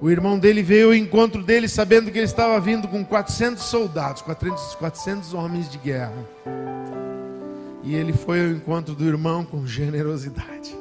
O 0.00 0.10
irmão 0.10 0.36
dele 0.36 0.64
veio 0.64 0.88
ao 0.88 0.94
encontro 0.94 1.44
dele 1.44 1.68
sabendo 1.68 2.10
que 2.10 2.18
ele 2.18 2.24
estava 2.24 2.58
vindo 2.58 2.88
com 2.88 3.04
400 3.04 3.62
soldados, 3.62 4.20
400, 4.22 4.74
400 4.74 5.32
homens 5.32 5.70
de 5.70 5.78
guerra. 5.78 6.26
E 7.84 7.94
ele 7.94 8.12
foi 8.12 8.40
ao 8.40 8.48
encontro 8.48 8.94
do 8.96 9.04
irmão 9.04 9.44
com 9.44 9.64
generosidade. 9.64 10.76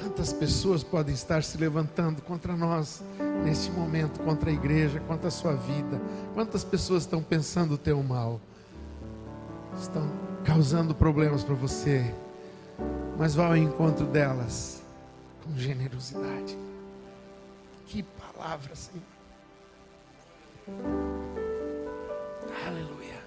Quantas 0.00 0.32
pessoas 0.32 0.82
podem 0.82 1.14
estar 1.14 1.42
se 1.42 1.58
levantando 1.58 2.22
contra 2.22 2.56
nós 2.56 3.02
neste 3.44 3.70
momento, 3.70 4.18
contra 4.20 4.48
a 4.48 4.52
igreja, 4.52 4.98
contra 5.00 5.28
a 5.28 5.30
sua 5.30 5.54
vida? 5.54 6.00
Quantas 6.32 6.64
pessoas 6.64 7.02
estão 7.02 7.22
pensando 7.22 7.74
o 7.74 7.78
teu 7.78 8.02
mal? 8.02 8.40
Estão 9.78 10.10
causando 10.42 10.94
problemas 10.94 11.44
para 11.44 11.54
você, 11.54 12.14
mas 13.18 13.34
vá 13.34 13.48
ao 13.48 13.56
encontro 13.56 14.06
delas 14.06 14.82
com 15.44 15.54
generosidade. 15.54 16.56
Que 17.86 18.02
palavra, 18.02 18.74
Senhor. 18.74 19.04
Aleluia. 22.66 23.20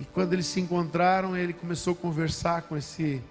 E 0.00 0.04
quando 0.04 0.32
eles 0.32 0.46
se 0.46 0.60
encontraram, 0.60 1.36
ele 1.36 1.52
começou 1.52 1.92
a 1.92 1.96
conversar 1.96 2.62
com 2.62 2.76
esse 2.76 3.22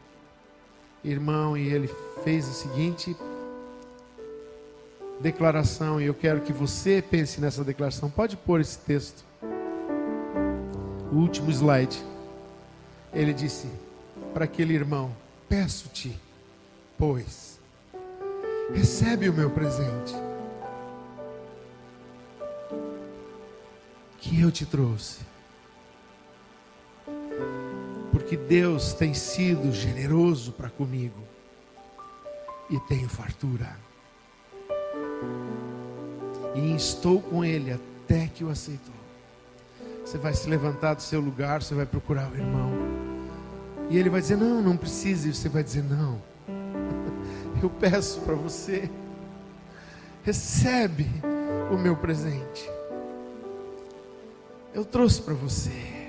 irmão 1.06 1.56
e 1.56 1.68
ele 1.68 1.90
fez 2.24 2.48
a 2.50 2.54
seguinte 2.54 3.16
declaração. 5.20 6.02
E 6.02 6.06
eu 6.06 6.14
quero 6.14 6.42
que 6.42 6.52
você 6.52 7.02
pense 7.02 7.40
nessa 7.40 7.64
declaração. 7.64 8.10
Pode 8.10 8.36
pôr 8.38 8.60
esse 8.60 8.80
texto. 8.80 9.24
O 11.12 11.16
último 11.18 11.52
slide. 11.52 11.98
Ele 13.14 13.34
disse 13.34 13.68
para 14.34 14.46
aquele 14.46 14.74
irmão: 14.74 15.16
Peço-te, 15.48 16.20
pois, 16.98 17.60
recebe 18.74 19.30
o 19.30 19.34
meu 19.34 19.50
presente 19.50 20.14
que 24.18 24.42
eu 24.42 24.52
te 24.52 24.66
trouxe. 24.66 25.35
Porque 28.26 28.38
Deus 28.38 28.92
tem 28.92 29.14
sido 29.14 29.72
generoso 29.72 30.52
para 30.52 30.68
comigo 30.68 31.22
e 32.72 32.80
tenho 32.88 33.08
fartura. 33.08 33.78
E 36.56 36.76
estou 36.76 37.22
com 37.22 37.46
Ele 37.46 37.72
até 37.72 38.26
que 38.26 38.44
o 38.44 38.50
aceitou. 38.50 38.96
Você 40.04 40.18
vai 40.18 40.34
se 40.34 40.50
levantar 40.50 40.96
do 40.96 41.04
seu 41.04 41.22
lugar, 41.22 41.62
você 41.62 41.76
vai 41.76 41.86
procurar 41.86 42.32
o 42.32 42.36
irmão. 42.36 42.72
E 43.92 43.98
ele 44.00 44.10
vai 44.10 44.22
dizer: 44.22 44.38
Não, 44.38 44.60
não 44.60 44.76
precisa. 44.76 45.28
E 45.28 45.34
você 45.34 45.48
vai 45.48 45.64
dizer: 45.64 45.84
Não. 45.84 46.20
Eu 47.62 47.70
peço 47.70 48.22
para 48.22 48.34
você. 48.34 48.90
Recebe 50.24 51.08
o 51.72 51.78
meu 51.78 51.96
presente 51.96 52.68
eu 54.76 54.84
trouxe 54.84 55.22
para 55.22 55.34
você, 55.34 56.05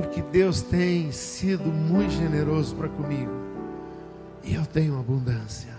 porque 0.00 0.22
Deus 0.22 0.62
tem 0.62 1.10
sido 1.10 1.64
muito 1.64 2.12
generoso 2.12 2.76
para 2.76 2.88
comigo, 2.88 3.32
e 4.44 4.54
eu 4.54 4.64
tenho 4.64 4.96
abundância. 4.96 5.77